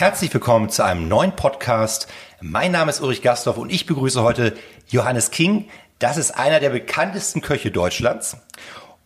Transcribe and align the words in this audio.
Herzlich 0.00 0.32
willkommen 0.32 0.70
zu 0.70 0.82
einem 0.82 1.08
neuen 1.08 1.36
Podcast. 1.36 2.08
Mein 2.40 2.72
Name 2.72 2.88
ist 2.88 3.02
Ulrich 3.02 3.20
Gastorf 3.20 3.58
und 3.58 3.70
ich 3.70 3.84
begrüße 3.84 4.22
heute 4.22 4.56
Johannes 4.88 5.30
King. 5.30 5.68
Das 5.98 6.16
ist 6.16 6.30
einer 6.30 6.58
der 6.58 6.70
bekanntesten 6.70 7.42
Köche 7.42 7.70
Deutschlands. 7.70 8.38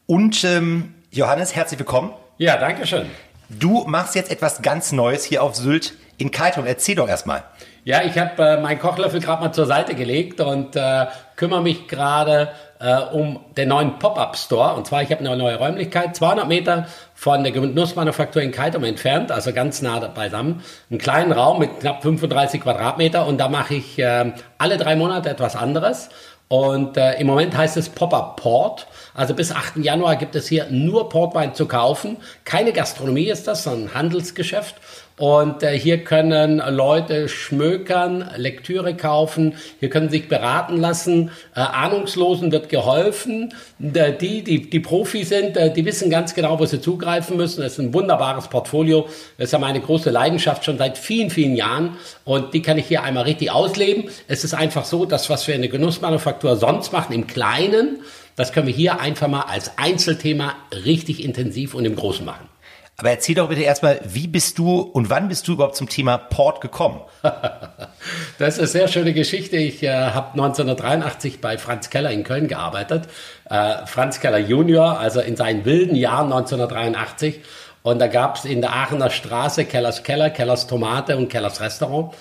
Und 0.06 0.44
ähm, 0.44 0.94
Johannes, 1.10 1.56
herzlich 1.56 1.80
willkommen. 1.80 2.12
Ja, 2.38 2.58
danke 2.58 2.86
schön. 2.86 3.10
Du 3.58 3.84
machst 3.86 4.14
jetzt 4.14 4.30
etwas 4.30 4.62
ganz 4.62 4.92
Neues 4.92 5.24
hier 5.24 5.42
auf 5.42 5.54
Sylt 5.54 5.94
in 6.18 6.30
Kaitum. 6.30 6.66
Erzähl 6.66 6.94
doch 6.94 7.08
erstmal. 7.08 7.44
Ja, 7.84 8.02
ich 8.02 8.18
habe 8.18 8.42
äh, 8.42 8.60
meinen 8.60 8.78
Kochlöffel 8.78 9.20
gerade 9.20 9.42
mal 9.42 9.52
zur 9.52 9.66
Seite 9.66 9.94
gelegt 9.94 10.40
und 10.40 10.74
äh, 10.74 11.06
kümmere 11.36 11.62
mich 11.62 11.86
gerade 11.86 12.48
äh, 12.80 12.96
um 12.96 13.40
den 13.56 13.68
neuen 13.68 13.98
Pop-Up-Store. 13.98 14.74
Und 14.74 14.86
zwar, 14.86 15.02
ich 15.02 15.10
habe 15.10 15.20
eine 15.20 15.36
neue 15.36 15.56
Räumlichkeit, 15.56 16.16
200 16.16 16.48
Meter 16.48 16.86
von 17.14 17.42
der 17.42 17.52
Genussmanufaktur 17.52 18.40
in 18.40 18.52
Kaitum 18.52 18.84
entfernt, 18.84 19.30
also 19.30 19.52
ganz 19.52 19.82
nah 19.82 19.98
beisammen. 20.08 20.62
Einen 20.90 20.98
kleinen 20.98 21.32
Raum 21.32 21.58
mit 21.58 21.80
knapp 21.80 22.02
35 22.02 22.62
Quadratmeter 22.62 23.26
und 23.26 23.38
da 23.38 23.48
mache 23.48 23.74
ich 23.74 23.98
äh, 23.98 24.32
alle 24.58 24.78
drei 24.78 24.96
Monate 24.96 25.28
etwas 25.28 25.54
anderes. 25.54 26.08
Und 26.54 26.96
äh, 26.96 27.14
im 27.18 27.26
Moment 27.26 27.56
heißt 27.56 27.76
es 27.76 27.88
Pop-Up 27.88 28.36
Port. 28.36 28.86
Also 29.12 29.34
bis 29.34 29.50
8. 29.50 29.78
Januar 29.78 30.14
gibt 30.14 30.36
es 30.36 30.46
hier 30.46 30.68
nur 30.70 31.08
Portwein 31.08 31.52
zu 31.52 31.66
kaufen. 31.66 32.18
Keine 32.44 32.72
Gastronomie 32.72 33.26
ist 33.26 33.48
das, 33.48 33.64
sondern 33.64 33.88
ein 33.88 33.94
Handelsgeschäft. 33.94 34.76
Und 35.16 35.62
äh, 35.62 35.78
hier 35.78 36.02
können 36.02 36.60
Leute 36.70 37.28
schmökern, 37.28 38.28
Lektüre 38.36 38.96
kaufen, 38.96 39.54
hier 39.78 39.88
können 39.88 40.10
sich 40.10 40.28
beraten 40.28 40.76
lassen. 40.76 41.30
Äh, 41.54 41.60
Ahnungslosen 41.60 42.50
wird 42.50 42.68
geholfen. 42.68 43.54
Äh, 43.80 44.12
die, 44.12 44.42
die, 44.42 44.68
die 44.68 44.80
Profi 44.80 45.22
sind, 45.22 45.56
äh, 45.56 45.72
die 45.72 45.84
wissen 45.84 46.10
ganz 46.10 46.34
genau, 46.34 46.58
wo 46.58 46.66
sie 46.66 46.80
zugreifen 46.80 47.36
müssen. 47.36 47.62
Es 47.62 47.74
ist 47.74 47.78
ein 47.78 47.94
wunderbares 47.94 48.48
Portfolio. 48.48 49.06
Das 49.38 49.46
ist 49.46 49.52
ja 49.52 49.60
meine 49.60 49.80
große 49.80 50.10
Leidenschaft 50.10 50.64
schon 50.64 50.78
seit 50.78 50.98
vielen, 50.98 51.30
vielen 51.30 51.54
Jahren. 51.54 51.96
Und 52.24 52.52
die 52.52 52.62
kann 52.62 52.76
ich 52.76 52.86
hier 52.86 53.04
einmal 53.04 53.22
richtig 53.22 53.52
ausleben. 53.52 54.10
Es 54.26 54.42
ist 54.42 54.54
einfach 54.54 54.84
so, 54.84 55.04
dass 55.04 55.30
was 55.30 55.46
wir 55.46 55.54
in 55.54 55.62
der 55.62 55.70
Genussmanufaktur 55.70 56.56
sonst 56.56 56.92
machen, 56.92 57.12
im 57.12 57.28
Kleinen, 57.28 58.00
das 58.34 58.52
können 58.52 58.66
wir 58.66 58.74
hier 58.74 59.00
einfach 59.00 59.28
mal 59.28 59.42
als 59.42 59.78
Einzelthema 59.78 60.56
richtig 60.84 61.22
intensiv 61.22 61.74
und 61.74 61.84
im 61.84 61.94
Großen 61.94 62.26
machen. 62.26 62.48
Aber 62.96 63.10
erzähl 63.10 63.34
doch 63.34 63.48
bitte 63.48 63.62
erstmal, 63.62 64.00
wie 64.04 64.28
bist 64.28 64.58
du 64.58 64.78
und 64.80 65.10
wann 65.10 65.28
bist 65.28 65.48
du 65.48 65.54
überhaupt 65.54 65.74
zum 65.74 65.88
Thema 65.88 66.16
Port 66.16 66.60
gekommen? 66.60 67.00
das 68.38 68.54
ist 68.54 68.58
eine 68.58 68.66
sehr 68.68 68.88
schöne 68.88 69.12
Geschichte. 69.12 69.56
Ich 69.56 69.82
äh, 69.82 69.90
habe 69.92 70.32
1983 70.32 71.40
bei 71.40 71.58
Franz 71.58 71.90
Keller 71.90 72.10
in 72.10 72.22
Köln 72.22 72.46
gearbeitet. 72.46 73.08
Äh, 73.50 73.86
Franz 73.86 74.20
Keller 74.20 74.38
Junior, 74.38 74.98
also 75.00 75.20
in 75.20 75.36
seinen 75.36 75.64
wilden 75.64 75.96
Jahren 75.96 76.32
1983. 76.32 77.40
Und 77.82 77.98
da 77.98 78.06
gab 78.06 78.36
es 78.36 78.44
in 78.44 78.60
der 78.60 78.72
Aachener 78.72 79.10
Straße 79.10 79.64
Kellers 79.64 80.04
Keller, 80.04 80.30
Kellers 80.30 80.66
Tomate 80.66 81.16
und 81.16 81.28
Kellers 81.28 81.60
Restaurant. 81.60 82.14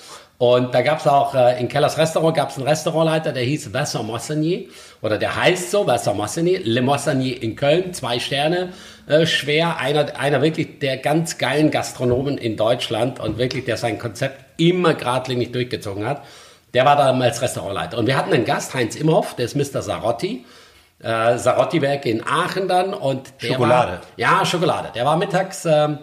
Und 0.44 0.76
da 0.76 0.82
gab 0.82 1.00
es 1.00 1.08
auch, 1.08 1.34
äh, 1.36 1.58
in 1.58 1.70
Kellers 1.70 1.98
Restaurant 1.98 2.36
gab 2.36 2.50
es 2.50 2.58
einen 2.58 2.68
Restaurantleiter, 2.68 3.32
der 3.32 3.44
hieß 3.44 3.72
Vincent 3.72 4.06
Moissanier, 4.06 4.66
oder 5.02 5.18
der 5.18 5.38
heißt 5.38 5.72
so, 5.72 5.88
Vincent 5.88 6.18
Moissanier, 6.18 6.60
Le 6.66 6.82
Moissanier 6.82 7.42
in 7.42 7.56
Köln, 7.56 7.94
zwei 7.94 8.20
Sterne, 8.20 8.74
äh, 9.08 9.26
schwer, 9.26 9.78
einer, 9.78 10.20
einer 10.20 10.42
wirklich 10.42 10.80
der 10.80 10.98
ganz 10.98 11.38
geilen 11.38 11.72
Gastronomen 11.72 12.38
in 12.38 12.58
Deutschland 12.58 13.22
und 13.22 13.38
wirklich, 13.38 13.64
der 13.64 13.78
sein 13.78 13.98
Konzept 13.98 14.44
immer 14.60 14.96
geradlinig 14.96 15.54
durchgezogen 15.54 16.06
hat. 16.06 16.24
Der 16.74 16.84
war 16.84 16.98
damals 16.98 17.42
Restaurantleiter. 17.42 17.98
Und 17.98 18.08
wir 18.08 18.18
hatten 18.18 18.34
einen 18.34 18.44
Gast, 18.44 18.74
Heinz 18.74 18.98
Imhoff, 18.98 19.38
der 19.38 19.46
ist 19.46 19.56
Mr. 19.56 19.82
Sarotti, 19.82 20.44
äh, 21.02 21.38
Sarotti-Werk 21.38 22.06
in 22.06 22.22
Aachen 22.22 22.68
dann. 22.68 22.94
Und 22.94 23.32
Schokolade. 23.38 23.92
War, 23.94 24.02
ja, 24.18 24.46
Schokolade. 24.46 24.90
Der 24.94 25.06
war 25.06 25.16
mittags... 25.16 25.64
Ähm, 25.64 26.00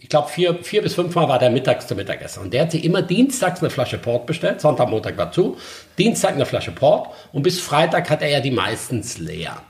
ich 0.00 0.08
glaube, 0.08 0.28
vier, 0.28 0.54
vier 0.62 0.82
bis 0.82 0.94
fünfmal 0.94 1.28
war 1.28 1.38
der 1.38 1.50
mittags 1.50 1.86
zum 1.86 1.96
Mittagessen. 1.96 2.42
Und 2.42 2.54
der 2.54 2.62
hat 2.62 2.70
sich 2.70 2.84
immer 2.84 3.02
dienstags 3.02 3.60
eine 3.60 3.70
Flasche 3.70 3.98
Port 3.98 4.26
bestellt, 4.26 4.60
Sonntag, 4.60 4.88
Montag 4.88 5.16
dazu, 5.16 5.56
Dienstag 5.98 6.34
eine 6.34 6.46
Flasche 6.46 6.70
Port 6.70 7.08
und 7.32 7.42
bis 7.42 7.60
Freitag 7.60 8.08
hat 8.08 8.22
er 8.22 8.28
ja 8.28 8.40
die 8.40 8.50
meistens 8.50 9.18
leer. 9.18 9.60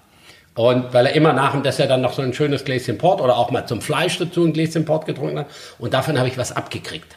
Und 0.55 0.93
weil 0.93 1.07
er 1.07 1.15
immer 1.15 1.33
nach 1.33 1.53
dem 1.53 1.63
Dessert 1.63 1.91
dann 1.91 2.01
noch 2.01 2.13
so 2.13 2.23
ein 2.23 2.35
schönes 2.35 2.65
Gläschen 2.65 2.99
Port 2.99 3.21
oder 3.21 3.37
auch 3.37 3.51
mal 3.53 3.67
zum 3.67 3.81
Fleisch 3.81 4.19
dazu 4.19 4.45
ein 4.45 4.53
Gläschen 4.53 4.85
Port 4.85 5.07
getrunken 5.07 5.39
hat. 5.39 5.47
Und 5.79 5.95
davon 5.95 6.19
habe 6.19 6.29
ich 6.29 6.37
was 6.37 6.51
abgekriegt. 6.51 7.17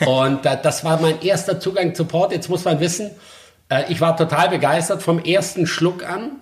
Und 0.06 0.44
äh, 0.44 0.58
das 0.62 0.84
war 0.84 1.00
mein 1.00 1.22
erster 1.22 1.58
Zugang 1.58 1.94
zu 1.94 2.04
Port. 2.04 2.32
Jetzt 2.32 2.48
muss 2.50 2.64
man 2.64 2.80
wissen, 2.80 3.10
äh, 3.70 3.84
ich 3.88 4.00
war 4.00 4.16
total 4.16 4.50
begeistert 4.50 5.02
vom 5.02 5.18
ersten 5.18 5.66
Schluck 5.66 6.06
an. 6.06 6.32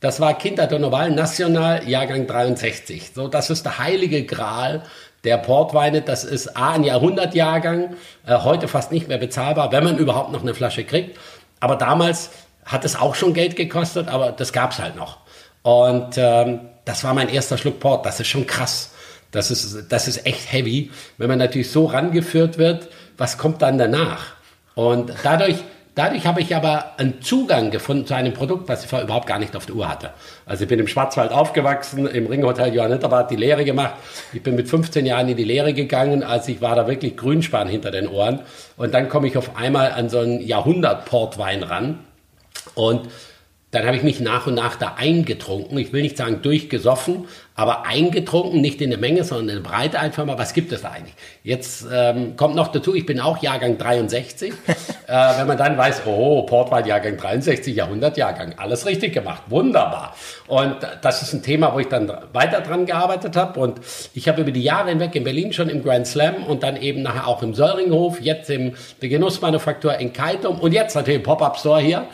Das 0.00 0.20
war 0.20 0.36
Kinder 0.38 0.66
Donoval 0.66 1.10
National, 1.10 1.88
Jahrgang 1.88 2.26
63. 2.26 3.12
So, 3.14 3.26
das 3.26 3.50
ist 3.50 3.64
der 3.64 3.78
heilige 3.78 4.24
Gral 4.24 4.84
der 5.24 5.38
Portweine, 5.38 6.02
das 6.02 6.24
ist 6.24 6.56
A, 6.56 6.72
ein 6.72 6.84
Jahrhundertjahrgang, 6.84 7.96
äh, 8.26 8.38
heute 8.38 8.68
fast 8.68 8.92
nicht 8.92 9.08
mehr 9.08 9.18
bezahlbar, 9.18 9.72
wenn 9.72 9.84
man 9.84 9.98
überhaupt 9.98 10.32
noch 10.32 10.42
eine 10.42 10.54
Flasche 10.54 10.84
kriegt. 10.84 11.18
Aber 11.60 11.76
damals 11.76 12.30
hat 12.64 12.84
es 12.84 12.96
auch 12.96 13.14
schon 13.14 13.34
Geld 13.34 13.56
gekostet, 13.56 14.08
aber 14.08 14.32
das 14.32 14.52
gab 14.52 14.72
es 14.72 14.78
halt 14.78 14.96
noch. 14.96 15.18
Und 15.62 16.16
ähm, 16.16 16.60
das 16.84 17.04
war 17.04 17.14
mein 17.14 17.28
erster 17.28 17.58
Schluck 17.58 17.80
Port. 17.80 18.06
Das 18.06 18.20
ist 18.20 18.28
schon 18.28 18.46
krass. 18.46 18.92
Das 19.30 19.50
ist, 19.50 19.92
das 19.92 20.08
ist 20.08 20.24
echt 20.24 20.50
heavy, 20.52 20.90
wenn 21.18 21.28
man 21.28 21.38
natürlich 21.38 21.70
so 21.70 21.84
rangeführt 21.84 22.56
wird, 22.56 22.88
was 23.18 23.36
kommt 23.36 23.60
dann 23.60 23.76
danach? 23.76 24.34
Und 24.74 25.12
dadurch 25.22 25.56
Dadurch 25.98 26.28
habe 26.28 26.40
ich 26.40 26.54
aber 26.54 26.92
einen 26.96 27.20
Zugang 27.22 27.72
gefunden 27.72 28.06
zu 28.06 28.14
einem 28.14 28.32
Produkt, 28.32 28.68
was 28.68 28.84
ich 28.84 28.88
vorher 28.88 29.04
überhaupt 29.04 29.26
gar 29.26 29.40
nicht 29.40 29.56
auf 29.56 29.66
der 29.66 29.74
Uhr 29.74 29.88
hatte. 29.88 30.10
Also 30.46 30.62
ich 30.62 30.68
bin 30.68 30.78
im 30.78 30.86
Schwarzwald 30.86 31.32
aufgewachsen, 31.32 32.06
im 32.06 32.28
Ringhotel 32.28 32.72
Johanniterbad 32.72 33.32
die 33.32 33.34
Lehre 33.34 33.64
gemacht. 33.64 33.94
Ich 34.32 34.40
bin 34.40 34.54
mit 34.54 34.68
15 34.68 35.04
Jahren 35.04 35.28
in 35.28 35.36
die 35.36 35.42
Lehre 35.42 35.74
gegangen, 35.74 36.22
als 36.22 36.46
ich 36.46 36.60
war 36.60 36.76
da 36.76 36.86
wirklich 36.86 37.16
Grünspan 37.16 37.66
hinter 37.66 37.90
den 37.90 38.06
Ohren. 38.06 38.42
Und 38.76 38.94
dann 38.94 39.08
komme 39.08 39.26
ich 39.26 39.36
auf 39.36 39.56
einmal 39.56 39.90
an 39.90 40.08
so 40.08 40.20
einen 40.20 40.40
Jahrhundert-Portwein 40.40 41.64
ran. 41.64 41.98
Und 42.76 43.08
dann 43.70 43.84
habe 43.84 43.96
ich 43.96 44.02
mich 44.02 44.18
nach 44.20 44.46
und 44.46 44.54
nach 44.54 44.76
da 44.76 44.94
eingetrunken. 44.96 45.76
Ich 45.76 45.92
will 45.92 46.00
nicht 46.00 46.16
sagen 46.16 46.40
durchgesoffen, 46.40 47.26
aber 47.54 47.84
eingetrunken, 47.84 48.62
nicht 48.62 48.80
in 48.80 48.88
der 48.88 48.98
Menge, 48.98 49.24
sondern 49.24 49.58
in 49.58 49.62
der 49.62 49.68
Breite 49.68 50.00
einfach 50.00 50.24
mal. 50.24 50.38
Was 50.38 50.54
gibt 50.54 50.72
es 50.72 50.82
da 50.82 50.92
eigentlich? 50.92 51.14
Jetzt 51.42 51.86
ähm, 51.92 52.34
kommt 52.36 52.54
noch 52.54 52.68
dazu, 52.68 52.94
ich 52.94 53.04
bin 53.04 53.20
auch 53.20 53.42
Jahrgang 53.42 53.76
63. 53.76 54.52
äh, 54.68 54.74
wenn 55.06 55.46
man 55.46 55.58
dann 55.58 55.76
weiß, 55.76 56.02
oh, 56.06 56.44
Portwein 56.44 56.86
Jahrgang 56.86 57.18
63, 57.18 57.76
Jahrhundertjahrgang, 57.76 58.54
alles 58.56 58.86
richtig 58.86 59.12
gemacht, 59.12 59.42
wunderbar. 59.48 60.16
Und 60.46 60.76
das 61.02 61.20
ist 61.20 61.34
ein 61.34 61.42
Thema, 61.42 61.74
wo 61.74 61.78
ich 61.78 61.88
dann 61.88 62.10
weiter 62.32 62.62
dran 62.62 62.86
gearbeitet 62.86 63.36
habe. 63.36 63.60
Und 63.60 63.80
ich 64.14 64.28
habe 64.28 64.40
über 64.40 64.50
die 64.50 64.62
Jahre 64.62 64.88
hinweg 64.88 65.14
in 65.14 65.24
Berlin 65.24 65.52
schon 65.52 65.68
im 65.68 65.82
Grand 65.82 66.06
Slam 66.06 66.44
und 66.44 66.62
dann 66.62 66.76
eben 66.76 67.02
nachher 67.02 67.28
auch 67.28 67.42
im 67.42 67.52
Söllringhof, 67.52 68.18
jetzt 68.22 68.48
im 68.48 68.72
Genussmanufaktur 69.00 69.94
in 69.98 70.14
Kaitum 70.14 70.58
und 70.58 70.72
jetzt 70.72 70.94
natürlich 70.94 71.18
im 71.18 71.22
Pop-Up-Store 71.22 71.80
hier 71.80 72.06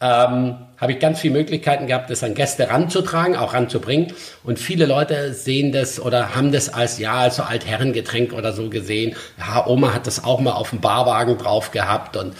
ähm, 0.00 0.56
habe 0.78 0.92
ich 0.92 0.98
ganz 0.98 1.20
viele 1.20 1.34
Möglichkeiten 1.34 1.86
gehabt, 1.86 2.08
das 2.08 2.24
an 2.24 2.34
Gäste 2.34 2.70
ranzutragen, 2.70 3.36
auch 3.36 3.52
ranzubringen. 3.52 4.12
Und 4.44 4.58
viele 4.58 4.86
Leute 4.86 5.34
sehen 5.34 5.72
das 5.72 6.00
oder 6.00 6.34
haben 6.34 6.52
das 6.52 6.72
als, 6.72 6.98
ja, 6.98 7.14
als 7.14 7.36
so 7.36 7.42
Altherrengetränk 7.42 8.32
oder 8.32 8.52
so 8.52 8.70
gesehen. 8.70 9.14
Ja, 9.38 9.66
Oma 9.66 9.92
hat 9.92 10.06
das 10.06 10.24
auch 10.24 10.40
mal 10.40 10.52
auf 10.52 10.70
dem 10.70 10.80
Barwagen 10.80 11.36
drauf 11.36 11.70
gehabt 11.70 12.16
und 12.16 12.34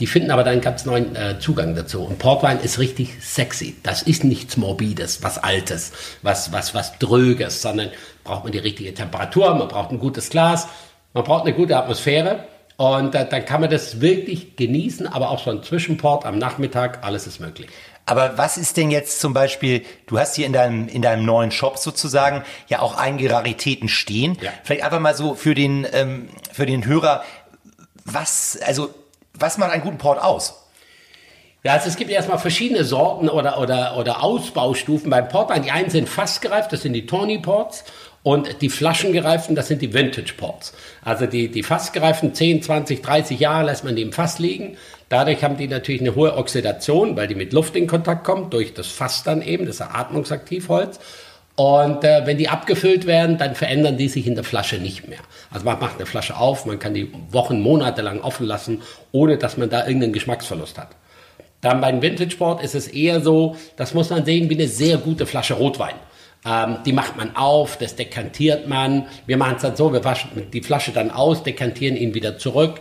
Die 0.00 0.08
finden 0.08 0.32
aber 0.32 0.42
dann 0.42 0.54
einen 0.54 0.60
ganz 0.60 0.84
neuen 0.86 1.14
äh, 1.14 1.38
Zugang 1.38 1.76
dazu. 1.76 2.02
Und 2.02 2.18
Portwein 2.18 2.58
ist 2.58 2.80
richtig 2.80 3.22
sexy. 3.22 3.76
Das 3.84 4.02
ist 4.02 4.24
nichts 4.24 4.56
Morbides, 4.56 5.22
was 5.22 5.38
Altes, 5.38 5.92
was, 6.22 6.50
was, 6.52 6.74
was 6.74 6.98
Dröges, 6.98 7.62
sondern 7.62 7.90
braucht 8.24 8.42
man 8.42 8.52
die 8.52 8.58
richtige 8.58 8.92
Temperatur, 8.92 9.54
man 9.54 9.68
braucht 9.68 9.92
ein 9.92 10.00
gutes 10.00 10.30
Glas, 10.30 10.66
man 11.12 11.22
braucht 11.22 11.46
eine 11.46 11.54
gute 11.54 11.76
Atmosphäre. 11.76 12.44
Und 12.76 13.14
äh, 13.14 13.28
dann 13.28 13.44
kann 13.44 13.60
man 13.60 13.70
das 13.70 14.00
wirklich 14.00 14.56
genießen, 14.56 15.06
aber 15.06 15.30
auch 15.30 15.44
so 15.44 15.50
ein 15.50 15.62
Zwischenport 15.62 16.26
am 16.26 16.38
Nachmittag, 16.38 17.04
alles 17.04 17.26
ist 17.26 17.40
möglich. 17.40 17.68
Aber 18.06 18.36
was 18.36 18.58
ist 18.58 18.76
denn 18.76 18.90
jetzt 18.90 19.20
zum 19.20 19.32
Beispiel, 19.32 19.82
du 20.06 20.18
hast 20.18 20.34
hier 20.34 20.46
in 20.46 20.52
deinem, 20.52 20.88
in 20.88 21.00
deinem 21.00 21.24
neuen 21.24 21.50
Shop 21.50 21.78
sozusagen 21.78 22.44
ja 22.68 22.80
auch 22.80 22.96
einige 22.98 23.30
Raritäten 23.30 23.88
stehen. 23.88 24.36
Ja. 24.42 24.50
Vielleicht 24.62 24.84
einfach 24.84 25.00
mal 25.00 25.14
so 25.14 25.34
für 25.34 25.54
den, 25.54 25.86
ähm, 25.92 26.28
für 26.52 26.66
den 26.66 26.84
Hörer, 26.84 27.24
was, 28.04 28.58
also 28.66 28.90
was 29.32 29.56
macht 29.56 29.72
einen 29.72 29.82
guten 29.82 29.98
Port 29.98 30.22
aus? 30.22 30.60
Ja, 31.62 31.72
also 31.72 31.88
es 31.88 31.96
gibt 31.96 32.10
erstmal 32.10 32.38
verschiedene 32.38 32.84
Sorten 32.84 33.30
oder, 33.30 33.58
oder, 33.58 33.96
oder 33.96 34.22
Ausbaustufen 34.22 35.08
beim 35.08 35.28
Portwein. 35.28 35.62
Die 35.62 35.70
einen 35.70 35.88
sind 35.88 36.10
fast 36.10 36.42
gereift, 36.42 36.72
das 36.72 36.82
sind 36.82 36.92
die 36.92 37.06
Tawny 37.06 37.38
Ports. 37.38 37.84
Und 38.24 38.62
die 38.62 38.70
flaschengereiften, 38.70 39.54
das 39.54 39.68
sind 39.68 39.82
die 39.82 39.92
Vintage 39.92 40.32
Ports. 40.38 40.72
Also 41.04 41.26
die, 41.26 41.50
die 41.50 41.62
fassgereiften 41.62 42.32
10, 42.32 42.62
20, 42.62 43.02
30 43.02 43.38
Jahre 43.38 43.66
lässt 43.66 43.84
man 43.84 43.96
die 43.96 44.02
im 44.02 44.14
Fass 44.14 44.38
liegen. 44.38 44.78
Dadurch 45.10 45.44
haben 45.44 45.58
die 45.58 45.68
natürlich 45.68 46.00
eine 46.00 46.14
hohe 46.14 46.34
Oxidation, 46.34 47.16
weil 47.18 47.28
die 47.28 47.34
mit 47.34 47.52
Luft 47.52 47.76
in 47.76 47.86
Kontakt 47.86 48.24
kommen, 48.24 48.48
durch 48.48 48.72
das 48.72 48.86
Fass 48.86 49.24
dann 49.24 49.42
eben, 49.42 49.66
das 49.66 49.76
ist 49.76 49.82
Atmungsaktivholz. 49.82 51.00
Und 51.56 52.02
äh, 52.02 52.22
wenn 52.24 52.38
die 52.38 52.48
abgefüllt 52.48 53.06
werden, 53.06 53.36
dann 53.36 53.54
verändern 53.54 53.98
die 53.98 54.08
sich 54.08 54.26
in 54.26 54.36
der 54.36 54.42
Flasche 54.42 54.76
nicht 54.76 55.06
mehr. 55.06 55.20
Also 55.50 55.66
man 55.66 55.78
macht 55.78 55.96
eine 55.96 56.06
Flasche 56.06 56.38
auf, 56.38 56.64
man 56.64 56.78
kann 56.78 56.94
die 56.94 57.12
Wochen, 57.30 57.60
Monate 57.60 58.00
lang 58.00 58.22
offen 58.22 58.46
lassen, 58.46 58.80
ohne 59.12 59.36
dass 59.36 59.58
man 59.58 59.68
da 59.68 59.86
irgendeinen 59.86 60.14
Geschmacksverlust 60.14 60.78
hat. 60.78 60.88
Dann 61.60 61.82
beim 61.82 62.00
Vintage 62.00 62.30
Sport 62.30 62.62
ist 62.64 62.74
es 62.74 62.88
eher 62.88 63.20
so, 63.20 63.54
das 63.76 63.92
muss 63.92 64.08
man 64.08 64.24
sehen 64.24 64.48
wie 64.48 64.54
eine 64.54 64.68
sehr 64.68 64.96
gute 64.96 65.26
Flasche 65.26 65.54
Rotwein. 65.54 65.94
Ähm, 66.46 66.78
die 66.84 66.92
macht 66.92 67.16
man 67.16 67.34
auf, 67.36 67.78
das 67.78 67.96
dekantiert 67.96 68.68
man. 68.68 69.06
Wir 69.26 69.36
machen 69.36 69.56
es 69.56 69.62
dann 69.62 69.76
so, 69.76 69.92
wir 69.92 70.04
waschen 70.04 70.30
die 70.52 70.62
Flasche 70.62 70.92
dann 70.92 71.10
aus, 71.10 71.42
dekantieren 71.42 71.96
ihn 71.96 72.14
wieder 72.14 72.38
zurück. 72.38 72.80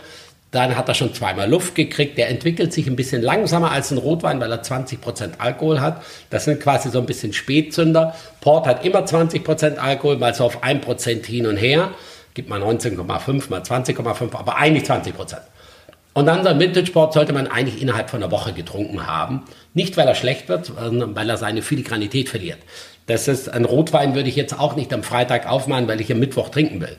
Dann 0.52 0.78
hat 0.78 0.88
er 0.88 0.94
schon 0.94 1.14
zweimal 1.16 1.50
Luft 1.50 1.74
gekriegt. 1.74 2.18
Der 2.18 2.30
entwickelt 2.30 2.74
sich 2.74 2.86
ein 2.86 2.96
bisschen 2.96 3.24
langsamer 3.24 3.72
als 3.72 3.90
ein 3.90 3.98
Rotwein, 3.98 4.40
weil 4.40 4.52
er 4.52 4.62
20% 4.62 5.40
Alkohol 5.40 5.82
hat. 5.82 6.04
Das 6.30 6.46
sind 6.46 6.60
quasi 6.62 6.90
so 6.90 7.00
ein 7.00 7.08
bisschen 7.08 7.34
Spätzünder. 7.34 8.16
Port 8.40 8.68
hat 8.68 8.86
immer 8.86 9.00
20% 9.00 9.78
Alkohol, 9.78 10.18
mal 10.18 10.36
so 10.36 10.44
auf 10.44 10.64
1% 10.64 11.26
hin 11.26 11.48
und 11.48 11.58
her. 11.58 11.90
Gibt 12.36 12.50
mal 12.50 12.62
19,5, 12.62 13.50
mal 13.50 13.62
20,5, 13.62 14.36
aber 14.36 14.58
eigentlich 14.58 14.84
20%. 14.84 15.38
Und 16.14 16.28
dann 16.28 16.44
so 16.44 16.50
ein 16.50 16.60
Vintage 16.60 16.92
Port 16.92 17.14
sollte 17.14 17.34
man 17.34 17.48
eigentlich 17.48 17.82
innerhalb 17.82 18.12
von 18.12 18.22
einer 18.22 18.32
Woche 18.32 18.54
getrunken 18.54 19.08
haben. 19.08 19.44
Nicht, 19.74 19.98
weil 19.98 20.08
er 20.08 20.14
schlecht 20.14 20.48
wird, 20.48 20.68
sondern 20.68 21.16
weil 21.16 21.28
er 21.28 21.38
seine 21.38 21.64
Filigranität 21.64 22.30
verliert. 22.30 22.60
Das 23.06 23.28
ist 23.28 23.50
ein 23.50 23.66
Rotwein, 23.66 24.16
würde 24.16 24.30
ich 24.30 24.36
jetzt 24.36 24.58
auch 24.58 24.76
nicht 24.76 24.94
am 24.94 25.04
Freitag 25.04 25.50
aufmachen, 25.50 25.88
weil 25.88 26.00
ich 26.00 26.12
am 26.12 26.20
Mittwoch 26.20 26.50
trinken 26.50 26.80
will. 26.82 26.98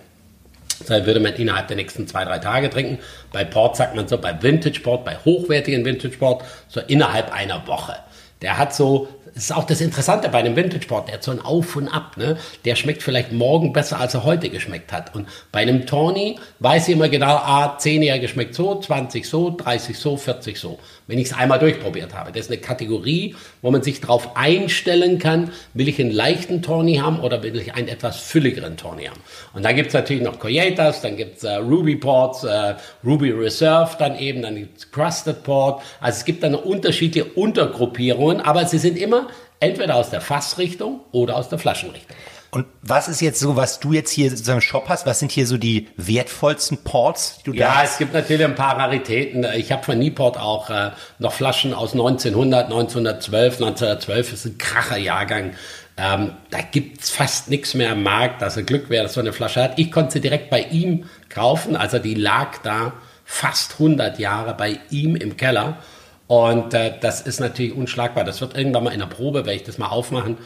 Das 0.86 1.06
würde 1.06 1.20
man 1.20 1.34
innerhalb 1.34 1.68
der 1.68 1.76
nächsten 1.76 2.06
zwei, 2.06 2.24
drei 2.24 2.38
Tage 2.38 2.68
trinken. 2.68 2.98
Bei 3.32 3.44
Port 3.44 3.76
sagt 3.76 3.94
man 3.94 4.08
so, 4.08 4.18
bei 4.18 4.42
Vintage 4.42 4.80
Port, 4.80 5.04
bei 5.04 5.16
hochwertigen 5.24 5.84
Vintage 5.84 6.18
Port, 6.18 6.44
so 6.68 6.80
innerhalb 6.80 7.32
einer 7.32 7.66
Woche. 7.66 7.96
Der 8.42 8.58
hat 8.58 8.74
so 8.74 9.08
ist 9.34 9.52
auch 9.52 9.64
das 9.64 9.80
Interessante 9.80 10.28
bei 10.28 10.38
einem 10.38 10.54
Vintage 10.54 10.86
Port, 10.86 11.08
der 11.08 11.16
hat 11.16 11.24
so 11.24 11.32
ein 11.32 11.40
Auf 11.40 11.74
und 11.76 11.88
Ab. 11.88 12.16
Ne? 12.16 12.36
Der 12.64 12.76
schmeckt 12.76 13.02
vielleicht 13.02 13.32
morgen 13.32 13.72
besser, 13.72 13.98
als 13.98 14.14
er 14.14 14.24
heute 14.24 14.48
geschmeckt 14.48 14.92
hat. 14.92 15.14
Und 15.14 15.28
bei 15.50 15.60
einem 15.60 15.86
Tawny 15.86 16.38
weiß 16.60 16.88
ich 16.88 16.94
immer 16.94 17.08
genau, 17.08 17.34
ah, 17.34 17.76
10-Jährige 17.78 18.28
schmeckt 18.28 18.54
so, 18.54 18.78
20 18.78 19.26
so, 19.26 19.50
30 19.50 19.98
so, 19.98 20.16
40 20.16 20.58
so. 20.58 20.78
Wenn 21.06 21.18
ich 21.18 21.26
es 21.26 21.32
einmal 21.32 21.58
durchprobiert 21.58 22.14
habe. 22.14 22.30
Das 22.30 22.46
ist 22.46 22.50
eine 22.50 22.60
Kategorie, 22.60 23.34
wo 23.60 23.70
man 23.70 23.82
sich 23.82 24.00
darauf 24.00 24.36
einstellen 24.36 25.18
kann, 25.18 25.50
will 25.74 25.88
ich 25.88 26.00
einen 26.00 26.12
leichten 26.12 26.62
Tawny 26.62 26.96
haben 26.96 27.20
oder 27.20 27.42
will 27.42 27.56
ich 27.56 27.74
einen 27.74 27.88
etwas 27.88 28.16
fülligeren 28.18 28.76
Tawny 28.76 29.06
haben. 29.06 29.20
Und 29.52 29.64
da 29.64 29.72
gibt 29.72 29.88
es 29.88 29.94
natürlich 29.94 30.22
noch 30.22 30.38
Coyetas, 30.38 31.02
dann 31.02 31.16
gibt 31.16 31.38
es 31.38 31.44
äh, 31.44 31.56
Ruby 31.56 31.96
Ports, 31.96 32.44
äh, 32.44 32.74
Ruby 33.04 33.32
Reserve 33.32 33.96
dann 33.98 34.16
eben, 34.18 34.42
dann 34.42 34.54
gibt 34.54 34.78
es 34.78 34.90
Crusted 34.92 35.42
Port. 35.42 35.82
Also 36.00 36.18
es 36.18 36.24
gibt 36.24 36.42
dann 36.42 36.54
unterschiedliche 36.54 37.24
Untergruppierungen, 37.24 38.40
aber 38.40 38.64
sie 38.66 38.78
sind 38.78 38.96
immer 38.96 39.23
entweder 39.60 39.96
aus 39.96 40.10
der 40.10 40.20
Fassrichtung 40.20 41.00
oder 41.12 41.36
aus 41.36 41.48
der 41.48 41.58
Flaschenrichtung. 41.58 42.16
Und 42.54 42.66
was 42.82 43.08
ist 43.08 43.20
jetzt 43.20 43.40
so, 43.40 43.56
was 43.56 43.80
du 43.80 43.92
jetzt 43.92 44.12
hier 44.12 44.30
sozusagen 44.30 44.58
im 44.58 44.62
Shop 44.62 44.88
hast? 44.88 45.06
Was 45.06 45.18
sind 45.18 45.32
hier 45.32 45.44
so 45.44 45.56
die 45.56 45.88
wertvollsten 45.96 46.78
Ports, 46.84 47.38
die 47.38 47.50
du 47.50 47.56
Ja, 47.56 47.82
es 47.82 47.98
gibt 47.98 48.14
natürlich 48.14 48.44
ein 48.44 48.54
paar 48.54 48.78
Raritäten. 48.78 49.44
Ich 49.56 49.72
habe 49.72 49.82
von 49.82 49.98
Nieport 49.98 50.38
auch 50.38 50.70
äh, 50.70 50.92
noch 51.18 51.32
Flaschen 51.32 51.74
aus 51.74 51.94
1900, 51.94 52.66
1912. 52.66 53.54
1912 53.54 54.32
ist 54.32 54.44
ein 54.44 54.58
Kracherjahrgang. 54.58 55.54
Ähm, 55.96 56.32
da 56.50 56.58
gibt's 56.60 57.10
fast 57.10 57.50
nichts 57.50 57.74
mehr 57.74 57.90
am 57.90 58.04
Markt. 58.04 58.40
Also 58.40 58.62
Glück 58.62 58.88
wäre, 58.88 59.02
dass 59.02 59.14
so 59.14 59.20
eine 59.20 59.32
Flasche 59.32 59.60
hat. 59.60 59.76
Ich 59.76 59.90
konnte 59.90 60.12
sie 60.12 60.20
direkt 60.20 60.48
bei 60.48 60.60
ihm 60.60 61.06
kaufen. 61.28 61.74
Also 61.74 61.98
die 61.98 62.14
lag 62.14 62.58
da 62.62 62.92
fast 63.24 63.72
100 63.72 64.20
Jahre 64.20 64.54
bei 64.54 64.78
ihm 64.90 65.16
im 65.16 65.36
Keller. 65.36 65.78
Und 66.26 66.72
äh, 66.72 66.94
das 67.00 67.20
ist 67.20 67.40
natürlich 67.40 67.74
unschlagbar. 67.74 68.24
Das 68.24 68.40
wird 68.40 68.56
irgendwann 68.56 68.84
mal 68.84 68.92
in 68.92 69.00
der 69.00 69.06
Probe, 69.06 69.44
werde 69.44 69.54
ich 69.54 69.64
das 69.64 69.76
mal 69.78 69.88
aufmachen. 69.88 70.38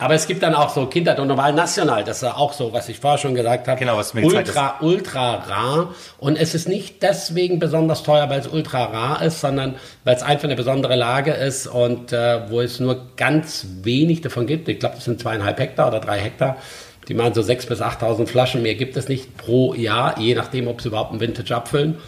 Aber 0.00 0.14
es 0.14 0.28
gibt 0.28 0.44
dann 0.44 0.54
auch 0.54 0.70
so 0.70 0.86
Kindheit 0.86 1.18
und 1.18 1.26
Normal 1.26 1.52
National, 1.52 2.04
das 2.04 2.22
ist 2.22 2.28
auch 2.28 2.52
so, 2.52 2.72
was 2.72 2.88
ich 2.88 3.00
vorher 3.00 3.18
schon 3.18 3.34
gesagt 3.34 3.66
habe. 3.66 3.80
Genau, 3.80 3.96
was 3.96 4.14
mir 4.14 4.24
ultra, 4.24 4.76
ist. 4.78 4.82
ultra 4.82 5.34
rar. 5.34 5.94
Und 6.18 6.38
es 6.38 6.54
ist 6.54 6.68
nicht 6.68 7.02
deswegen 7.02 7.58
besonders 7.58 8.04
teuer, 8.04 8.30
weil 8.30 8.38
es 8.38 8.46
ultra 8.46 8.84
rar 8.84 9.22
ist, 9.22 9.40
sondern 9.40 9.74
weil 10.04 10.14
es 10.14 10.22
einfach 10.22 10.44
eine 10.44 10.54
besondere 10.54 10.94
Lage 10.94 11.32
ist 11.32 11.66
und 11.66 12.12
äh, 12.12 12.48
wo 12.48 12.60
es 12.60 12.78
nur 12.78 13.08
ganz 13.16 13.66
wenig 13.82 14.20
davon 14.20 14.46
gibt. 14.46 14.68
Ich 14.68 14.78
glaube, 14.78 14.94
das 14.94 15.04
sind 15.04 15.20
zweieinhalb 15.20 15.58
Hektar 15.58 15.88
oder 15.88 15.98
drei 15.98 16.20
Hektar. 16.20 16.58
Die 17.08 17.14
machen 17.14 17.34
so 17.34 17.42
sechs 17.42 17.66
bis 17.66 17.80
achttausend 17.80 18.28
Flaschen. 18.28 18.62
Mehr 18.62 18.76
gibt 18.76 18.96
es 18.96 19.08
nicht 19.08 19.36
pro 19.36 19.74
Jahr, 19.74 20.18
je 20.20 20.34
nachdem, 20.36 20.68
ob 20.68 20.80
sie 20.80 20.88
überhaupt 20.88 21.12
ein 21.12 21.20
Vintage 21.20 21.56
abfüllen. 21.56 21.98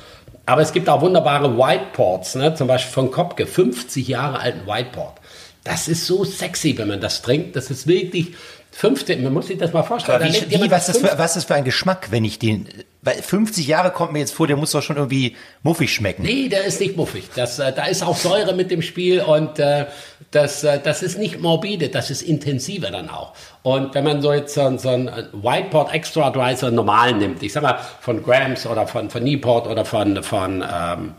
Aber 0.50 0.62
es 0.62 0.73
gibt 0.73 0.88
auch 0.88 1.00
wunderbare 1.00 1.56
Whiteports, 1.56 2.35
ne? 2.35 2.52
zum 2.56 2.67
Beispiel 2.67 2.93
von 2.93 3.12
Kopke, 3.12 3.47
50 3.47 4.08
Jahre 4.08 4.41
alten 4.41 4.67
Whiteport. 4.67 5.20
Das 5.62 5.87
ist 5.87 6.06
so 6.06 6.25
sexy, 6.25 6.76
wenn 6.76 6.88
man 6.88 7.00
das 7.00 7.23
trinkt. 7.23 7.55
Das 7.55 7.70
ist 7.70 7.87
wirklich 7.87 8.35
15, 8.73 9.23
man 9.23 9.32
muss 9.32 9.47
sich 9.47 9.58
das 9.58 9.73
mal 9.73 9.85
vorstellen. 9.85 10.20
Wie, 10.49 10.61
wie, 10.61 10.69
was, 10.69 10.88
ist 10.88 11.06
für, 11.06 11.17
was 11.17 11.37
ist 11.37 11.44
für 11.44 11.55
ein 11.55 11.62
Geschmack, 11.62 12.08
wenn 12.11 12.25
ich 12.25 12.41
den, 12.41 12.67
weil 13.02 13.23
50 13.23 13.67
Jahre 13.67 13.91
kommt 13.91 14.12
mir 14.12 14.19
jetzt 14.19 14.35
vor, 14.35 14.47
der 14.47 14.56
muss 14.56 14.73
doch 14.73 14.82
schon 14.82 14.97
irgendwie 14.97 15.37
muffig 15.62 15.93
schmecken. 15.94 16.23
Nee, 16.23 16.49
der 16.49 16.64
ist 16.64 16.81
nicht 16.81 16.97
muffig. 16.97 17.31
Das, 17.35 17.58
äh, 17.58 17.73
da 17.73 17.87
ist 17.87 18.02
auch 18.02 18.17
Säure 18.17 18.55
mit 18.55 18.70
dem 18.70 18.82
Spiel 18.82 19.23
und 19.23 19.58
äh, 19.58 19.87
das, 20.31 20.64
äh, 20.64 20.81
das 20.82 21.02
ist 21.02 21.19
nicht 21.19 21.41
morbide, 21.41 21.89
das 21.89 22.10
ist 22.10 22.22
intensiver 22.22 22.91
dann 22.91 23.08
auch. 23.08 23.32
Und 23.63 23.94
wenn 23.94 24.05
man 24.05 24.20
so 24.20 24.32
jetzt 24.32 24.55
so, 24.55 24.77
so 24.77 24.91
ein 24.91 25.10
Whiteport 25.32 25.94
Extra 25.94 26.31
Dry, 26.31 26.55
so 26.56 26.67
einen 26.67 26.77
normalen 26.77 27.19
nimmt, 27.19 27.43
ich 27.43 27.53
sag 27.53 27.63
mal 27.63 27.79
von 28.01 28.22
Grams 28.22 28.67
oder 28.67 28.86
von, 28.86 29.08
von 29.08 29.25
Newport 29.25 29.67
oder 29.67 29.84
von, 29.84 30.22
von 30.22 30.63
ähm, 30.63 31.15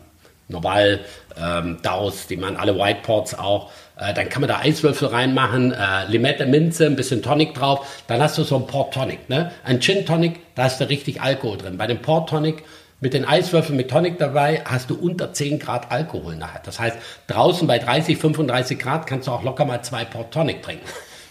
Normal 0.47 0.99
ähm, 1.41 1.77
Daus, 1.81 2.27
die 2.27 2.37
man 2.37 2.57
alle 2.57 2.77
Whiteports 2.77 3.37
auch, 3.37 3.71
äh, 4.01 4.13
dann 4.13 4.29
kann 4.29 4.41
man 4.41 4.49
da 4.49 4.59
Eiswürfel 4.59 5.07
reinmachen, 5.07 5.71
äh, 5.71 6.05
Limette, 6.07 6.45
Minze, 6.45 6.85
ein 6.85 6.95
bisschen 6.95 7.21
Tonic 7.21 7.53
drauf, 7.53 8.03
dann 8.07 8.21
hast 8.21 8.37
du 8.37 8.43
so 8.43 8.55
ein 8.57 8.67
Port 8.67 8.93
Tonic, 8.93 9.29
ne? 9.29 9.51
Ein 9.63 9.79
Gin 9.79 10.05
Tonic, 10.05 10.39
da 10.55 10.63
hast 10.63 10.81
du 10.81 10.89
richtig 10.89 11.21
Alkohol 11.21 11.57
drin. 11.57 11.77
Bei 11.77 11.87
dem 11.87 12.01
Port 12.01 12.29
Tonic 12.29 12.63
mit 12.99 13.13
den 13.13 13.25
Eiswürfeln 13.25 13.77
mit 13.77 13.89
Tonic 13.89 14.17
dabei 14.19 14.61
hast 14.65 14.89
du 14.89 14.95
unter 14.95 15.33
10 15.33 15.59
Grad 15.59 15.91
Alkohol 15.91 16.35
nachher. 16.35 16.61
Das 16.63 16.79
heißt, 16.79 16.97
draußen 17.27 17.67
bei 17.67 17.79
30, 17.79 18.17
35 18.17 18.77
Grad 18.77 19.07
kannst 19.07 19.27
du 19.27 19.31
auch 19.31 19.43
locker 19.43 19.65
mal 19.65 19.81
zwei 19.81 20.05
Port 20.05 20.33
Tonic 20.33 20.61
trinken. 20.61 20.85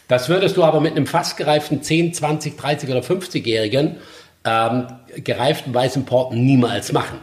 Das 0.09 0.29
würdest 0.29 0.57
du 0.57 0.65
aber 0.65 0.81
mit 0.81 0.97
einem 0.97 1.07
fast 1.07 1.37
gereiften 1.37 1.83
10, 1.83 2.15
20, 2.15 2.57
30 2.57 2.91
oder 2.91 3.01
50-jährigen 3.01 3.99
ähm, 4.45 4.87
gereiften 5.17 5.73
weißen 5.73 6.05
Port 6.05 6.33
niemals 6.33 6.93
machen. 6.93 7.19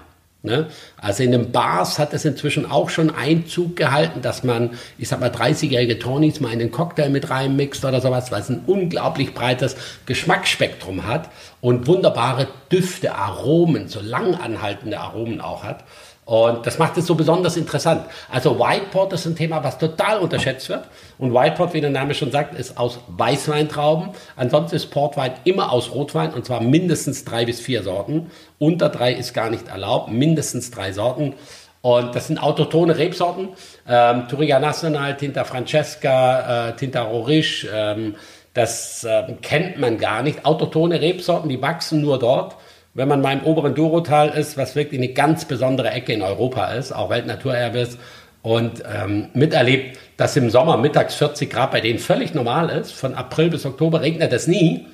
Ne? 0.48 0.68
Also 1.00 1.22
in 1.22 1.32
den 1.32 1.52
Bars 1.52 2.00
hat 2.00 2.14
es 2.14 2.26
inzwischen 2.26 2.66
auch 2.70 2.90
schon 2.90 3.14
Einzug 3.14 3.76
gehalten, 3.76 4.24
dass 4.24 4.44
man, 4.44 4.72
ich 4.98 5.08
sag 5.08 5.20
mal, 5.20 5.30
30-jährige 5.30 6.00
Tonys 6.00 6.40
mal 6.40 6.52
in 6.52 6.60
den 6.60 6.72
Cocktail 6.72 7.10
mit 7.10 7.30
reinmixt 7.30 7.86
oder 7.86 8.02
sowas, 8.02 8.32
weil 8.32 8.42
es 8.42 8.50
ein 8.50 8.64
unglaublich 8.66 9.36
breites 9.36 9.76
Geschmacksspektrum 10.08 11.06
hat 11.06 11.30
und 11.62 11.86
wunderbare 11.86 12.48
Düfte, 12.72 13.14
Aromen, 13.14 13.88
so 13.88 14.00
langanhaltende 14.02 15.00
Aromen 15.00 15.40
auch 15.42 15.64
hat. 15.64 15.84
Und 16.28 16.66
das 16.66 16.78
macht 16.78 16.98
es 16.98 17.06
so 17.06 17.16
besonders 17.16 17.56
interessant. 17.56 18.04
Also 18.30 18.60
Whiteport 18.60 19.14
ist 19.14 19.26
ein 19.26 19.38
Thema, 19.38 19.64
was 19.64 19.78
total 19.78 20.20
unterschätzt 20.20 20.68
wird. 20.68 20.84
Und 21.18 21.34
Whiteport, 21.34 21.74
wie 21.74 21.80
der 21.80 21.90
Name 21.90 22.14
schon 22.14 22.32
sagt, 22.32 22.54
ist 22.60 22.78
aus 22.78 23.00
Weißweintrauben. 23.08 24.10
Ansonsten 24.36 24.76
ist 24.76 24.88
Portwein 24.88 25.32
immer 25.46 25.72
aus 25.72 25.94
Rotwein 25.94 26.34
und 26.34 26.46
zwar 26.46 26.60
mindestens 26.60 27.24
drei 27.24 27.46
bis 27.46 27.62
vier 27.62 27.82
Sorten. 27.82 28.30
Unter 28.60 28.90
drei 28.90 29.14
ist 29.14 29.34
gar 29.34 29.50
nicht 29.50 29.70
erlaubt, 29.70 30.12
mindestens 30.12 30.70
drei 30.70 30.92
Sorten. 30.92 31.34
Und 31.82 32.14
das 32.14 32.28
sind 32.28 32.44
autotone 32.44 32.98
Rebsorten. 32.98 33.48
Ähm, 33.88 34.28
Touriga 34.28 34.60
Nacional, 34.60 35.16
Tinta 35.16 35.46
Francesca, 35.46 36.72
äh, 36.72 36.76
Tinta 36.76 37.04
Rorisch. 37.04 37.66
Ähm, 37.74 38.16
das 38.54 39.06
äh, 39.06 39.24
kennt 39.42 39.80
man 39.80 39.98
gar 39.98 40.24
nicht. 40.24 40.44
Autotone 40.46 41.00
Rebsorten, 41.00 41.48
die 41.48 41.62
wachsen 41.62 42.02
nur 42.02 42.20
dort 42.20 42.58
wenn 42.98 43.08
man 43.08 43.22
mal 43.22 43.34
im 43.34 43.44
oberen 43.44 43.76
Durotal 43.76 44.30
ist, 44.30 44.58
was 44.58 44.76
wirklich 44.76 45.00
eine 45.00 45.14
ganz 45.14 45.46
besondere 45.46 45.92
Ecke 45.92 46.14
in 46.14 46.24
Europa 46.24 46.74
ist, 46.74 46.92
auch 46.92 47.12
Weltnaturerbe 47.12 47.78
ist, 47.78 48.00
und 48.42 48.82
ähm, 48.92 49.30
miterlebt, 49.34 50.00
dass 50.18 50.36
im 50.36 50.50
Sommer 50.50 50.78
mittags 50.78 51.14
40 51.16 51.48
Grad 51.48 51.72
bei 51.72 51.80
denen 51.80 52.00
völlig 52.00 52.34
normal 52.34 52.70
ist. 52.70 52.92
Von 52.92 53.14
April 53.14 53.52
bis 53.52 53.68
Oktober 53.68 54.02
regnet 54.02 54.34
es 54.34 54.48
nie. 54.48 54.88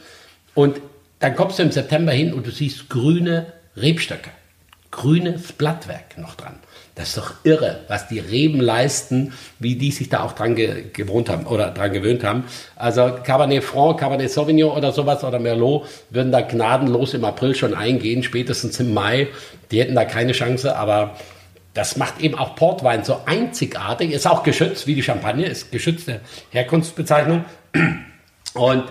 Und 0.54 0.82
dann 1.20 1.36
kommst 1.36 1.60
du 1.60 1.64
im 1.64 1.72
September 1.72 2.12
hin 2.12 2.34
und 2.34 2.46
du 2.46 2.52
siehst 2.52 2.90
grüne 2.90 3.54
Rebstöcke, 3.78 4.32
grünes 4.92 5.54
Blattwerk 5.54 6.18
noch 6.18 6.36
dran. 6.36 6.56
Das 6.96 7.10
ist 7.10 7.18
doch 7.18 7.34
irre, 7.44 7.80
was 7.88 8.08
die 8.08 8.20
Reben 8.20 8.60
leisten, 8.62 9.34
wie 9.58 9.76
die 9.76 9.92
sich 9.92 10.10
da 10.10 10.22
auch 10.24 10.34
dran 10.34 10.56
ge 10.56 10.92
gewohnt 10.94 11.28
haben 11.28 11.48
oder 11.48 11.72
dran 11.72 11.92
gewöhnt 11.92 12.24
haben. 12.24 12.44
Also 12.76 13.16
Cabernet 13.24 13.64
Franc, 13.64 14.00
Cabernet 14.00 14.30
Sauvignon 14.30 14.78
oder 14.78 14.92
sowas 14.92 15.24
oder 15.24 15.40
Merlot 15.40 15.88
würden 16.12 16.32
da 16.32 16.42
gnadenlos 16.42 17.16
im 17.16 17.26
April 17.26 17.56
schon 17.56 17.74
eingehen, 17.74 18.22
spätestens 18.22 18.80
im 18.80 18.94
Mai. 18.94 19.28
Die 19.72 19.80
hätten 19.80 19.96
da 19.96 20.06
keine 20.06 20.34
Chance, 20.34 20.76
aber 20.76 21.16
das 21.74 21.98
macht 21.98 22.22
eben 22.22 22.36
auch 22.36 22.56
Portwein 22.56 23.04
so 23.04 23.22
einzigartig. 23.26 24.12
Ist 24.12 24.28
auch 24.28 24.44
geschützt, 24.44 24.86
wie 24.86 24.94
die 24.94 25.02
Champagne, 25.02 25.48
ist 25.48 25.72
geschützte 25.72 26.22
Herkunftsbezeichnung. 26.52 27.46
Und 28.54 28.84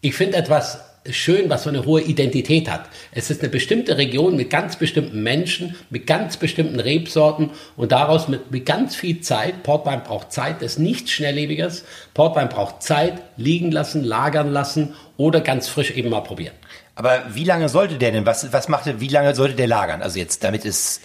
ich 0.00 0.14
finde 0.14 0.38
etwas 0.38 0.80
schön, 1.10 1.50
was 1.50 1.64
so 1.64 1.70
eine 1.70 1.84
hohe 1.84 2.00
Identität 2.00 2.70
hat. 2.70 2.86
Es 3.12 3.30
ist 3.30 3.42
eine 3.42 3.50
bestimmte 3.50 3.98
Region 3.98 4.36
mit 4.36 4.50
ganz 4.50 4.76
bestimmten 4.76 5.22
Menschen, 5.22 5.76
mit 5.90 6.06
ganz 6.06 6.36
bestimmten 6.36 6.80
Rebsorten 6.80 7.50
und 7.76 7.92
daraus 7.92 8.28
mit, 8.28 8.50
mit 8.50 8.66
ganz 8.66 8.96
viel 8.96 9.20
Zeit. 9.20 9.62
Portwein 9.62 10.02
braucht 10.02 10.32
Zeit, 10.32 10.62
ist 10.62 10.78
nichts 10.78 11.10
Schnelllebiges. 11.12 11.84
Portwein 12.14 12.48
braucht 12.48 12.82
Zeit, 12.82 13.20
liegen 13.36 13.70
lassen, 13.70 14.02
lagern 14.02 14.52
lassen 14.52 14.94
oder 15.16 15.40
ganz 15.40 15.68
frisch 15.68 15.90
eben 15.90 16.10
mal 16.10 16.20
probieren. 16.22 16.54
Aber 16.94 17.24
wie 17.32 17.44
lange 17.44 17.68
sollte 17.68 17.96
der 17.96 18.12
denn, 18.12 18.24
was, 18.24 18.52
was 18.52 18.68
macht, 18.68 19.00
wie 19.00 19.08
lange 19.08 19.34
sollte 19.34 19.54
der 19.54 19.66
lagern? 19.66 20.00
Also 20.00 20.18
jetzt, 20.18 20.44
damit 20.44 20.64
es 20.64 21.00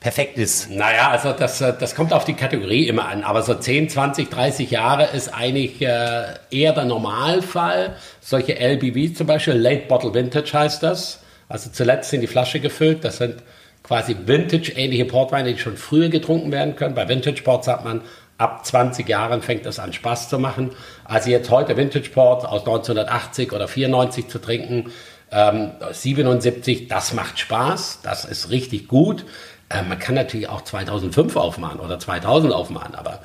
perfekt 0.00 0.38
ist? 0.38 0.70
Naja, 0.70 1.10
also 1.10 1.32
das, 1.32 1.60
äh, 1.60 1.74
das 1.78 1.94
kommt 1.94 2.12
auf 2.12 2.24
die 2.24 2.34
Kategorie 2.34 2.88
immer 2.88 3.06
an. 3.06 3.22
Aber 3.22 3.42
so 3.42 3.54
10, 3.54 3.90
20, 3.90 4.30
30 4.30 4.70
Jahre 4.70 5.08
ist 5.14 5.28
eigentlich 5.28 5.80
äh, 5.82 6.24
eher 6.50 6.72
der 6.72 6.86
Normalfall. 6.86 7.94
Solche 8.20 8.58
LBV 8.58 9.14
zum 9.16 9.26
Beispiel, 9.26 9.54
Late 9.54 9.86
Bottle 9.86 10.14
Vintage 10.14 10.52
heißt 10.52 10.82
das. 10.82 11.20
Also 11.48 11.70
zuletzt 11.70 12.10
sind 12.10 12.22
die 12.22 12.26
Flasche 12.26 12.60
gefüllt. 12.60 13.04
Das 13.04 13.18
sind 13.18 13.42
quasi 13.82 14.16
Vintage-ähnliche 14.24 15.04
Portweine, 15.04 15.52
die 15.52 15.58
schon 15.58 15.76
früher 15.76 16.08
getrunken 16.08 16.50
werden 16.50 16.76
können. 16.76 16.94
Bei 16.94 17.08
Vintage 17.08 17.42
Ports 17.42 17.66
sagt 17.66 17.84
man, 17.84 18.00
ab 18.38 18.64
20 18.64 19.06
Jahren 19.06 19.42
fängt 19.42 19.66
es 19.66 19.78
an 19.78 19.92
Spaß 19.92 20.30
zu 20.30 20.38
machen. 20.38 20.70
Also 21.04 21.28
jetzt 21.30 21.50
heute 21.50 21.76
Vintage 21.76 22.10
Port 22.10 22.46
aus 22.46 22.60
1980 22.60 23.52
oder 23.52 23.68
94 23.68 24.28
zu 24.28 24.38
trinken, 24.38 24.92
ähm, 25.32 25.72
77, 25.92 26.88
das 26.88 27.12
macht 27.12 27.38
Spaß, 27.38 28.00
das 28.02 28.24
ist 28.24 28.50
richtig 28.50 28.88
gut. 28.88 29.24
Äh, 29.70 29.82
man 29.82 29.98
kann 29.98 30.14
natürlich 30.14 30.48
auch 30.48 30.62
2005 30.62 31.36
aufmachen 31.36 31.80
oder 31.80 31.98
2000 31.98 32.52
aufmachen, 32.52 32.94
aber 32.94 33.20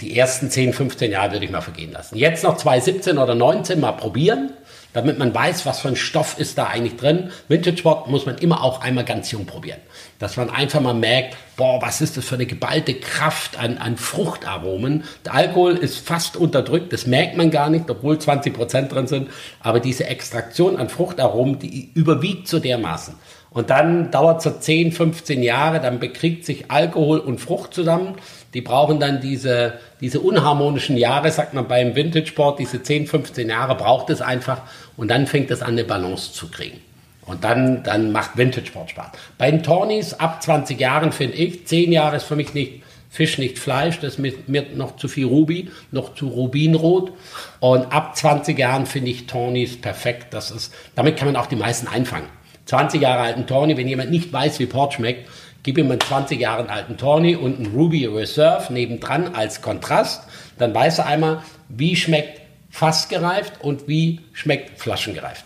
die 0.00 0.16
ersten 0.16 0.50
10, 0.50 0.72
15 0.72 1.10
Jahre 1.10 1.32
würde 1.32 1.44
ich 1.44 1.50
mal 1.50 1.60
vergehen 1.60 1.92
lassen. 1.92 2.16
Jetzt 2.16 2.44
noch 2.44 2.56
2017 2.56 3.16
oder 3.16 3.34
19 3.34 3.80
mal 3.80 3.92
probieren, 3.92 4.50
damit 4.92 5.18
man 5.18 5.32
weiß, 5.32 5.66
was 5.66 5.80
für 5.80 5.88
ein 5.88 5.96
Stoff 5.96 6.38
ist 6.38 6.58
da 6.58 6.66
eigentlich 6.66 6.96
drin. 6.96 7.30
Vintage 7.48 7.78
Sport 7.78 8.08
muss 8.08 8.26
man 8.26 8.36
immer 8.38 8.62
auch 8.62 8.80
einmal 8.80 9.04
ganz 9.04 9.30
jung 9.30 9.46
probieren. 9.46 9.80
Dass 10.18 10.36
man 10.36 10.50
einfach 10.50 10.80
mal 10.80 10.94
merkt, 10.94 11.36
boah, 11.56 11.80
was 11.80 12.00
ist 12.00 12.16
das 12.16 12.24
für 12.24 12.34
eine 12.34 12.46
geballte 12.46 12.94
Kraft 12.94 13.58
an, 13.58 13.78
an 13.78 13.96
Fruchtaromen. 13.96 15.04
Der 15.24 15.34
Alkohol 15.34 15.76
ist 15.76 15.98
fast 15.98 16.36
unterdrückt, 16.36 16.92
das 16.92 17.06
merkt 17.06 17.36
man 17.36 17.50
gar 17.50 17.70
nicht, 17.70 17.88
obwohl 17.88 18.18
20 18.18 18.52
Prozent 18.52 18.92
drin 18.92 19.06
sind. 19.06 19.30
Aber 19.60 19.80
diese 19.80 20.06
Extraktion 20.06 20.76
an 20.76 20.88
Fruchtaromen, 20.88 21.58
die 21.58 21.90
überwiegt 21.94 22.48
so 22.48 22.58
dermaßen. 22.58 23.14
Und 23.54 23.70
dann 23.70 24.10
dauert 24.10 24.38
es 24.38 24.44
so 24.44 24.50
10, 24.50 24.90
15 24.90 25.40
Jahre, 25.40 25.80
dann 25.80 26.00
bekriegt 26.00 26.44
sich 26.44 26.72
Alkohol 26.72 27.20
und 27.20 27.40
Frucht 27.40 27.72
zusammen. 27.72 28.16
Die 28.52 28.60
brauchen 28.60 28.98
dann 28.98 29.20
diese, 29.20 29.74
diese 30.00 30.18
unharmonischen 30.18 30.96
Jahre, 30.96 31.30
sagt 31.30 31.54
man 31.54 31.68
beim 31.68 31.94
Vintage-Sport, 31.94 32.58
diese 32.58 32.82
10, 32.82 33.06
15 33.06 33.48
Jahre 33.48 33.76
braucht 33.76 34.10
es 34.10 34.20
einfach 34.20 34.62
und 34.96 35.08
dann 35.08 35.28
fängt 35.28 35.52
es 35.52 35.62
an, 35.62 35.74
eine 35.74 35.84
Balance 35.84 36.32
zu 36.32 36.50
kriegen. 36.50 36.80
Und 37.26 37.44
dann, 37.44 37.84
dann 37.84 38.10
macht 38.10 38.36
Vintage-Sport 38.36 38.90
Spaß. 38.90 39.10
Bei 39.38 39.52
den 39.52 39.62
Tornis 39.62 40.14
ab 40.14 40.42
20 40.42 40.78
Jahren 40.78 41.12
finde 41.12 41.36
ich, 41.36 41.64
10 41.64 41.92
Jahre 41.92 42.16
ist 42.16 42.24
für 42.24 42.36
mich 42.36 42.54
nicht 42.54 42.82
Fisch, 43.08 43.38
nicht 43.38 43.60
Fleisch, 43.60 44.00
das 44.00 44.18
ist 44.18 44.48
mir, 44.48 44.64
noch 44.74 44.96
zu 44.96 45.06
viel 45.06 45.26
Ruby, 45.26 45.70
noch 45.92 46.16
zu 46.16 46.26
Rubinrot. 46.26 47.12
Und 47.60 47.92
ab 47.92 48.16
20 48.16 48.58
Jahren 48.58 48.86
finde 48.86 49.12
ich 49.12 49.28
Tornis 49.28 49.80
perfekt. 49.80 50.34
Das 50.34 50.50
ist, 50.50 50.74
damit 50.96 51.16
kann 51.16 51.28
man 51.28 51.36
auch 51.36 51.46
die 51.46 51.54
meisten 51.54 51.86
einfangen. 51.86 52.26
20 52.66 53.00
Jahre 53.00 53.22
alten 53.22 53.46
Tawny, 53.46 53.76
wenn 53.76 53.88
jemand 53.88 54.10
nicht 54.10 54.32
weiß, 54.32 54.58
wie 54.58 54.66
Port 54.66 54.94
schmeckt, 54.94 55.28
gib 55.62 55.78
ihm 55.78 55.90
einen 55.90 56.00
20 56.00 56.40
Jahre 56.40 56.68
alten 56.68 56.96
Tawny 56.96 57.36
und 57.36 57.58
einen 57.58 57.74
Ruby 57.74 58.06
Reserve 58.06 58.72
nebendran 58.72 59.34
als 59.34 59.62
Kontrast, 59.62 60.22
dann 60.58 60.74
weiß 60.74 60.98
er 60.98 61.06
einmal, 61.06 61.42
wie 61.68 61.96
schmeckt 61.96 62.40
fassgereift 62.70 63.62
und 63.62 63.88
wie 63.88 64.20
schmeckt 64.32 64.80
flaschengereift. 64.80 65.44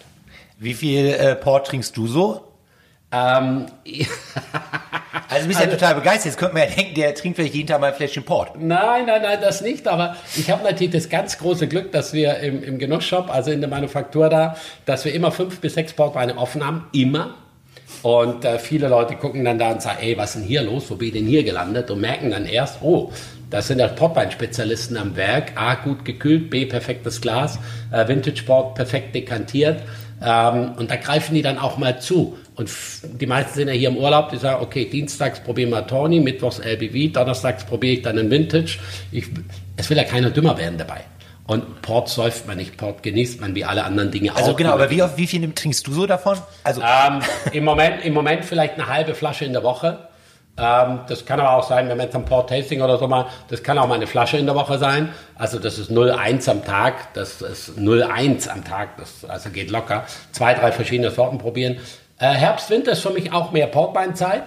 Wie 0.58 0.74
viel 0.74 1.06
äh, 1.06 1.36
Port 1.36 1.68
trinkst 1.68 1.96
du 1.96 2.06
so? 2.06 2.47
Ähm, 3.10 3.66
also 5.28 5.42
du 5.42 5.48
bist 5.48 5.60
also, 5.60 5.70
ja 5.70 5.76
total 5.76 5.94
begeistert. 5.94 6.26
Jetzt 6.26 6.38
könnte 6.38 6.54
man 6.54 6.68
ja 6.68 6.74
denken, 6.74 6.94
der 6.94 7.14
trinkt 7.14 7.36
vielleicht 7.36 7.54
jeden 7.54 7.66
Tag 7.66 7.80
mal 7.80 7.88
ein 7.88 7.94
Fläschchen 7.94 8.24
Port. 8.24 8.60
Nein, 8.60 9.06
nein, 9.06 9.22
nein, 9.22 9.38
das 9.40 9.62
nicht. 9.62 9.88
Aber 9.88 10.16
ich 10.36 10.50
habe 10.50 10.64
natürlich 10.64 10.92
das 10.92 11.08
ganz 11.08 11.38
große 11.38 11.68
Glück, 11.68 11.92
dass 11.92 12.12
wir 12.12 12.38
im, 12.38 12.62
im 12.62 12.78
Genussshop, 12.78 13.30
also 13.30 13.50
in 13.50 13.60
der 13.60 13.70
Manufaktur 13.70 14.28
da, 14.28 14.56
dass 14.84 15.04
wir 15.04 15.14
immer 15.14 15.32
fünf 15.32 15.60
bis 15.60 15.74
sechs 15.74 15.92
Portweine 15.92 16.36
offen 16.36 16.66
haben. 16.66 16.86
Immer. 16.92 17.34
Und 18.02 18.44
äh, 18.44 18.58
viele 18.58 18.88
Leute 18.88 19.16
gucken 19.16 19.44
dann 19.44 19.58
da 19.58 19.72
und 19.72 19.82
sagen, 19.82 19.98
ey, 20.00 20.16
was 20.16 20.30
ist 20.30 20.42
denn 20.42 20.48
hier 20.48 20.62
los? 20.62 20.90
Wo 20.90 20.94
bin 20.94 21.08
ich 21.08 21.14
denn 21.14 21.26
hier 21.26 21.42
gelandet? 21.42 21.90
Und 21.90 22.00
merken 22.00 22.30
dann 22.30 22.46
erst, 22.46 22.82
oh, 22.82 23.10
das 23.50 23.68
sind 23.68 23.78
ja 23.78 23.88
Portwein-Spezialisten 23.88 24.96
am 24.96 25.16
Werk. 25.16 25.52
A, 25.56 25.74
gut 25.76 26.04
gekühlt, 26.04 26.50
B, 26.50 26.66
perfektes 26.66 27.20
Glas, 27.20 27.58
äh, 27.90 28.06
Vintage 28.06 28.42
Port 28.44 28.74
perfekt 28.74 29.14
dekantiert. 29.14 29.82
Ähm, 30.22 30.72
und 30.76 30.90
da 30.90 30.96
greifen 30.96 31.34
die 31.34 31.42
dann 31.42 31.58
auch 31.58 31.78
mal 31.78 32.00
zu. 32.00 32.36
Und 32.58 32.68
die 33.20 33.26
meisten 33.26 33.54
sind 33.54 33.68
ja 33.68 33.74
hier 33.74 33.88
im 33.88 33.96
Urlaub, 33.96 34.30
die 34.30 34.36
sagen, 34.36 34.60
okay, 34.60 34.84
dienstags 34.84 35.38
probieren 35.38 35.70
wir 35.70 35.86
Tawny, 35.86 36.18
mittwochs 36.18 36.58
LBV, 36.58 37.12
donnerstags 37.12 37.64
probiere 37.64 37.94
ich 37.94 38.02
dann 38.02 38.18
einen 38.18 38.32
Vintage. 38.32 38.78
Ich, 39.12 39.26
es 39.76 39.88
will 39.88 39.96
ja 39.96 40.02
keiner 40.02 40.30
dümmer 40.30 40.58
werden 40.58 40.76
dabei. 40.76 41.02
Und 41.46 41.82
Port 41.82 42.08
säuft 42.08 42.48
man 42.48 42.56
nicht, 42.56 42.76
Port 42.76 43.04
genießt 43.04 43.40
man 43.40 43.54
wie 43.54 43.64
alle 43.64 43.84
anderen 43.84 44.10
Dinge 44.10 44.30
also 44.30 44.40
auch. 44.40 44.46
Also 44.46 44.56
genau, 44.56 44.72
aber 44.72 44.90
wie, 44.90 45.00
wie 45.14 45.26
viel 45.28 45.52
trinkst 45.52 45.86
du 45.86 45.92
so 45.92 46.06
davon? 46.06 46.36
Also 46.64 46.82
ähm, 46.82 47.20
im, 47.52 47.62
Moment, 47.62 48.04
Im 48.04 48.12
Moment 48.12 48.44
vielleicht 48.44 48.74
eine 48.74 48.88
halbe 48.88 49.14
Flasche 49.14 49.44
in 49.44 49.52
der 49.52 49.62
Woche. 49.62 50.08
Ähm, 50.58 51.00
das 51.08 51.24
kann 51.24 51.38
aber 51.38 51.52
auch 51.52 51.62
sein, 51.62 51.88
wenn 51.88 51.96
man 51.96 52.06
jetzt 52.06 52.16
ein 52.16 52.24
Port 52.24 52.50
Tasting 52.50 52.82
oder 52.82 52.98
so 52.98 53.06
mal, 53.06 53.26
das 53.48 53.62
kann 53.62 53.78
auch 53.78 53.86
mal 53.86 53.94
eine 53.94 54.08
Flasche 54.08 54.36
in 54.36 54.46
der 54.46 54.56
Woche 54.56 54.78
sein. 54.78 55.10
Also 55.36 55.60
das 55.60 55.78
ist 55.78 55.92
0,1 55.92 56.50
am 56.50 56.64
Tag, 56.64 57.14
das 57.14 57.40
ist 57.40 57.78
0,1 57.78 58.48
am 58.48 58.64
Tag, 58.64 58.96
das 58.96 59.24
also 59.24 59.50
geht 59.50 59.70
locker. 59.70 60.06
Zwei, 60.32 60.54
drei 60.54 60.72
verschiedene 60.72 61.12
Sorten 61.12 61.38
probieren. 61.38 61.78
Äh, 62.20 62.32
Herbst, 62.32 62.68
Winter 62.70 62.92
ist 62.92 63.02
für 63.02 63.10
mich 63.10 63.32
auch 63.32 63.52
mehr 63.52 63.68
Portweinzeit. 63.68 64.42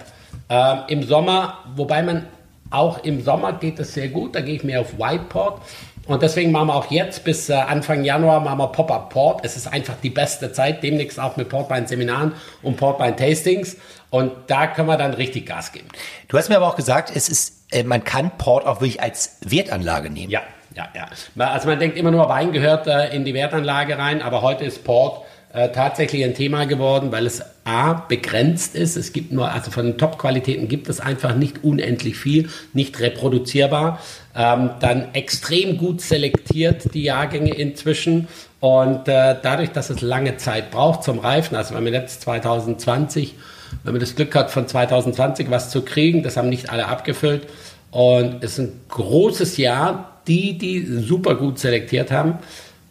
Äh, 0.50 0.76
Im 0.90 1.04
Sommer, 1.04 1.60
wobei 1.76 2.04
man 2.04 2.28
auch 2.70 3.04
im 3.04 3.22
Sommer 3.22 3.54
geht 3.54 3.80
es 3.80 3.94
sehr 3.94 4.08
gut, 4.08 4.34
da 4.36 4.40
gehe 4.42 4.56
ich 4.56 4.64
mehr 4.64 4.82
auf 4.82 4.98
White 4.98 5.26
Port. 5.30 5.62
Und 6.08 6.22
deswegen 6.22 6.52
machen 6.52 6.68
wir 6.68 6.76
auch 6.76 6.90
jetzt 6.90 7.24
bis 7.24 7.50
äh, 7.50 7.54
Anfang 7.54 8.04
Januar 8.04 8.40
machen 8.40 8.58
wir 8.58 8.68
Pop-Up 8.68 9.10
Port. 9.10 9.42
Es 9.44 9.56
ist 9.56 9.68
einfach 9.68 9.96
die 10.02 10.10
beste 10.10 10.52
Zeit, 10.52 10.82
demnächst 10.84 11.20
auch 11.20 11.38
mit 11.38 11.50
Portwein-Seminaren 11.50 12.34
und 12.64 12.78
Portwein-Tastings. 12.78 13.78
Und 14.10 14.32
da 14.48 14.68
können 14.68 14.88
wir 14.88 14.98
dann 14.98 15.14
richtig 15.14 15.46
Gas 15.46 15.72
geben. 15.72 15.88
Du 16.28 16.38
hast 16.38 16.50
mir 16.50 16.58
aber 16.58 16.68
auch 16.68 16.76
gesagt, 16.76 17.12
es 17.16 17.30
ist, 17.30 17.66
äh, 17.72 17.84
man 17.84 18.04
kann 18.04 18.32
Port 18.38 18.66
auch 18.66 18.82
wirklich 18.82 19.02
als 19.02 19.38
Wertanlage 19.46 20.10
nehmen. 20.10 20.32
Ja, 20.32 20.42
ja, 20.76 20.90
ja. 20.96 21.46
Also 21.48 21.68
man 21.68 21.80
denkt 21.80 21.98
immer 21.98 22.12
nur, 22.12 22.28
Wein 22.28 22.52
gehört 22.52 22.88
äh, 22.88 23.16
in 23.16 23.24
die 23.24 23.34
Wertanlage 23.34 23.98
rein, 23.98 24.22
aber 24.22 24.42
heute 24.42 24.66
ist 24.66 24.84
Port 24.84 25.24
äh, 25.54 25.70
tatsächlich 25.70 26.24
ein 26.24 26.34
Thema 26.34 26.66
geworden, 26.66 27.12
weil 27.12 27.26
es 27.26 27.44
A 27.64 27.94
begrenzt 27.94 28.76
ist. 28.76 28.96
Es 28.96 29.14
gibt 29.14 29.32
nur, 29.32 29.52
also 29.52 29.70
von 29.70 29.86
den 29.86 29.98
Top-Qualitäten 29.98 30.68
gibt 30.68 30.90
es 30.90 31.00
einfach 31.00 31.36
nicht 31.36 31.64
unendlich 31.64 32.18
viel, 32.18 32.50
nicht 32.74 33.00
reproduzierbar. 33.00 34.00
Ähm, 34.36 34.72
dann 34.80 35.14
extrem 35.14 35.78
gut 35.78 36.02
selektiert 36.02 36.94
die 36.94 37.04
Jahrgänge 37.04 37.54
inzwischen 37.54 38.28
und 38.62 39.08
äh, 39.08 39.36
dadurch, 39.42 39.72
dass 39.72 39.90
es 39.90 40.02
lange 40.02 40.38
Zeit 40.38 40.72
braucht 40.72 41.04
zum 41.04 41.20
Reifen, 41.20 41.56
also 41.56 41.76
wenn 41.76 41.84
man 41.84 41.94
jetzt 41.94 42.22
2020, 42.22 43.36
wenn 43.84 43.94
man 43.94 44.00
das 44.00 44.16
Glück 44.16 44.34
hat, 44.36 44.52
von 44.52 44.68
2020 44.68 45.50
was 45.50 45.70
zu 45.70 45.82
kriegen, 45.82 46.24
das 46.24 46.38
haben 46.38 46.50
nicht 46.50 46.70
alle 46.70 46.88
abgefüllt 46.88 47.48
und 47.92 48.44
es 48.44 48.54
ist 48.54 48.60
ein 48.60 48.82
großes 48.88 49.58
Jahr, 49.58 50.22
die, 50.28 50.58
die 50.58 50.86
super 50.86 51.36
gut 51.36 51.60
selektiert 51.60 52.12
haben. 52.12 52.40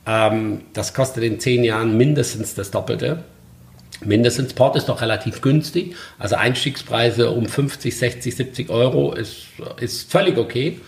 Ähm, 0.06 0.62
das 0.72 0.94
kostet 0.94 1.24
in 1.24 1.40
zehn 1.40 1.64
Jahren 1.64 1.96
mindestens 1.96 2.54
das 2.54 2.70
Doppelte. 2.70 3.24
Mindestens 4.04 4.54
Port 4.54 4.76
ist 4.76 4.88
doch 4.88 5.02
relativ 5.02 5.42
günstig. 5.42 5.94
Also 6.18 6.36
Einstiegspreise 6.36 7.30
um 7.30 7.46
50, 7.46 7.96
60, 7.96 8.34
70 8.34 8.70
Euro 8.70 9.12
ist, 9.12 9.46
ist 9.78 10.10
völlig 10.10 10.38
okay. 10.38 10.80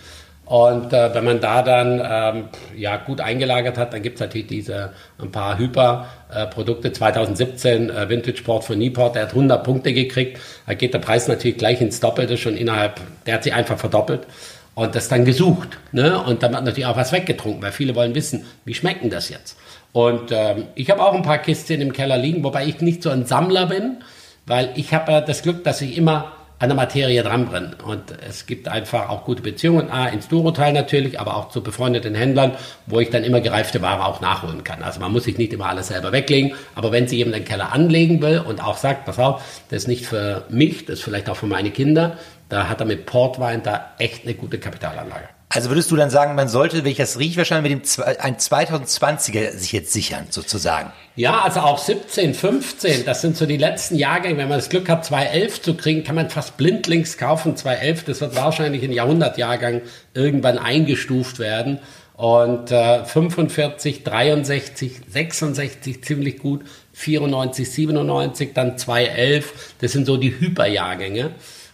Und 0.44 0.92
äh, 0.92 1.14
wenn 1.14 1.24
man 1.24 1.40
da 1.40 1.62
dann 1.62 2.02
ähm, 2.04 2.48
ja, 2.76 2.96
gut 2.96 3.20
eingelagert 3.20 3.78
hat, 3.78 3.92
dann 3.92 4.02
gibt 4.02 4.16
es 4.16 4.20
natürlich 4.20 4.48
diese 4.48 4.92
ein 5.18 5.30
paar 5.30 5.56
Hyper-Produkte. 5.56 6.88
Äh, 6.88 6.92
2017 6.92 7.90
äh, 7.90 8.08
Vintage 8.08 8.38
Sport 8.38 8.64
von 8.64 8.78
Newport, 8.78 9.14
der 9.14 9.22
hat 9.22 9.30
100 9.30 9.62
Punkte 9.62 9.92
gekriegt. 9.92 10.38
Da 10.66 10.74
geht 10.74 10.94
der 10.94 10.98
Preis 10.98 11.28
natürlich 11.28 11.58
gleich 11.58 11.80
ins 11.80 12.00
Doppelte, 12.00 12.36
schon 12.36 12.56
innerhalb, 12.56 13.00
der 13.24 13.34
hat 13.34 13.44
sich 13.44 13.54
einfach 13.54 13.78
verdoppelt. 13.78 14.26
Und 14.74 14.94
das 14.94 15.08
dann 15.08 15.24
gesucht. 15.24 15.78
Ne? 15.92 16.18
Und 16.22 16.42
dann 16.42 16.56
hat 16.56 16.64
natürlich 16.64 16.86
auch 16.86 16.96
was 16.96 17.12
weggetrunken, 17.12 17.62
weil 17.62 17.72
viele 17.72 17.94
wollen 17.94 18.14
wissen, 18.14 18.46
wie 18.64 18.74
schmeckt 18.74 19.02
denn 19.02 19.10
das 19.10 19.28
jetzt? 19.28 19.58
Und 19.92 20.32
ähm, 20.32 20.64
ich 20.74 20.90
habe 20.90 21.02
auch 21.02 21.14
ein 21.14 21.22
paar 21.22 21.38
Kisten 21.38 21.80
im 21.82 21.92
Keller 21.92 22.16
liegen, 22.16 22.42
wobei 22.42 22.64
ich 22.66 22.80
nicht 22.80 23.02
so 23.02 23.10
ein 23.10 23.26
Sammler 23.26 23.66
bin, 23.66 23.98
weil 24.46 24.70
ich 24.74 24.94
habe 24.94 25.12
äh, 25.12 25.24
das 25.24 25.42
Glück, 25.42 25.62
dass 25.64 25.82
ich 25.82 25.98
immer 25.98 26.32
an 26.62 26.68
der 26.68 26.76
Materie 26.76 27.24
dranbrennen. 27.24 27.74
Und 27.84 28.14
es 28.26 28.46
gibt 28.46 28.68
einfach 28.68 29.08
auch 29.08 29.24
gute 29.24 29.42
Beziehungen, 29.42 29.90
A, 29.90 30.06
ins 30.06 30.28
Duro-Teil 30.28 30.72
natürlich, 30.72 31.18
aber 31.18 31.36
auch 31.36 31.48
zu 31.48 31.60
befreundeten 31.60 32.14
Händlern, 32.14 32.52
wo 32.86 33.00
ich 33.00 33.10
dann 33.10 33.24
immer 33.24 33.40
gereifte 33.40 33.82
Ware 33.82 34.06
auch 34.06 34.20
nachholen 34.20 34.62
kann. 34.62 34.80
Also 34.84 35.00
man 35.00 35.10
muss 35.10 35.24
sich 35.24 35.38
nicht 35.38 35.52
immer 35.52 35.66
alles 35.66 35.88
selber 35.88 36.12
weglegen, 36.12 36.52
aber 36.76 36.92
wenn 36.92 37.08
sich 37.08 37.18
jemand 37.18 37.34
den 37.34 37.44
Keller 37.44 37.72
anlegen 37.72 38.22
will 38.22 38.38
und 38.38 38.62
auch 38.62 38.76
sagt, 38.76 39.06
pass 39.06 39.18
auf, 39.18 39.42
das 39.70 39.82
ist 39.82 39.88
nicht 39.88 40.06
für 40.06 40.44
mich, 40.50 40.86
das 40.86 41.00
ist 41.00 41.04
vielleicht 41.04 41.28
auch 41.28 41.36
für 41.36 41.46
meine 41.46 41.72
Kinder, 41.72 42.16
da 42.52 42.68
hat 42.68 42.80
er 42.80 42.86
mit 42.86 43.06
Portwein 43.06 43.62
da 43.62 43.92
echt 43.96 44.24
eine 44.24 44.34
gute 44.34 44.58
Kapitalanlage. 44.58 45.26
Also 45.48 45.70
würdest 45.70 45.90
du 45.90 45.96
dann 45.96 46.10
sagen, 46.10 46.34
man 46.34 46.48
sollte, 46.48 46.84
wenn 46.84 46.90
ich 46.90 46.98
das 46.98 47.18
rieche, 47.18 47.38
wahrscheinlich 47.38 47.72
mit 47.72 47.96
dem 47.96 48.04
ein 48.18 48.36
2020er 48.36 49.52
sich 49.52 49.72
jetzt 49.72 49.90
sichern, 49.90 50.26
sozusagen? 50.28 50.92
Ja, 51.16 51.40
also 51.40 51.60
auch 51.60 51.78
17, 51.78 52.34
15, 52.34 53.06
das 53.06 53.22
sind 53.22 53.38
so 53.38 53.46
die 53.46 53.56
letzten 53.56 53.96
Jahrgänge. 53.96 54.36
Wenn 54.36 54.48
man 54.50 54.58
das 54.58 54.68
Glück 54.68 54.90
hat, 54.90 55.02
211 55.04 55.62
zu 55.62 55.76
kriegen, 55.78 56.04
kann 56.04 56.14
man 56.14 56.28
fast 56.28 56.58
blindlings 56.58 57.16
kaufen. 57.16 57.56
211, 57.56 58.04
das 58.04 58.20
wird 58.20 58.36
wahrscheinlich 58.36 58.82
in 58.82 58.92
Jahrhundertjahrgang 58.92 59.80
irgendwann 60.12 60.58
eingestuft 60.58 61.38
werden. 61.38 61.78
Und 62.14 62.70
äh, 62.70 63.04
45, 63.06 64.04
63, 64.04 65.00
66 65.08 66.04
ziemlich 66.04 66.38
gut, 66.38 66.64
94, 66.92 67.70
97, 67.70 68.52
dann 68.52 68.76
211, 68.76 69.74
das 69.80 69.92
sind 69.92 70.04
so 70.04 70.18
die 70.18 70.38
Hyperjahrgänge. 70.38 71.30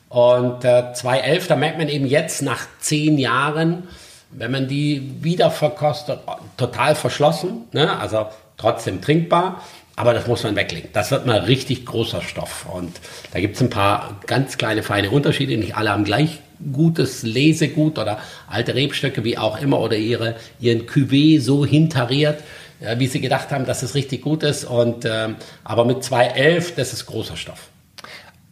Und 0.09 0.65
äh, 0.65 0.93
2011, 0.95 1.47
da 1.49 1.57
merkt 1.57 1.79
man 1.79 1.89
eben 1.89 2.07
jetzt 2.07 2.43
nach 2.43 2.67
zehn 2.81 3.19
Jahren, 3.19 3.89
wenn 4.31 4.51
man 4.51 4.69
die 4.69 5.23
wieder 5.23 5.51
verkostet, 5.51 6.21
total 6.57 6.95
verschlossen, 6.95 7.65
ne? 7.73 7.99
also 7.99 8.27
trotzdem 8.57 9.01
trinkbar, 9.01 9.63
aber 9.97 10.15
das 10.15 10.27
muss 10.27 10.45
man 10.45 10.57
weglegen. 10.57 10.91
Das 10.93 11.11
wird 11.11 11.27
mal 11.27 11.41
richtig 11.41 11.85
großer 11.85 12.23
Stoff. 12.23 12.67
Und 12.73 13.01
da 13.33 13.41
gibt 13.41 13.57
es 13.57 13.63
ein 13.63 13.71
paar 13.71 14.21
ganz 14.27 14.57
kleine, 14.57 14.83
feine 14.83 15.11
Unterschiede. 15.11 15.57
Nicht 15.57 15.77
alle 15.77 15.91
haben 15.91 16.05
gleich 16.05 16.39
gutes 16.73 17.23
Lesegut 17.23 17.99
oder 17.99 18.19
alte 18.49 18.75
Rebstöcke, 18.75 19.25
wie 19.25 19.39
auch 19.39 19.61
immer, 19.61 19.81
oder 19.81 19.97
ihre, 19.97 20.37
ihren 20.61 20.87
Cuvée 20.87 21.41
so 21.41 21.67
hintariert, 21.67 22.43
äh, 22.81 22.99
wie 22.99 23.07
sie 23.09 23.21
gedacht 23.21 23.51
haben, 23.51 23.67
dass 23.67 23.83
es 23.83 23.95
richtig 23.95 24.23
gut 24.23 24.43
ist. 24.43 24.65
Und, 24.65 25.05
äh, 25.05 25.31
aber 25.65 25.85
mit 25.85 26.05
211, 26.05 26.75
das 26.77 26.93
ist 26.93 27.07
großer 27.07 27.37
Stoff. 27.37 27.69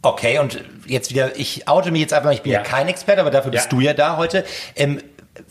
Okay, 0.07 0.39
und 0.39 0.63
jetzt 0.85 1.09
wieder, 1.09 1.37
ich 1.37 1.67
oute 1.67 1.91
mich 1.91 1.99
jetzt 1.99 2.13
einfach, 2.13 2.31
ich 2.31 2.41
bin 2.41 2.53
ja, 2.53 2.59
ja 2.59 2.63
kein 2.63 2.87
Experte, 2.87 3.19
aber 3.19 3.29
dafür 3.29 3.51
bist 3.51 3.65
ja. 3.65 3.69
du 3.69 3.79
ja 3.81 3.93
da 3.93 4.15
heute. 4.15 4.45
Ähm, 4.77 5.01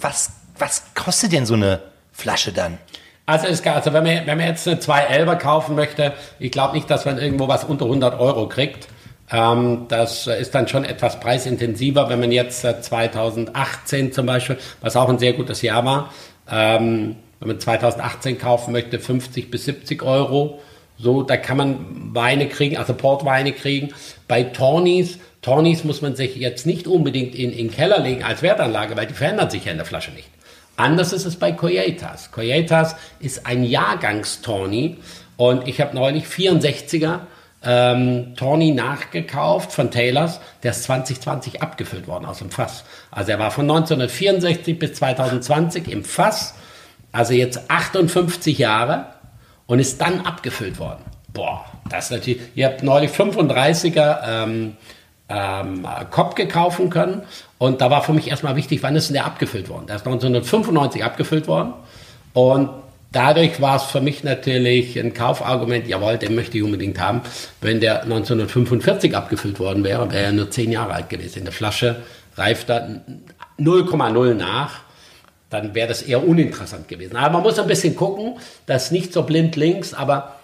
was, 0.01 0.31
was 0.59 0.83
kostet 0.95 1.33
denn 1.33 1.45
so 1.45 1.53
eine 1.53 1.81
Flasche 2.11 2.53
dann? 2.53 2.79
Also, 3.27 3.49
ist, 3.49 3.67
also 3.67 3.93
wenn, 3.93 4.03
man, 4.03 4.27
wenn 4.27 4.39
man 4.39 4.47
jetzt 4.47 4.67
eine 4.67 4.81
211er 4.81 5.37
kaufen 5.37 5.75
möchte, 5.75 6.15
ich 6.39 6.51
glaube 6.51 6.75
nicht, 6.75 6.89
dass 6.89 7.05
man 7.05 7.19
irgendwo 7.19 7.49
was 7.49 7.65
unter 7.65 7.85
100 7.85 8.19
Euro 8.19 8.49
kriegt. 8.49 8.89
Ähm, 9.31 9.85
das 9.89 10.27
ist 10.27 10.55
dann 10.55 10.69
schon 10.69 10.87
etwas 10.87 11.21
preisintensiver, 11.21 12.09
wenn 12.09 12.21
man 12.21 12.33
jetzt 12.33 12.63
2018 12.63 14.07
äh, 14.07 14.11
zum 14.11 14.25
Beispiel, 14.25 14.57
was 14.81 14.97
auch 14.97 15.11
ein 15.11 15.19
sehr 15.19 15.35
gutes 15.35 15.61
Jahr 15.61 15.85
war, 15.85 16.15
ähm, 16.51 17.17
wenn 17.41 17.49
man 17.49 17.61
2018 17.61 18.39
kaufen 18.39 18.73
möchte, 18.73 18.99
50 18.99 19.51
bis 19.51 19.67
70 19.67 20.03
Euro. 20.03 20.63
So, 20.99 21.23
da 21.23 21.37
kann 21.37 21.57
man 21.57 22.15
Weine 22.15 22.49
kriegen, 22.49 22.77
also 22.77 22.95
Portweine 22.95 23.53
kriegen. 23.53 23.93
Bei 24.29 24.43
Tornis, 24.43 25.19
Tornis 25.43 25.85
muss 25.85 26.03
man 26.03 26.17
sich 26.17 26.37
jetzt 26.37 26.67
nicht 26.67 26.87
unbedingt 26.87 27.35
in, 27.35 27.53
in 27.53 27.69
den 27.69 27.71
Keller 27.71 28.01
legen 28.01 28.25
als 28.25 28.43
Wertanlage, 28.43 28.97
weil 28.97 29.07
die 29.07 29.15
verändern 29.15 29.51
sich 29.51 29.67
ja 29.67 29.73
in 29.73 29.79
der 29.79 29.87
Flasche 29.87 30.11
nicht. 30.13 30.29
Anders 30.77 31.13
ist 31.13 31.25
es 31.25 31.37
bei 31.37 31.53
Coyetas. 31.53 32.33
Coyetas 32.33 32.97
ist 33.21 33.47
ein 33.47 33.65
Jahrgangstorni 33.65 34.99
und 35.37 35.69
ich 35.69 35.81
habe 35.81 35.95
neulich 35.95 36.25
64er 36.25 37.21
ähm, 37.65 38.35
Tawny 38.37 38.73
nachgekauft 38.73 39.73
von 39.73 39.91
Taylors. 39.91 40.41
Der 40.63 40.73
ist 40.73 40.85
2020 40.85 41.63
abgefüllt 41.63 42.07
worden 42.07 42.27
aus 42.27 42.39
dem 42.39 42.51
Fass. 42.51 42.85
Also 43.11 43.33
er 43.33 43.39
war 43.39 43.51
von 43.51 43.65
1964 43.65 44.79
bis 44.79 44.95
2020 44.95 45.89
im 45.91 46.05
Fass, 46.05 46.55
also 47.13 47.33
jetzt 47.33 47.71
58 47.71 48.59
Jahre 48.59 49.07
und 49.67 49.79
ist 49.79 50.01
dann 50.01 50.21
abgefüllt 50.21 50.79
worden. 50.79 51.03
Boah, 51.33 51.65
das 51.91 52.07
ist 52.07 52.11
natürlich, 52.13 52.41
ihr 52.55 52.67
habt 52.67 52.83
neulich 52.83 53.11
35er 53.11 54.19
ähm, 54.27 54.77
ähm, 55.29 55.87
Kopf 56.11 56.35
gekaufen 56.35 56.89
können 56.91 57.23
und 57.59 57.81
da 57.81 57.91
war 57.91 58.03
für 58.03 58.13
mich 58.13 58.29
erstmal 58.29 58.57
wichtig, 58.57 58.83
wann 58.83 58.97
ist 58.97 59.09
denn 59.09 59.15
der 59.15 59.27
abgefüllt 59.27 59.69
worden? 59.69 59.87
Der 59.87 59.97
ist 59.97 60.07
1995 60.07 61.05
abgefüllt 61.05 61.49
worden 61.49 61.75
und 62.33 62.71
dadurch 63.13 63.61
war 63.61 63.77
es 63.77 63.83
für 63.85 64.01
mich 64.01 64.25
natürlich 64.25 64.99
ein 64.99 65.15
Kaufargument, 65.15 65.89
jawohl, 65.89 66.17
den 66.17 66.35
möchte 66.35 66.59
ich 66.59 66.63
unbedingt 66.63 67.01
haben. 67.01 67.23
Wenn 67.61 67.81
der 67.81 68.03
1945 68.03 69.17
abgefüllt 69.17 69.59
worden 69.59 69.85
wäre, 69.85 70.11
wäre 70.11 70.27
er 70.27 70.33
nur 70.33 70.51
10 70.51 70.71
Jahre 70.71 70.93
alt 70.93 71.09
gewesen. 71.09 71.41
In 71.41 71.45
der 71.45 71.53
Flasche 71.53 72.03
reift 72.37 72.71
er 72.71 73.03
0,0 73.59 74.35
nach 74.35 74.86
dann 75.51 75.75
wäre 75.75 75.89
das 75.89 76.03
eher 76.03 76.27
uninteressant 76.27 76.89
gewesen. 76.89 77.17
Aber 77.17 77.35
man 77.35 77.43
muss 77.43 77.59
ein 77.59 77.67
bisschen 77.67 77.97
gucken, 77.97 78.39
dass 78.67 78.91
nicht 78.91 79.13
so 79.13 79.23
blind 79.23 79.57
links, 79.57 79.95
aber 79.95 80.37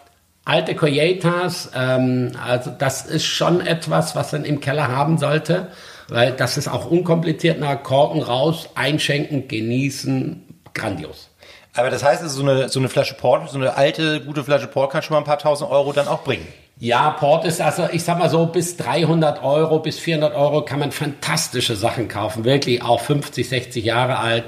alte 0.44 0.74
Coyetas, 0.74 1.70
ähm, 1.74 2.32
also 2.44 2.70
das 2.76 3.06
ist 3.06 3.24
schon 3.24 3.60
etwas, 3.60 4.14
was 4.16 4.32
man 4.32 4.44
im 4.44 4.60
Keller 4.60 4.88
haben 4.88 5.18
sollte, 5.18 5.68
weil 6.08 6.32
das 6.32 6.56
ist 6.56 6.68
auch 6.68 6.90
unkompliziert, 6.90 7.60
nach 7.60 7.82
Korken 7.82 8.22
raus, 8.22 8.68
einschenken, 8.74 9.48
genießen, 9.48 10.42
grandios. 10.74 11.28
Aber 11.74 11.88
das 11.90 12.04
heißt, 12.04 12.28
so 12.28 12.42
eine, 12.42 12.68
so 12.68 12.80
eine 12.80 12.88
Flasche 12.88 13.14
Port, 13.14 13.48
so 13.50 13.56
eine 13.56 13.76
alte, 13.76 14.20
gute 14.20 14.44
Flasche 14.44 14.66
Port 14.66 14.92
kann 14.92 15.02
schon 15.02 15.14
mal 15.14 15.20
ein 15.20 15.24
paar 15.24 15.38
tausend 15.38 15.70
Euro 15.70 15.92
dann 15.92 16.06
auch 16.06 16.22
bringen. 16.22 16.46
Ja, 16.78 17.10
Port 17.10 17.44
ist 17.44 17.60
also, 17.60 17.88
ich 17.92 18.02
sag 18.04 18.18
mal 18.18 18.28
so, 18.28 18.46
bis 18.46 18.76
300 18.76 19.42
Euro, 19.42 19.78
bis 19.78 19.98
400 19.98 20.34
Euro 20.34 20.64
kann 20.64 20.80
man 20.80 20.92
fantastische 20.92 21.76
Sachen 21.76 22.08
kaufen. 22.08 22.44
Wirklich 22.44 22.82
auch 22.82 23.00
50, 23.00 23.48
60 23.48 23.84
Jahre 23.84 24.18
alt. 24.18 24.44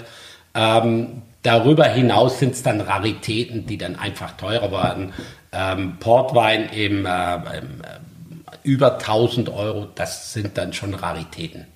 Ähm, 0.55 1.23
darüber 1.43 1.85
hinaus 1.85 2.39
sind 2.39 2.55
es 2.55 2.63
dann 2.63 2.81
Raritäten, 2.81 3.67
die 3.67 3.79
dann 3.79 3.97
einfach 3.97 4.37
teurer 4.37 4.71
werden. 4.71 5.13
Ähm, 5.53 5.97
Portwein 6.01 6.69
im, 6.71 7.07
äh, 7.07 7.35
im, 7.35 7.81
äh, 7.83 7.99
über 8.63 8.99
1000 8.99 9.51
Euro, 9.51 9.87
das 9.95 10.33
sind 10.33 10.57
dann 10.57 10.73
schon 10.73 10.95
Raritäten. 10.95 11.67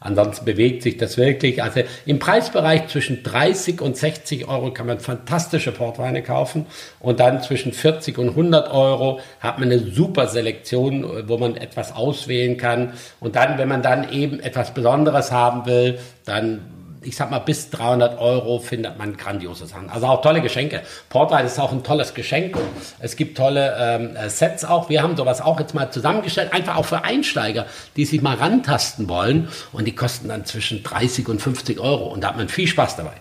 Ansonsten 0.00 0.44
bewegt 0.44 0.82
sich 0.82 0.96
das 0.96 1.16
wirklich. 1.16 1.62
Also 1.62 1.80
im 2.06 2.20
Preisbereich 2.20 2.86
zwischen 2.86 3.24
30 3.24 3.80
und 3.80 3.96
60 3.96 4.46
Euro 4.46 4.72
kann 4.72 4.86
man 4.86 5.00
fantastische 5.00 5.72
Portweine 5.72 6.22
kaufen. 6.22 6.66
Und 7.00 7.18
dann 7.18 7.42
zwischen 7.42 7.72
40 7.72 8.16
und 8.18 8.30
100 8.30 8.72
Euro 8.72 9.20
hat 9.40 9.58
man 9.58 9.70
eine 9.70 9.80
super 9.80 10.28
Selektion, 10.28 11.28
wo 11.28 11.36
man 11.36 11.56
etwas 11.56 11.96
auswählen 11.96 12.56
kann. 12.56 12.92
Und 13.18 13.34
dann, 13.34 13.58
wenn 13.58 13.68
man 13.68 13.82
dann 13.82 14.12
eben 14.12 14.38
etwas 14.38 14.72
Besonderes 14.72 15.32
haben 15.32 15.66
will, 15.66 15.98
dann 16.24 16.77
ich 17.02 17.16
sag 17.16 17.30
mal, 17.30 17.38
bis 17.38 17.70
300 17.70 18.18
Euro 18.18 18.58
findet 18.58 18.98
man 18.98 19.16
grandiose 19.16 19.66
Sachen. 19.66 19.90
Also 19.90 20.06
auch 20.06 20.22
tolle 20.22 20.40
Geschenke. 20.40 20.82
Portwein 21.08 21.46
ist 21.46 21.58
auch 21.58 21.72
ein 21.72 21.82
tolles 21.82 22.14
Geschenk 22.14 22.56
es 23.00 23.16
gibt 23.16 23.36
tolle 23.36 23.76
ähm, 23.78 24.16
äh, 24.16 24.28
Sets 24.28 24.64
auch. 24.64 24.88
Wir 24.88 25.02
haben 25.02 25.16
sowas 25.16 25.40
auch 25.40 25.58
jetzt 25.60 25.74
mal 25.74 25.90
zusammengestellt, 25.90 26.52
einfach 26.52 26.76
auch 26.76 26.84
für 26.84 27.04
Einsteiger, 27.04 27.66
die 27.96 28.04
sich 28.04 28.22
mal 28.22 28.36
rantasten 28.36 29.08
wollen 29.08 29.48
und 29.72 29.84
die 29.84 29.94
kosten 29.94 30.28
dann 30.28 30.44
zwischen 30.44 30.82
30 30.82 31.28
und 31.28 31.40
50 31.40 31.80
Euro 31.80 32.08
und 32.08 32.22
da 32.22 32.28
hat 32.28 32.36
man 32.36 32.48
viel 32.48 32.66
Spaß 32.66 32.96
dabei. 32.96 33.12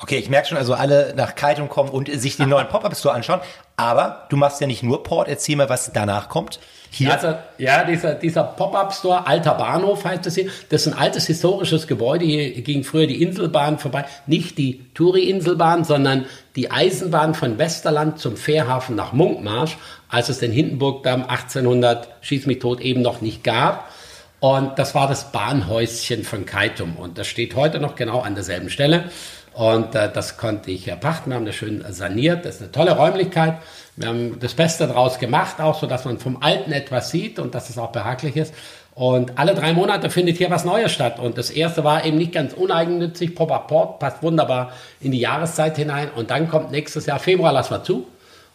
Okay, 0.00 0.18
ich 0.18 0.28
merke 0.28 0.48
schon, 0.48 0.58
also 0.58 0.74
alle 0.74 1.14
nach 1.16 1.34
Kaitum 1.34 1.68
kommen 1.68 1.88
und 1.88 2.10
sich 2.20 2.36
die 2.36 2.46
neuen 2.46 2.68
Pop-Up-Store 2.68 3.14
anschauen. 3.14 3.40
Aber 3.76 4.26
du 4.28 4.36
machst 4.36 4.60
ja 4.60 4.66
nicht 4.66 4.82
nur 4.82 5.02
Port, 5.02 5.28
erzähl 5.28 5.56
mal, 5.56 5.68
was 5.68 5.92
danach 5.92 6.28
kommt. 6.28 6.60
Hier? 6.96 7.12
Also, 7.12 7.34
ja, 7.58 7.82
dieser, 7.82 8.14
dieser 8.14 8.44
Pop-Up-Store, 8.44 9.26
Alter 9.26 9.54
Bahnhof 9.54 10.04
heißt 10.04 10.26
das 10.26 10.36
hier. 10.36 10.48
Das 10.68 10.86
ist 10.86 10.92
ein 10.92 10.98
altes 10.98 11.26
historisches 11.26 11.88
Gebäude. 11.88 12.24
Hier 12.24 12.62
ging 12.62 12.84
früher 12.84 13.08
die 13.08 13.20
Inselbahn 13.20 13.80
vorbei. 13.80 14.04
Nicht 14.28 14.58
die 14.58 14.84
Touri-Inselbahn, 14.94 15.82
sondern 15.82 16.26
die 16.54 16.70
Eisenbahn 16.70 17.34
von 17.34 17.58
Westerland 17.58 18.20
zum 18.20 18.36
Fährhafen 18.36 18.94
nach 18.94 19.12
Munkmarsch, 19.12 19.76
als 20.08 20.28
es 20.28 20.38
den 20.38 20.52
Hindenburgdamm 20.52 21.22
1800, 21.22 22.08
schieß 22.20 22.46
mich 22.46 22.60
tot, 22.60 22.80
eben 22.80 23.02
noch 23.02 23.20
nicht 23.20 23.42
gab. 23.42 23.90
Und 24.38 24.78
das 24.78 24.94
war 24.94 25.08
das 25.08 25.32
Bahnhäuschen 25.32 26.22
von 26.22 26.46
Kaitum. 26.46 26.94
Und 26.96 27.18
das 27.18 27.26
steht 27.26 27.56
heute 27.56 27.80
noch 27.80 27.96
genau 27.96 28.20
an 28.20 28.36
derselben 28.36 28.70
Stelle. 28.70 29.10
Und 29.54 29.94
äh, 29.94 30.10
das 30.12 30.36
konnte 30.36 30.70
ich 30.72 30.88
erpachten. 30.88 31.30
Wir 31.30 31.36
haben 31.36 31.46
das 31.46 31.54
schön 31.54 31.84
saniert. 31.88 32.44
Das 32.44 32.56
ist 32.56 32.62
eine 32.62 32.72
tolle 32.72 32.96
Räumlichkeit. 32.96 33.58
Wir 33.96 34.08
haben 34.08 34.40
das 34.40 34.54
Beste 34.54 34.88
daraus 34.88 35.20
gemacht, 35.20 35.60
auch 35.60 35.78
so, 35.78 35.86
dass 35.86 36.04
man 36.04 36.18
vom 36.18 36.42
Alten 36.42 36.72
etwas 36.72 37.10
sieht 37.10 37.38
und 37.38 37.54
dass 37.54 37.70
es 37.70 37.78
auch 37.78 37.92
behaglich 37.92 38.36
ist. 38.36 38.52
Und 38.96 39.38
alle 39.38 39.54
drei 39.54 39.72
Monate 39.72 40.10
findet 40.10 40.38
hier 40.38 40.50
was 40.50 40.64
Neues 40.64 40.92
statt. 40.92 41.20
Und 41.20 41.38
das 41.38 41.50
erste 41.50 41.84
war 41.84 42.04
eben 42.04 42.18
nicht 42.18 42.32
ganz 42.32 42.52
uneigennützig. 42.52 43.36
Pop-Up 43.36 43.68
Port 43.68 43.98
passt 44.00 44.22
wunderbar 44.22 44.72
in 45.00 45.12
die 45.12 45.20
Jahreszeit 45.20 45.76
hinein. 45.76 46.10
Und 46.14 46.30
dann 46.30 46.48
kommt 46.48 46.72
nächstes 46.72 47.06
Jahr, 47.06 47.20
Februar 47.20 47.52
lassen 47.52 47.74
wir 47.74 47.84
zu. 47.84 48.06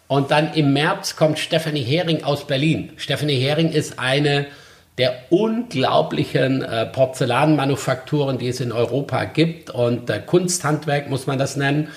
Und 0.07 0.31
dann 0.31 0.53
im 0.53 0.73
März 0.73 1.15
kommt 1.15 1.39
Stephanie 1.39 1.83
Hering 1.83 2.23
aus 2.23 2.45
Berlin. 2.45 2.91
Stephanie 2.97 3.39
Hering 3.39 3.71
ist 3.71 3.99
eine 3.99 4.47
der 4.99 5.15
unglaublichen 5.29 6.61
äh, 6.61 6.85
Porzellanmanufakturen, 6.85 8.37
die 8.37 8.49
es 8.49 8.59
in 8.59 8.71
Europa 8.71 9.23
gibt. 9.23 9.71
Und 9.71 10.09
äh, 10.09 10.19
Kunsthandwerk 10.19 11.09
muss 11.09 11.25
man 11.25 11.39
das 11.39 11.55
nennen 11.55 11.87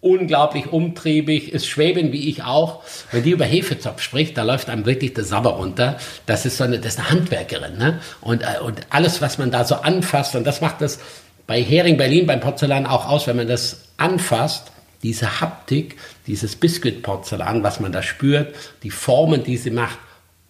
unglaublich 0.00 0.72
umtriebig, 0.72 1.52
ist 1.52 1.66
Schwäbin 1.66 2.12
wie 2.12 2.28
ich 2.28 2.42
auch. 2.42 2.82
Wenn 3.12 3.22
die 3.22 3.32
über 3.32 3.44
Hefezopf 3.44 4.00
spricht, 4.00 4.36
da 4.38 4.42
läuft 4.44 4.70
einem 4.70 4.86
wirklich 4.86 5.14
der 5.14 5.24
Sabber 5.24 5.50
runter. 5.50 5.98
Das 6.26 6.46
ist 6.46 6.56
so 6.56 6.64
eine, 6.64 6.78
das 6.78 6.94
ist 6.94 7.00
eine 7.00 7.10
Handwerkerin, 7.10 7.76
ne? 7.76 8.00
Und, 8.20 8.42
äh, 8.42 8.60
und 8.62 8.80
alles, 8.90 9.20
was 9.20 9.38
man 9.38 9.50
da 9.50 9.64
so 9.64 9.76
anfasst, 9.76 10.34
und 10.36 10.46
das 10.46 10.60
macht 10.60 10.80
das 10.80 11.00
bei 11.46 11.62
Hering 11.62 11.96
Berlin 11.96 12.26
beim 12.26 12.40
Porzellan 12.40 12.86
auch 12.86 13.08
aus, 13.08 13.26
wenn 13.26 13.36
man 13.36 13.48
das 13.48 13.88
anfasst, 13.96 14.72
diese 15.02 15.40
Haptik, 15.40 15.96
dieses 16.26 16.56
Biskuitporzellan, 16.56 17.62
was 17.62 17.80
man 17.80 17.92
da 17.92 18.02
spürt, 18.02 18.54
die 18.82 18.90
Formen, 18.90 19.42
die 19.44 19.56
sie 19.56 19.70
macht, 19.70 19.98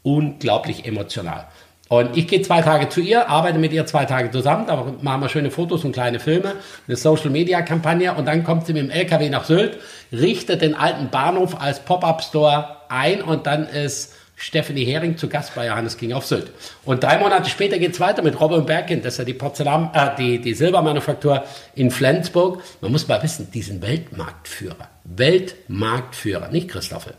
unglaublich 0.03 0.87
emotional. 0.87 1.47
Und 1.91 2.17
ich 2.17 2.29
gehe 2.29 2.41
zwei 2.41 2.63
Tage 2.63 2.89
zu 2.89 3.01
ihr, 3.01 3.29
arbeite 3.29 3.59
mit 3.59 3.73
ihr 3.73 3.85
zwei 3.85 4.05
Tage 4.05 4.31
zusammen, 4.31 4.69
da 4.69 4.95
machen 5.03 5.23
wir 5.23 5.29
schöne 5.29 5.51
Fotos 5.51 5.85
und 5.85 5.91
kleine 5.91 6.21
Filme, 6.21 6.55
eine 6.87 6.97
Social-Media-Kampagne 6.97 8.15
und 8.15 8.27
dann 8.27 8.45
kommt 8.45 8.67
sie 8.67 8.75
mit 8.75 8.83
dem 8.85 8.91
LKW 8.91 9.29
nach 9.29 9.43
Sylt, 9.43 9.77
richtet 10.13 10.63
den 10.63 10.77
alten 10.77 11.11
Bahnhof 11.11 11.61
als 11.61 11.81
Pop-Up-Store 11.81 12.77
ein 12.89 13.23
und 13.23 13.49
dann 13.49 13.67
ist 13.67 14.15
Stephanie 14.37 14.85
Hering 14.85 15.17
zu 15.17 15.29
Gast 15.29 15.57
bei 15.57 15.67
Johannes 15.67 15.97
King 15.97 16.13
auf 16.13 16.27
Sylt. 16.27 16.53
Und 16.85 17.03
drei 17.03 17.19
Monate 17.19 17.51
später 17.51 17.77
geht 17.77 17.95
es 17.95 17.99
weiter 17.99 18.23
mit 18.23 18.41
Robin 18.41 18.65
Bergkind, 18.65 19.05
das 19.05 19.15
ist 19.15 19.19
ja 19.19 19.25
die 19.25 19.35
Porzellan, 19.35 19.91
äh, 19.93 20.11
die, 20.17 20.41
die 20.41 20.55
Silbermanufaktur 20.55 21.43
in 21.75 21.91
Flensburg. 21.91 22.63
Man 22.81 22.93
muss 22.93 23.09
mal 23.09 23.21
wissen, 23.21 23.51
diesen 23.51 23.83
Weltmarktführer, 23.83 24.87
Weltmarktführer, 25.03 26.51
nicht 26.51 26.69
Christoffel, 26.69 27.15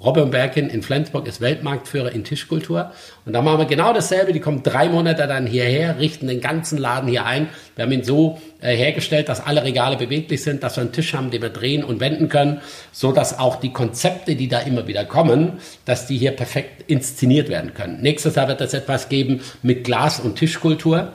Robin 0.00 0.30
Berkin 0.30 0.70
in 0.70 0.82
Flensburg 0.82 1.26
ist 1.26 1.40
Weltmarktführer 1.40 2.12
in 2.12 2.22
Tischkultur. 2.22 2.92
Und 3.26 3.32
da 3.32 3.42
machen 3.42 3.58
wir 3.58 3.66
genau 3.66 3.92
dasselbe. 3.92 4.32
Die 4.32 4.38
kommen 4.38 4.62
drei 4.62 4.88
Monate 4.88 5.26
dann 5.26 5.46
hierher, 5.46 5.98
richten 5.98 6.28
den 6.28 6.40
ganzen 6.40 6.78
Laden 6.78 7.08
hier 7.08 7.24
ein. 7.24 7.48
Wir 7.74 7.84
haben 7.84 7.92
ihn 7.92 8.04
so 8.04 8.40
äh, 8.60 8.76
hergestellt, 8.76 9.28
dass 9.28 9.44
alle 9.44 9.64
Regale 9.64 9.96
beweglich 9.96 10.42
sind, 10.42 10.62
dass 10.62 10.76
wir 10.76 10.82
einen 10.82 10.92
Tisch 10.92 11.14
haben, 11.14 11.32
den 11.32 11.42
wir 11.42 11.48
drehen 11.50 11.82
und 11.82 11.98
wenden 11.98 12.28
können, 12.28 12.60
so 12.92 13.10
dass 13.10 13.38
auch 13.40 13.56
die 13.56 13.72
Konzepte, 13.72 14.36
die 14.36 14.46
da 14.46 14.60
immer 14.60 14.86
wieder 14.86 15.04
kommen, 15.04 15.54
dass 15.84 16.06
die 16.06 16.16
hier 16.16 16.32
perfekt 16.32 16.88
inszeniert 16.88 17.48
werden 17.48 17.74
können. 17.74 18.00
Nächstes 18.00 18.36
Jahr 18.36 18.46
wird 18.46 18.60
es 18.60 18.74
etwas 18.74 19.08
geben 19.08 19.40
mit 19.62 19.82
Glas- 19.82 20.20
und 20.20 20.36
Tischkultur. 20.36 21.12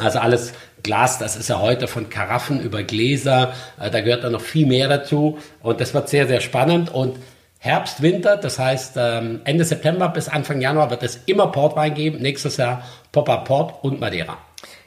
Also 0.00 0.18
alles 0.18 0.52
Glas, 0.82 1.18
das 1.18 1.36
ist 1.36 1.48
ja 1.48 1.60
heute 1.60 1.86
von 1.86 2.10
Karaffen 2.10 2.60
über 2.60 2.82
Gläser, 2.82 3.54
äh, 3.80 3.90
da 3.90 4.00
gehört 4.00 4.24
dann 4.24 4.32
noch 4.32 4.40
viel 4.40 4.66
mehr 4.66 4.88
dazu. 4.88 5.38
Und 5.62 5.80
das 5.80 5.94
wird 5.94 6.08
sehr, 6.08 6.26
sehr 6.26 6.40
spannend. 6.40 6.92
Und 6.92 7.16
Herbst, 7.58 8.02
Winter, 8.02 8.36
das 8.36 8.58
heißt 8.58 8.94
ähm, 8.96 9.40
Ende 9.44 9.64
September 9.64 10.08
bis 10.08 10.28
Anfang 10.28 10.60
Januar 10.60 10.90
wird 10.90 11.02
es 11.02 11.20
immer 11.26 11.48
Portwein 11.48 11.94
geben, 11.94 12.18
nächstes 12.18 12.56
Jahr 12.56 12.82
Pop-Up 13.10 13.46
Port 13.46 13.84
und 13.84 14.00
Madeira. 14.00 14.38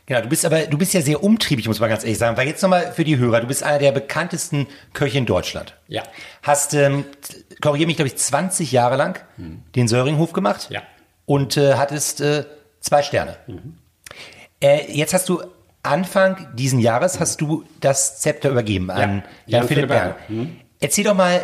Genau, 0.05 0.21
du 0.21 0.29
bist 0.29 0.45
aber, 0.45 0.61
du 0.61 0.77
bist 0.77 0.93
ja 0.93 1.01
sehr 1.01 1.23
umtriebig, 1.23 1.67
muss 1.67 1.79
man 1.79 1.89
ganz 1.89 2.03
ehrlich 2.03 2.17
sagen. 2.17 2.35
Weil 2.35 2.47
jetzt 2.47 2.61
nochmal 2.61 2.91
für 2.91 3.03
die 3.03 3.17
Hörer, 3.17 3.41
du 3.41 3.47
bist 3.47 3.63
einer 3.63 3.79
der 3.79 3.91
bekanntesten 3.91 4.67
Köche 4.93 5.17
in 5.17 5.25
Deutschland. 5.25 5.75
Ja. 5.87 6.03
Hast, 6.43 6.73
ähm, 6.73 7.05
korrigiere 7.61 7.87
mich, 7.87 7.97
glaube 7.97 8.07
ich, 8.07 8.17
20 8.17 8.71
Jahre 8.71 8.95
lang 8.95 9.19
hm. 9.37 9.63
den 9.75 9.87
Söringhof 9.87 10.33
gemacht. 10.33 10.67
Ja. 10.69 10.81
Und 11.25 11.55
äh, 11.55 11.75
hattest 11.75 12.19
äh, 12.19 12.45
zwei 12.81 13.03
Sterne. 13.03 13.37
Mhm. 13.47 13.77
Äh, 14.59 14.91
jetzt 14.91 15.13
hast 15.13 15.29
du 15.29 15.41
Anfang 15.83 16.47
diesen 16.55 16.79
Jahres 16.79 17.19
hast 17.19 17.41
du 17.41 17.63
das 17.79 18.19
Zepter 18.19 18.49
übergeben 18.49 18.91
an 18.91 19.23
ja. 19.45 19.59
Jan 19.59 19.67
Philipp 19.67 19.87
Berger. 19.87 20.15
Mhm. 20.27 20.57
Erzähl 20.79 21.05
doch 21.05 21.15
mal, 21.15 21.41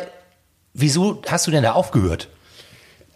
Wieso 0.79 1.23
hast 1.27 1.47
du 1.47 1.51
denn 1.51 1.63
da 1.63 1.71
aufgehört? 1.71 2.27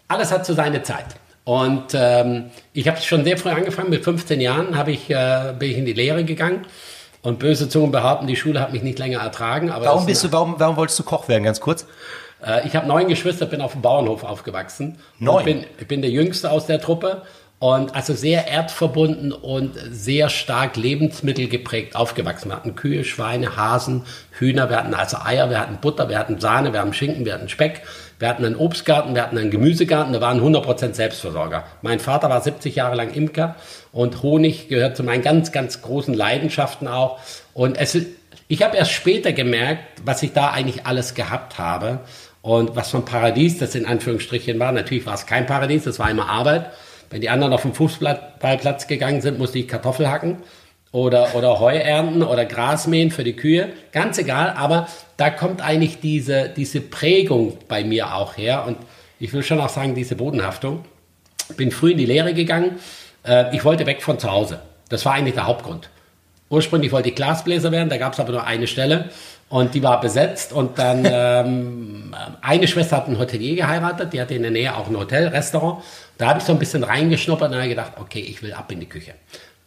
Alles 0.08 0.32
hat 0.32 0.44
so 0.44 0.52
seine 0.52 0.82
Zeit. 0.82 1.06
Und 1.44 1.94
ähm, 1.94 2.50
ich 2.72 2.88
habe 2.88 3.00
schon 3.00 3.22
sehr 3.22 3.38
früh 3.38 3.50
angefangen. 3.50 3.88
Mit 3.88 4.02
15 4.02 4.40
Jahren 4.40 4.76
ich, 4.88 5.08
äh, 5.10 5.54
bin 5.56 5.70
ich 5.70 5.78
in 5.78 5.86
die 5.86 5.92
Lehre 5.92 6.24
gegangen. 6.24 6.66
Und 7.22 7.38
böse 7.38 7.68
Zungen 7.68 7.92
behaupten, 7.92 8.26
die 8.26 8.34
Schule 8.34 8.60
hat 8.60 8.72
mich 8.72 8.82
nicht 8.82 8.98
länger 8.98 9.20
ertragen. 9.20 9.68
warum, 9.70 10.06
bist 10.06 10.24
du, 10.24 10.32
warum, 10.32 10.56
warum 10.58 10.76
wolltest 10.76 10.98
du 10.98 11.04
Koch 11.04 11.28
werden, 11.28 11.44
ganz 11.44 11.60
kurz? 11.60 11.86
Äh, 12.44 12.66
ich 12.66 12.74
habe 12.74 12.88
neun 12.88 13.06
Geschwister, 13.06 13.46
bin 13.46 13.60
auf 13.60 13.72
dem 13.72 13.82
Bauernhof 13.82 14.24
aufgewachsen. 14.24 14.98
Neun? 15.20 15.44
Bin, 15.44 15.64
ich 15.78 15.86
bin 15.86 16.02
der 16.02 16.10
Jüngste 16.10 16.50
aus 16.50 16.66
der 16.66 16.80
Truppe. 16.80 17.22
Und 17.62 17.94
also 17.94 18.14
sehr 18.14 18.48
erdverbunden 18.48 19.30
und 19.30 19.78
sehr 19.88 20.30
stark 20.30 20.76
lebensmittelgeprägt 20.76 21.94
aufgewachsen. 21.94 22.48
Wir 22.48 22.56
hatten 22.56 22.74
Kühe, 22.74 23.04
Schweine, 23.04 23.56
Hasen, 23.56 24.02
Hühner, 24.32 24.68
wir 24.68 24.78
hatten 24.78 24.94
also 24.94 25.18
Eier, 25.18 25.48
wir 25.48 25.60
hatten 25.60 25.76
Butter, 25.80 26.08
wir 26.08 26.18
hatten 26.18 26.40
Sahne, 26.40 26.72
wir 26.72 26.80
hatten 26.80 26.92
Schinken, 26.92 27.24
wir 27.24 27.34
hatten 27.34 27.48
Speck, 27.48 27.82
wir 28.18 28.28
hatten 28.28 28.44
einen 28.44 28.56
Obstgarten, 28.56 29.14
wir 29.14 29.22
hatten 29.22 29.38
einen 29.38 29.52
Gemüsegarten, 29.52 30.12
wir 30.12 30.20
waren 30.20 30.40
100% 30.40 30.94
Selbstversorger. 30.94 31.62
Mein 31.82 32.00
Vater 32.00 32.28
war 32.28 32.40
70 32.40 32.74
Jahre 32.74 32.96
lang 32.96 33.14
Imker 33.14 33.54
und 33.92 34.24
Honig 34.24 34.66
gehört 34.66 34.96
zu 34.96 35.04
meinen 35.04 35.22
ganz, 35.22 35.52
ganz 35.52 35.82
großen 35.82 36.14
Leidenschaften 36.14 36.88
auch. 36.88 37.20
Und 37.54 37.78
es, 37.78 37.96
ich 38.48 38.62
habe 38.64 38.76
erst 38.76 38.90
später 38.90 39.30
gemerkt, 39.32 40.02
was 40.04 40.24
ich 40.24 40.32
da 40.32 40.50
eigentlich 40.50 40.84
alles 40.84 41.14
gehabt 41.14 41.58
habe 41.58 42.00
und 42.40 42.74
was 42.74 42.90
von 42.90 43.04
Paradies 43.04 43.58
das 43.58 43.76
in 43.76 43.86
Anführungsstrichen 43.86 44.58
war. 44.58 44.72
Natürlich 44.72 45.06
war 45.06 45.14
es 45.14 45.26
kein 45.26 45.46
Paradies, 45.46 45.86
es 45.86 46.00
war 46.00 46.10
immer 46.10 46.28
Arbeit. 46.28 46.72
Wenn 47.12 47.20
die 47.20 47.28
anderen 47.28 47.52
auf 47.52 47.60
den 47.60 47.74
Fußballplatz 47.74 48.86
gegangen 48.86 49.20
sind, 49.20 49.38
musste 49.38 49.58
ich 49.58 49.68
Kartoffel 49.68 50.10
hacken 50.10 50.38
oder, 50.92 51.34
oder 51.34 51.60
Heu 51.60 51.76
ernten 51.76 52.22
oder 52.22 52.46
Gras 52.46 52.86
mähen 52.86 53.10
für 53.10 53.22
die 53.22 53.36
Kühe. 53.36 53.68
Ganz 53.92 54.16
egal, 54.16 54.54
aber 54.56 54.88
da 55.18 55.28
kommt 55.28 55.60
eigentlich 55.60 56.00
diese, 56.00 56.48
diese 56.48 56.80
Prägung 56.80 57.58
bei 57.68 57.84
mir 57.84 58.14
auch 58.14 58.38
her. 58.38 58.64
Und 58.66 58.78
ich 59.20 59.30
will 59.34 59.42
schon 59.42 59.60
auch 59.60 59.68
sagen, 59.68 59.94
diese 59.94 60.16
Bodenhaftung. 60.16 60.86
Bin 61.58 61.70
früh 61.70 61.92
in 61.92 61.98
die 61.98 62.06
Lehre 62.06 62.32
gegangen. 62.32 62.78
Äh, 63.26 63.54
ich 63.54 63.62
wollte 63.62 63.84
weg 63.84 64.00
von 64.00 64.18
zu 64.18 64.32
Hause. 64.32 64.60
Das 64.88 65.04
war 65.04 65.12
eigentlich 65.12 65.34
der 65.34 65.46
Hauptgrund. 65.46 65.90
Ursprünglich 66.48 66.92
wollte 66.92 67.10
ich 67.10 67.14
Glasbläser 67.14 67.72
werden, 67.72 67.90
da 67.90 67.98
gab 67.98 68.14
es 68.14 68.20
aber 68.20 68.32
nur 68.32 68.44
eine 68.44 68.66
Stelle 68.66 69.10
und 69.52 69.74
die 69.74 69.82
war 69.82 70.00
besetzt. 70.00 70.54
Und 70.54 70.78
dann 70.78 71.02
ähm, 71.04 72.16
eine 72.40 72.66
Schwester 72.66 72.96
hat 72.96 73.06
einen 73.06 73.18
Hotelier 73.18 73.54
geheiratet, 73.54 74.14
die 74.14 74.20
hatte 74.20 74.34
in 74.34 74.42
der 74.42 74.50
Nähe 74.50 74.74
auch 74.74 74.88
ein 74.88 74.96
Hotel, 74.96 75.28
Restaurant. 75.28 75.84
Da 76.16 76.28
habe 76.28 76.38
ich 76.38 76.44
so 76.46 76.52
ein 76.52 76.58
bisschen 76.58 76.82
reingeschnuppert 76.82 77.50
und 77.50 77.58
habe 77.58 77.68
gedacht, 77.68 77.92
okay, 78.00 78.20
ich 78.20 78.42
will 78.42 78.54
ab 78.54 78.72
in 78.72 78.80
die 78.80 78.88
Küche. 78.88 79.12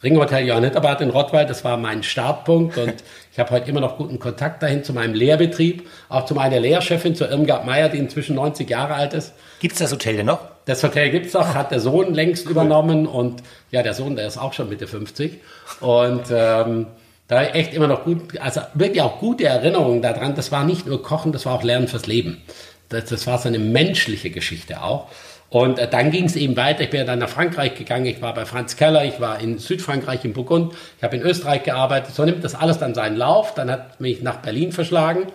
Ringhotel 0.02 0.48
Johanniterbad 0.48 1.02
in 1.02 1.12
Rottweil, 1.12 1.46
das 1.46 1.64
war 1.64 1.78
mein 1.78 2.02
Startpunkt 2.02 2.78
und 2.78 2.96
ich 3.32 3.40
habe 3.40 3.52
heute 3.52 3.70
immer 3.70 3.80
noch 3.80 3.98
guten 3.98 4.18
Kontakt 4.18 4.64
dahin 4.64 4.84
zu 4.84 4.92
meinem 4.92 5.14
Lehrbetrieb, 5.14 5.88
auch 6.10 6.26
zu 6.26 6.34
meiner 6.34 6.60
Lehrchefin, 6.60 7.16
zu 7.16 7.26
Irmgard 7.26 7.66
Meyer, 7.66 7.90
die 7.90 8.00
inzwischen 8.00 8.36
90 8.36 8.68
Jahre 8.68 8.96
alt 8.96 9.14
ist. 9.14 9.34
Gibt 9.60 9.74
es 9.74 9.80
das 9.80 9.92
Hotel 9.92 10.18
denn 10.18 10.26
noch? 10.26 10.40
Das 10.66 10.84
Hotel 10.84 11.12
gibt 11.12 11.28
es 11.28 11.34
noch, 11.34 11.54
hat 11.54 11.70
der 11.70 11.80
Sohn 11.80 12.14
längst 12.14 12.46
cool. 12.46 12.54
übernommen 12.54 13.06
und 13.06 13.44
ja, 13.70 13.84
der 13.84 13.94
Sohn, 13.94 14.16
der 14.16 14.26
ist 14.26 14.40
auch 14.40 14.54
schon 14.54 14.68
Mitte 14.68 14.88
50 14.88 15.40
und 15.80 16.24
ähm, 16.32 16.88
da 17.28 17.44
echt 17.44 17.74
immer 17.74 17.88
noch 17.88 18.04
gut, 18.04 18.40
also 18.40 18.62
wirklich 18.74 19.02
auch 19.02 19.20
gute 19.20 19.46
Erinnerungen 19.46 20.02
daran. 20.02 20.36
Das 20.36 20.52
war 20.52 20.64
nicht 20.64 20.86
nur 20.86 21.02
Kochen, 21.02 21.32
das 21.32 21.46
war 21.46 21.54
auch 21.54 21.64
Lernen 21.64 21.88
fürs 21.88 22.06
Leben. 22.06 22.42
Das, 22.90 23.06
das 23.06 23.26
war 23.26 23.40
so 23.40 23.48
eine 23.48 23.60
menschliche 23.60 24.30
Geschichte 24.30 24.84
auch. 24.84 25.08
Und 25.50 25.80
äh, 25.80 25.88
dann 25.88 26.12
ging 26.12 26.26
es 26.26 26.36
eben 26.36 26.58
weiter. 26.58 26.82
Ich 26.82 26.90
bin 26.90 27.06
dann 27.06 27.20
nach 27.20 27.30
Frankreich 27.30 27.76
gegangen. 27.76 28.06
Ich 28.06 28.22
war 28.22 28.34
bei 28.34 28.46
Franz 28.46 28.76
Keller, 28.76 29.06
ich 29.06 29.20
war 29.20 29.40
in 29.40 29.58
Südfrankreich, 29.58 30.26
in 30.26 30.34
Burgund, 30.34 30.74
ich 30.98 31.04
habe 31.04 31.16
in 31.16 31.22
Österreich 31.24 31.64
gearbeitet. 31.64 32.14
So 32.14 32.26
nimmt 32.26 32.44
das 32.44 32.56
alles 32.56 32.78
dann 32.78 32.94
seinen 32.94 33.18
Lauf. 33.18 33.54
Dann 33.54 33.72
hat 33.72 34.00
mich 34.02 34.22
nach 34.22 34.38
Berlin 34.38 34.72
verschlagen. 34.72 35.28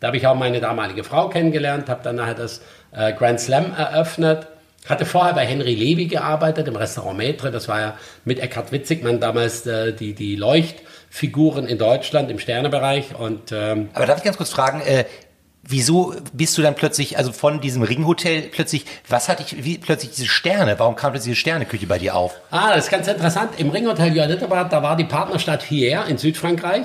Da 0.00 0.08
habe 0.08 0.16
ich 0.16 0.26
auch 0.26 0.34
meine 0.34 0.60
damalige 0.60 1.04
Frau 1.04 1.28
kennengelernt, 1.28 1.88
habe 1.88 2.02
dann 2.02 2.16
nachher 2.16 2.34
das 2.34 2.60
äh, 2.92 3.12
Grand 3.12 3.40
Slam 3.40 3.72
eröffnet. 3.76 4.46
Hatte 4.86 5.06
vorher 5.06 5.32
bei 5.32 5.46
Henry 5.46 5.74
Levy 5.74 6.06
gearbeitet, 6.06 6.68
im 6.68 6.76
Restaurant 6.76 7.16
Maitre. 7.16 7.50
Das 7.50 7.68
war 7.68 7.80
ja 7.80 7.98
mit 8.26 8.38
Eckhard 8.38 8.70
Witzigmann 8.70 9.18
damals 9.18 9.66
äh, 9.66 9.94
die, 9.94 10.14
die 10.14 10.36
Leuchtfiguren 11.14 11.66
in 11.66 11.78
Deutschland 11.78 12.30
im 12.30 12.38
Sternebereich. 12.38 13.14
Und, 13.14 13.52
ähm, 13.52 13.88
Aber 13.94 14.06
darf 14.06 14.18
ich 14.18 14.24
ganz 14.24 14.36
kurz 14.36 14.50
fragen, 14.50 14.80
äh, 14.80 15.04
Wieso 15.66 16.14
bist 16.34 16.58
du 16.58 16.62
dann 16.62 16.74
plötzlich, 16.74 17.16
also 17.16 17.32
von 17.32 17.62
diesem 17.62 17.82
Ringhotel 17.82 18.50
plötzlich, 18.52 18.84
was 19.08 19.30
hatte 19.30 19.42
ich, 19.42 19.64
wie 19.64 19.78
plötzlich 19.78 20.10
diese 20.10 20.28
Sterne? 20.28 20.78
Warum 20.78 20.94
kam 20.94 21.12
plötzlich 21.12 21.32
diese 21.32 21.40
Sterneküche 21.40 21.86
bei 21.86 21.98
dir 21.98 22.16
auf? 22.16 22.38
Ah, 22.50 22.74
das 22.74 22.84
ist 22.84 22.90
ganz 22.90 23.08
interessant. 23.08 23.52
Im 23.56 23.70
Ringhotel 23.70 24.14
Johanniterbad, 24.14 24.70
da 24.70 24.82
war 24.82 24.94
die 24.94 25.04
Partnerstadt 25.04 25.62
Hier 25.62 26.04
in 26.04 26.18
Südfrankreich. 26.18 26.84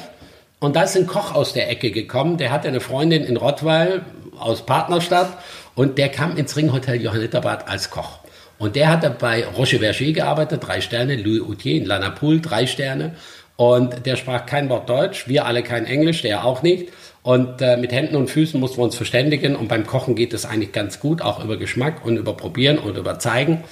Und 0.59 0.77
da 0.77 0.83
ist 0.83 0.95
ein 0.95 1.07
Koch 1.07 1.35
aus 1.35 1.51
der 1.51 1.69
Ecke 1.69 1.91
gekommen, 1.91 2.37
der 2.37 2.51
hatte 2.51 2.69
eine 2.69 2.79
Freundin 2.79 3.25
in 3.25 3.35
Rottweil 3.35 4.03
aus 4.39 4.65
Partnerstadt 4.65 5.37
und 5.75 5.97
der 5.97 6.07
kam 6.07 6.37
ins 6.37 6.55
Ringhotel 6.55 7.01
Johanniterbad 7.01 7.67
als 7.67 7.89
Koch. 7.89 8.19
Und 8.59 8.75
der 8.75 8.89
hatte 8.89 9.09
bei 9.09 9.45
Rocher 9.45 9.79
Verger 9.79 10.13
gearbeitet, 10.13 10.65
drei 10.65 10.79
Sterne, 10.79 11.17
Louis 11.17 11.41
Outier 11.41 11.75
in 11.75 11.85
Lanapoul, 11.85 12.39
drei 12.39 12.65
Sterne. 12.65 13.15
Und 13.59 14.05
der 14.05 14.15
sprach 14.15 14.45
kein 14.45 14.69
Wort 14.69 14.87
Deutsch, 14.87 15.27
wir 15.27 15.45
alle 15.45 15.63
kein 15.63 15.83
Englisch, 15.85 16.21
der 16.21 16.45
auch 16.45 16.63
nicht. 16.63 16.93
Und 17.23 17.61
äh, 17.61 17.75
mit 17.75 17.91
Händen 17.91 18.15
und 18.15 18.29
Füßen 18.29 18.57
mussten 18.57 18.77
wir 18.77 18.85
uns 18.85 18.95
verständigen. 18.95 19.57
Und 19.57 19.67
beim 19.67 19.85
Kochen 19.85 20.15
geht 20.15 20.33
es 20.33 20.45
eigentlich 20.45 20.71
ganz 20.71 21.01
gut, 21.01 21.21
auch 21.21 21.43
über 21.43 21.57
Geschmack 21.57 22.05
und 22.05 22.15
über 22.15 22.37
Probieren 22.37 22.77
und 22.77 22.95
über 22.95 23.19
Zeigen. 23.19 23.65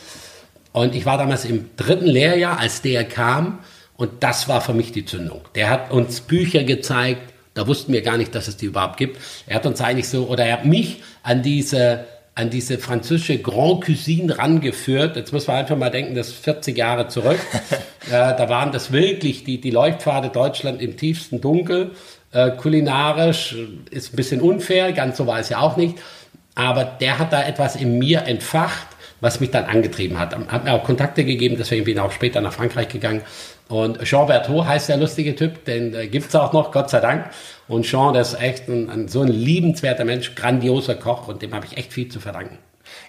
Und 0.73 0.93
ich 0.93 1.06
war 1.06 1.17
damals 1.17 1.45
im 1.45 1.69
dritten 1.78 2.06
Lehrjahr, 2.06 2.60
als 2.60 2.82
der 2.82 3.06
kam. 3.06 3.60
Und 3.95 4.23
das 4.23 4.50
war 4.50 4.60
für 4.60 4.73
mich 4.73 4.91
die 4.91 5.06
Zündung. 5.06 5.39
Der 5.56 5.69
hat 5.69 5.89
uns 5.89 6.19
Bücher 6.19 6.65
gezeigt. 6.65 7.21
Da 7.54 7.65
wussten 7.65 7.93
wir 7.93 8.02
gar 8.02 8.17
nicht, 8.17 8.36
dass 8.36 8.50
es 8.50 8.58
die 8.58 8.65
überhaupt 8.65 8.97
gibt. 8.97 9.17
Er 9.45 9.56
hat 9.56 9.65
uns 9.65 9.80
eigentlich 9.80 10.10
so, 10.10 10.28
oder 10.28 10.43
er 10.43 10.58
hat 10.58 10.65
mich 10.65 11.02
an 11.23 11.43
diese, 11.43 12.04
an 12.38 12.52
diese 12.52 12.78
französische 12.78 13.39
Grand 13.39 13.84
Cuisine 13.84 14.38
rangeführt. 14.38 15.15
Jetzt 15.15 15.34
muss 15.34 15.47
man 15.47 15.56
einfach 15.56 15.76
mal 15.76 15.89
denken, 15.89 16.13
das 16.13 16.28
ist 16.28 16.43
40 16.43 16.78
Jahre 16.78 17.08
zurück. 17.08 17.39
äh, 18.06 18.12
da 18.12 18.47
waren 18.47 18.71
das 18.71 18.91
wirklich 18.91 19.43
die, 19.43 19.60
die 19.60 19.71
Leuchtpfade 19.71 20.30
Deutschland 20.30 20.80
im 20.80 20.97
tiefsten 20.97 21.41
Dunkel. 21.41 21.91
Äh, 22.32 22.52
kulinarisch 22.52 23.56
ist 23.89 24.13
ein 24.13 24.15
bisschen 24.15 24.41
unfair, 24.41 24.91
ganz 24.91 25.17
so 25.17 25.26
war 25.26 25.39
es 25.39 25.50
ja 25.50 25.60
auch 25.60 25.78
nicht. 25.78 25.97
Aber 26.54 26.84
der 26.84 27.17
hat 27.17 27.34
da 27.34 27.43
etwas 27.43 27.76
in 27.76 27.97
mir 27.97 28.21
entfacht, 28.28 28.88
was 29.21 29.39
mich 29.39 29.51
dann 29.51 29.65
angetrieben 29.65 30.19
hat. 30.19 30.36
Hat 30.36 30.63
mir 30.63 30.73
auch 30.73 30.84
Kontakte 30.84 31.23
gegeben, 31.25 31.56
deswegen 31.58 31.86
bin 31.86 31.95
ich 31.95 31.99
auch 31.99 32.12
später 32.12 32.41
nach 32.41 32.53
Frankreich 32.53 32.89
gegangen. 32.89 33.21
Und 33.67 34.03
Jean 34.03 34.27
Berthaud 34.27 34.65
heißt 34.65 34.89
der 34.89 34.97
lustige 34.97 35.36
Typ, 35.36 35.65
den 35.65 35.93
äh, 35.93 36.08
gibt's 36.08 36.34
auch 36.36 36.53
noch, 36.53 36.71
Gott 36.71 36.89
sei 36.89 37.01
Dank. 37.01 37.30
Und 37.67 37.84
Jean, 37.84 38.13
der 38.13 38.21
ist 38.21 38.39
echt 38.39 38.69
ein, 38.69 38.89
ein 38.89 39.10
so 39.10 39.21
ein 39.21 39.27
liebenswerter 39.27 40.06
Mensch, 40.06 40.36
grandioser 40.36 40.95
Koch 40.95 41.27
und 41.27 41.41
dem 41.41 41.53
habe 41.53 41.65
ich 41.65 41.75
echt 41.77 41.91
viel 41.91 42.08
zu 42.08 42.21
verdanken. 42.21 42.60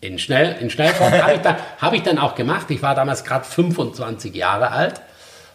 in, 0.00 0.18
schnell, 0.18 0.56
in 0.60 0.70
Schnellform 0.70 1.12
habe 1.12 1.32
ich, 1.34 1.40
dann- 1.40 1.56
habe 1.80 1.96
ich 1.96 2.02
dann 2.02 2.18
auch 2.18 2.34
gemacht. 2.34 2.66
Ich 2.70 2.82
war 2.82 2.94
damals 2.94 3.24
gerade 3.24 3.44
25 3.44 4.34
Jahre 4.34 4.70
alt 4.70 5.00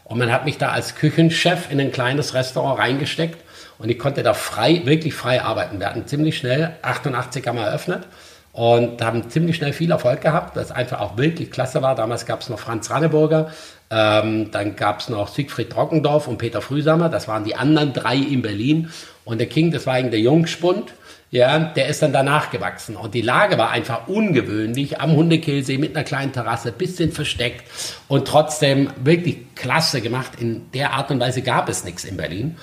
und 0.03 0.17
man 0.19 0.31
hat 0.31 0.45
mich 0.45 0.57
da 0.57 0.69
als 0.69 0.95
Küchenchef 0.95 1.71
in 1.71 1.79
ein 1.79 1.91
kleines 1.91 2.33
Restaurant 2.33 2.79
reingesteckt 2.79 3.37
und 3.77 3.89
ich 3.89 3.97
konnte 3.97 4.21
da 4.23 4.33
frei, 4.33 4.81
wirklich 4.85 5.13
frei 5.13 5.41
arbeiten. 5.41 5.79
Wir 5.79 5.87
hatten 5.87 6.05
ziemlich 6.07 6.37
schnell, 6.37 6.71
88 6.81 7.45
haben 7.47 7.57
wir 7.57 7.65
eröffnet 7.65 8.03
und 8.51 9.01
haben 9.01 9.29
ziemlich 9.29 9.55
schnell 9.55 9.73
viel 9.73 9.91
Erfolg 9.91 10.21
gehabt, 10.21 10.55
was 10.55 10.71
einfach 10.71 10.99
auch 10.99 11.17
wirklich 11.17 11.49
klasse 11.49 11.81
war. 11.81 11.95
Damals 11.95 12.25
gab 12.25 12.41
es 12.41 12.49
noch 12.49 12.59
Franz 12.59 12.91
Ranneburger, 12.91 13.49
ähm, 13.89 14.51
dann 14.51 14.75
gab 14.75 14.99
es 14.99 15.09
noch 15.09 15.27
Siegfried 15.29 15.71
Trockendorf 15.71 16.27
und 16.27 16.37
Peter 16.37 16.61
Frühsamer, 16.61 17.09
das 17.09 17.27
waren 17.27 17.45
die 17.45 17.55
anderen 17.55 17.93
drei 17.93 18.15
in 18.17 18.41
Berlin 18.41 18.91
und 19.25 19.39
der 19.39 19.47
King, 19.47 19.71
das 19.71 19.87
war 19.87 19.93
eigentlich 19.95 20.11
der 20.11 20.19
Jungspund. 20.19 20.93
Ja, 21.33 21.57
der 21.57 21.87
ist 21.87 22.03
dann 22.03 22.13
danach 22.13 22.51
gewachsen. 22.51 22.95
Und 22.95 23.15
die 23.15 23.23
Lage 23.23 23.57
war 23.57 23.71
einfach 23.71 24.07
ungewöhnlich 24.07 25.01
am 25.01 25.15
Hundekielsee 25.15 25.79
mit 25.79 25.95
einer 25.95 26.05
kleinen 26.05 26.31
Terrasse, 26.31 26.71
bisschen 26.71 27.11
versteckt 27.11 27.63
und 28.07 28.27
trotzdem 28.27 28.91
wirklich 29.03 29.55
klasse 29.55 30.01
gemacht. 30.01 30.33
In 30.39 30.71
der 30.75 30.93
Art 30.93 31.09
und 31.09 31.19
Weise 31.19 31.41
gab 31.41 31.69
es 31.69 31.85
nichts 31.85 32.03
in 32.03 32.17
Berlin. 32.17 32.55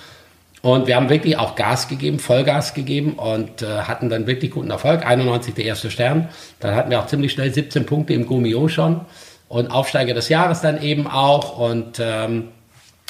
Und 0.63 0.87
wir 0.87 0.95
haben 0.95 1.09
wirklich 1.09 1.37
auch 1.37 1.57
Gas 1.57 1.89
gegeben, 1.89 2.21
Vollgas 2.21 2.73
gegeben 2.73 3.15
und 3.15 3.61
äh, 3.63 3.67
hatten 3.67 4.09
dann 4.09 4.29
wirklich 4.29 4.53
guten 4.53 4.71
Erfolg. 4.71 5.05
91 5.05 5.53
der 5.55 5.65
erste 5.65 5.91
Stern. 5.91 6.29
Dann 6.61 6.77
hatten 6.77 6.91
wir 6.93 7.01
auch 7.01 7.09
ziemlich 7.09 7.33
schnell 7.33 7.53
17 7.53 7.87
Punkte 7.87 8.13
im 8.13 8.25
Gomio 8.25 8.69
schon. 8.69 9.01
Und 9.49 9.73
Aufsteiger 9.73 10.15
des 10.15 10.29
Jahres 10.29 10.61
dann 10.61 10.81
eben 10.81 11.09
auch. 11.09 11.59
Und 11.59 11.99
ähm, 11.99 12.51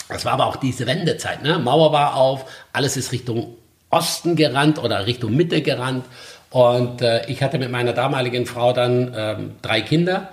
das 0.09 0.25
war 0.25 0.33
aber 0.33 0.47
auch 0.47 0.57
diese 0.57 0.87
Wendezeit. 0.87 1.43
Ne? 1.43 1.59
Mauer 1.59 1.93
war 1.93 2.17
auf, 2.17 2.47
alles 2.73 2.97
ist 2.97 3.13
Richtung 3.13 3.59
Osten 3.91 4.37
gerannt 4.37 4.83
oder 4.83 5.07
Richtung 5.07 5.37
Mitte 5.37 5.63
gerannt. 5.63 6.07
Und 6.51 7.03
äh, 7.03 7.27
ich 7.27 7.43
hatte 7.43 7.59
mit 7.59 7.71
meiner 7.71 7.93
damaligen 7.93 8.47
Frau 8.47 8.73
dann 8.73 9.15
ähm, 9.17 9.53
drei 9.63 9.83
Kinder. 9.83 10.31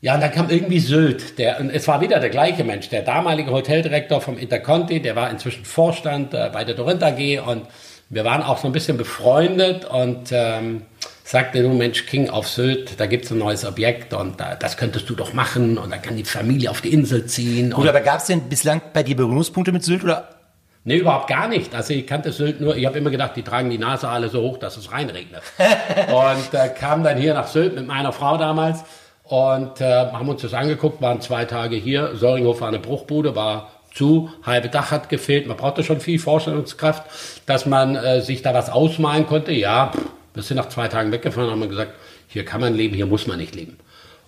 Ja, 0.00 0.14
und 0.14 0.20
dann 0.20 0.30
kam 0.30 0.48
irgendwie 0.48 0.78
Sylt. 0.78 1.38
Der, 1.38 1.60
und 1.60 1.70
es 1.70 1.88
war 1.88 2.00
wieder 2.00 2.20
der 2.20 2.30
gleiche 2.30 2.62
Mensch, 2.62 2.88
der 2.88 3.02
damalige 3.02 3.50
Hoteldirektor 3.50 4.20
vom 4.20 4.38
Interconti, 4.38 5.02
der 5.02 5.16
war 5.16 5.28
inzwischen 5.28 5.64
Vorstand 5.64 6.34
äh, 6.34 6.50
bei 6.52 6.64
der 6.64 6.76
Dorint 6.76 7.02
AG 7.02 7.40
und 7.46 7.66
wir 8.10 8.24
waren 8.24 8.42
auch 8.42 8.58
so 8.58 8.68
ein 8.68 8.72
bisschen 8.72 8.96
befreundet 8.96 9.84
und 9.84 10.30
ähm, 10.30 10.82
sagte, 11.24 11.62
du 11.62 11.68
Mensch, 11.70 12.06
King 12.06 12.30
auf 12.30 12.48
Sylt, 12.48 12.98
da 12.98 13.06
gibt's 13.06 13.30
ein 13.30 13.38
neues 13.38 13.66
Objekt 13.66 14.14
und 14.14 14.40
äh, 14.40 14.56
das 14.58 14.76
könntest 14.76 15.10
du 15.10 15.14
doch 15.14 15.34
machen 15.34 15.76
und 15.78 15.90
dann 15.90 16.00
kann 16.00 16.16
die 16.16 16.24
Familie 16.24 16.70
auf 16.70 16.80
die 16.80 16.92
Insel 16.92 17.26
ziehen. 17.26 17.72
Gut, 17.72 17.88
aber 17.88 18.00
gab 18.00 18.20
es 18.20 18.26
denn 18.26 18.48
bislang 18.48 18.80
bei 18.94 19.02
dir 19.02 19.16
Berührungspunkte 19.16 19.72
mit 19.72 19.82
Sylt 19.82 20.04
oder? 20.04 20.37
Nee, 20.84 20.96
überhaupt 20.96 21.28
gar 21.28 21.48
nicht. 21.48 21.74
Also 21.74 21.94
ich 21.94 22.06
kannte 22.06 22.32
Sylt 22.32 22.60
nur, 22.60 22.76
ich 22.76 22.86
habe 22.86 22.98
immer 22.98 23.10
gedacht, 23.10 23.32
die 23.36 23.42
tragen 23.42 23.70
die 23.70 23.78
Nase 23.78 24.08
alle 24.08 24.28
so 24.28 24.42
hoch, 24.42 24.58
dass 24.58 24.76
es 24.76 24.92
reinregnet. 24.92 25.42
und 26.08 26.54
äh, 26.54 26.68
kam 26.68 27.02
dann 27.02 27.18
hier 27.18 27.34
nach 27.34 27.46
Sylt 27.46 27.74
mit 27.74 27.86
meiner 27.86 28.12
Frau 28.12 28.36
damals 28.36 28.84
und 29.24 29.80
äh, 29.80 30.06
haben 30.12 30.28
uns 30.28 30.42
das 30.42 30.54
angeguckt, 30.54 31.02
waren 31.02 31.20
zwei 31.20 31.44
Tage 31.44 31.76
hier. 31.76 32.16
Söringhof 32.16 32.60
war 32.60 32.68
eine 32.68 32.78
Bruchbude, 32.78 33.36
war 33.36 33.70
zu, 33.94 34.30
halbe 34.44 34.68
Dach 34.68 34.90
hat 34.90 35.08
gefehlt. 35.08 35.46
Man 35.46 35.56
brauchte 35.56 35.82
schon 35.82 36.00
viel 36.00 36.18
Vorstellungskraft, 36.18 37.04
dass 37.46 37.66
man 37.66 37.96
äh, 37.96 38.22
sich 38.22 38.42
da 38.42 38.54
was 38.54 38.70
ausmalen 38.70 39.26
konnte. 39.26 39.52
Ja, 39.52 39.92
wir 40.34 40.42
sind 40.42 40.56
nach 40.56 40.68
zwei 40.68 40.88
Tagen 40.88 41.12
weggefahren, 41.12 41.50
haben 41.50 41.60
wir 41.60 41.68
gesagt, 41.68 41.92
hier 42.28 42.44
kann 42.44 42.60
man 42.60 42.74
leben, 42.74 42.94
hier 42.94 43.06
muss 43.06 43.26
man 43.26 43.38
nicht 43.38 43.54
leben. 43.54 43.78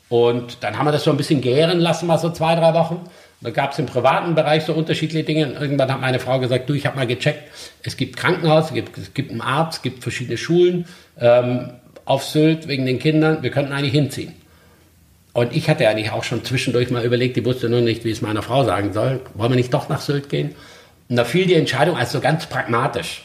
Und 0.09 0.65
dann 0.65 0.77
haben 0.77 0.87
wir 0.87 0.93
das 0.93 1.05
so 1.05 1.11
ein 1.11 1.17
bisschen 1.17 1.41
gären 1.41 1.79
lassen, 1.79 2.07
mal 2.07 2.19
so 2.19 2.31
zwei, 2.31 2.57
drei 2.57 2.75
Wochen. 2.75 3.09
Da 3.43 3.51
gab 3.51 3.73
es 3.73 3.79
im 3.79 3.87
privaten 3.87 4.35
Bereich 4.35 4.65
so 4.65 4.75
unterschiedliche 4.75 5.25
Dinge. 5.25 5.47
Und 5.47 5.55
irgendwann 5.55 5.91
hat 5.91 6.01
meine 6.01 6.19
Frau 6.19 6.39
gesagt, 6.39 6.69
du, 6.69 6.75
ich 6.75 6.85
habe 6.87 6.97
mal 6.97 7.07
gecheckt, 7.07 7.49
es 7.83 7.97
gibt 7.97 8.17
Krankenhaus, 8.17 8.67
es 8.67 8.75
gibt, 8.75 8.99
es 8.99 9.15
gibt 9.15 9.31
einen 9.31 9.41
Arzt, 9.41 9.79
es 9.79 9.83
gibt 9.83 10.03
verschiedene 10.03 10.37
Schulen 10.37 10.87
ähm, 11.19 11.71
auf 12.05 12.25
Sylt 12.25 12.69
wegen 12.69 12.85
den 12.85 12.99
Kindern. 12.99 13.43
Wir 13.43 13.51
könnten 13.51 13.73
eigentlich 13.73 13.93
hinziehen. 13.93 14.35
Und 15.33 15.55
ich 15.55 15.71
hatte 15.71 15.89
eigentlich 15.89 16.11
auch 16.11 16.25
schon 16.25 16.45
zwischendurch 16.45 16.91
mal 16.91 17.05
überlegt, 17.05 17.37
ich 17.37 17.45
wusste 17.45 17.69
nur 17.69 17.81
nicht, 17.81 18.05
wie 18.05 18.11
es 18.11 18.21
meiner 18.21 18.43
Frau 18.43 18.65
sagen 18.65 18.93
soll. 18.93 19.21
Wollen 19.35 19.53
wir 19.53 19.57
nicht 19.57 19.73
doch 19.73 19.89
nach 19.89 20.01
Sylt 20.01 20.29
gehen? 20.29 20.55
Und 21.09 21.17
da 21.17 21.25
fiel 21.25 21.47
die 21.47 21.55
Entscheidung 21.55 21.97
also 21.97 22.21
ganz 22.21 22.47
pragmatisch. 22.47 23.25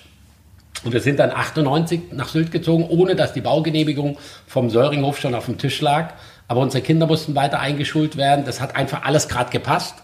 Und 0.84 0.94
wir 0.94 1.02
sind 1.02 1.20
dann 1.20 1.32
98 1.32 2.12
nach 2.12 2.30
Sylt 2.30 2.52
gezogen, 2.52 2.86
ohne 2.88 3.16
dass 3.16 3.34
die 3.34 3.42
Baugenehmigung 3.42 4.18
vom 4.46 4.70
Söringhof 4.70 5.20
schon 5.20 5.34
auf 5.34 5.46
dem 5.46 5.58
Tisch 5.58 5.82
lag. 5.82 6.14
Aber 6.48 6.62
unsere 6.62 6.84
Kinder 6.84 7.08
mussten 7.08 7.34
weiter 7.36 7.60
eingeschult 7.60 8.18
werden. 8.18 8.46
Das 8.46 8.62
hat 8.62 8.76
einfach 8.76 9.04
alles 9.04 9.28
gerade 9.28 9.50
gepasst. 9.52 9.96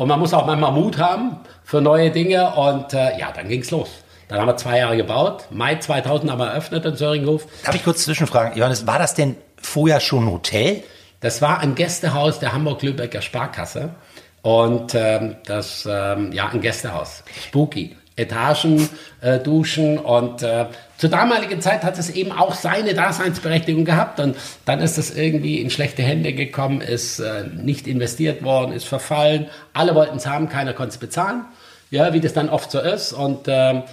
Und 0.00 0.08
man 0.08 0.18
muss 0.18 0.32
auch 0.32 0.46
manchmal 0.46 0.72
Mut 0.72 0.96
haben 0.96 1.36
für 1.62 1.82
neue 1.82 2.10
Dinge. 2.10 2.54
Und 2.54 2.94
äh, 2.94 3.18
ja, 3.18 3.32
dann 3.32 3.50
ging's 3.50 3.70
los. 3.70 3.90
Dann 4.28 4.40
haben 4.40 4.48
wir 4.48 4.56
zwei 4.56 4.78
Jahre 4.78 4.96
gebaut. 4.96 5.44
Mai 5.50 5.74
2000 5.74 6.30
haben 6.30 6.38
wir 6.38 6.46
eröffnet 6.46 6.86
in 6.86 6.96
Söringhof. 6.96 7.46
Darf 7.66 7.74
ich 7.74 7.84
kurz 7.84 8.04
zwischenfragen, 8.04 8.56
Johannes, 8.56 8.86
war 8.86 8.98
das 8.98 9.12
denn 9.12 9.36
vorher 9.60 10.00
schon 10.00 10.24
ein 10.24 10.32
Hotel? 10.32 10.84
Das 11.20 11.42
war 11.42 11.58
ein 11.58 11.74
Gästehaus 11.74 12.38
der 12.38 12.54
Hamburg-Lübecker 12.54 13.20
Sparkasse. 13.20 13.90
Und 14.40 14.94
ähm, 14.94 15.36
das, 15.44 15.86
ähm, 15.86 16.32
ja, 16.32 16.48
ein 16.48 16.62
Gästehaus. 16.62 17.22
Spooky. 17.48 17.94
Etagen, 18.16 18.88
äh, 19.20 19.38
Duschen 19.38 19.98
und 19.98 20.42
äh, 20.42 20.64
zur 21.00 21.08
damaligen 21.08 21.62
Zeit 21.62 21.82
hat 21.82 21.98
es 21.98 22.10
eben 22.10 22.30
auch 22.30 22.54
seine 22.54 22.92
Daseinsberechtigung 22.92 23.86
gehabt 23.86 24.20
und 24.20 24.36
dann 24.66 24.80
ist 24.80 24.98
es 24.98 25.16
irgendwie 25.16 25.58
in 25.58 25.70
schlechte 25.70 26.02
Hände 26.02 26.34
gekommen, 26.34 26.82
ist 26.82 27.20
äh, 27.20 27.44
nicht 27.56 27.86
investiert 27.86 28.44
worden, 28.44 28.72
ist 28.72 28.84
verfallen. 28.86 29.46
Alle 29.72 29.94
wollten 29.94 30.18
es 30.18 30.26
haben, 30.26 30.50
keiner 30.50 30.74
konnte 30.74 30.90
es 30.90 30.98
bezahlen. 30.98 31.46
Ja, 31.90 32.12
wie 32.12 32.20
das 32.20 32.34
dann 32.34 32.50
oft 32.50 32.70
so 32.70 32.80
ist 32.80 33.14
und 33.14 33.46
ähm, 33.48 33.84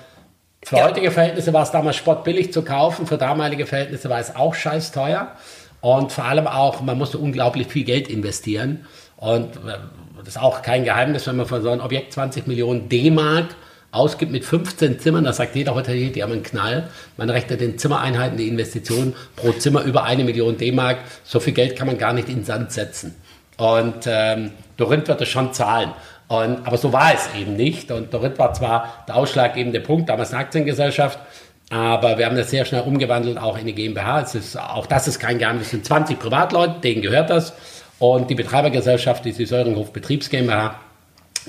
für 0.64 0.76
Ja. 0.76 0.84
heutige 0.84 1.12
Verhältnisse 1.12 1.54
war 1.54 1.64
es 1.64 1.72
damals 1.72 1.96
spottbillig 1.96 2.52
zu 2.52 2.62
kaufen, 2.62 3.08
für 3.08 3.18
damalige 3.18 3.66
Verhältnisse 3.66 4.10
war 4.10 4.20
es 4.20 4.36
auch 4.36 4.54
scheiß 4.54 4.92
teuer. 4.92 5.32
Und 5.80 6.12
vor 6.12 6.26
allem 6.26 6.48
auch, 6.48 6.82
man 6.82 6.98
musste 6.98 7.20
unglaublich 7.20 7.68
viel 7.68 7.86
Geld 7.86 8.10
investieren. 8.10 8.86
Und 9.16 9.56
äh, 9.56 9.78
das 10.18 10.30
ist 10.36 10.42
auch 10.42 10.62
kein 10.62 10.84
Geheimnis, 10.84 11.26
wenn 11.26 11.38
man 11.38 11.46
für 11.46 11.62
so 11.62 11.70
ein 11.70 11.80
Objekt 11.80 12.12
20 12.12 12.48
Millionen 12.48 12.90
D-Mark 12.90 13.56
ausgibt 13.92 14.32
mit 14.32 14.46
15 14.46 15.00
Zimmern, 15.00 15.24
das 15.24 15.38
sagt 15.38 15.56
jeder 15.56 15.76
Hotelier, 15.76 16.12
die 16.12 16.22
haben 16.22 16.34
einen 16.34 16.44
Knall. 16.44 16.90
Man 17.16 17.30
rechnet 17.30 17.62
den 17.62 17.78
Zimmereinheiten 17.78 18.38
die 18.38 18.48
Investition 18.48 19.14
pro 19.36 19.52
Zimmer 19.54 19.84
über 19.84 20.04
eine 20.04 20.24
Million 20.24 20.58
D-Mark. 20.58 21.00
So 21.24 21.40
viel 21.40 21.54
Geld 21.54 21.76
kann 21.76 21.88
man 21.88 21.98
gar 21.98 22.14
nicht 22.14 22.30
in 22.30 22.38
den 22.38 22.46
Sand 22.46 22.72
setzen. 22.72 23.16
Und 23.58 24.06
ähm, 24.06 24.52
Dorinth 24.76 25.08
wird 25.08 25.22
es 25.22 25.30
schon 25.30 25.54
zahlen. 25.54 25.94
Und, 26.28 26.68
aber 26.68 26.78
so 26.78 26.92
war 26.92 27.14
es 27.14 27.30
eben 27.40 27.56
nicht. 27.56 27.92
Und 27.92 28.14
Dorinth 28.14 28.38
war 28.38 28.54
zwar 28.54 29.06
der 29.08 29.16
ausschlaggebende 29.16 29.80
Punkt, 29.80 30.10
damals 30.10 30.32
eine 30.32 30.42
Aktiengesellschaft, 30.42 31.20
aber 31.70 32.18
wir 32.18 32.26
haben 32.26 32.38
das 32.38 32.50
sehr 32.50 32.64
schnell 32.64 32.84
umgewandelt, 32.84 33.38
auch 33.38 33.58
in 33.58 33.66
die 33.66 33.74
GmbH. 33.74 34.22
Es 34.22 34.36
ist, 34.36 34.58
auch 34.58 34.86
das 34.86 35.08
ist 35.08 35.20
kein 35.20 35.38
Geheimnis. 35.38 35.66
Es 35.66 35.72
sind 35.72 35.86
20 35.86 36.18
Privatleute, 36.18 36.80
denen 36.80 37.02
gehört 37.02 37.30
das. 37.30 37.54
Und 38.00 38.30
die 38.30 38.36
Betreibergesellschaft 38.36 39.26
ist 39.26 39.40
die 39.40 39.46
Söringhof 39.46 39.92
Betriebs 39.92 40.30
GmbH. 40.30 40.80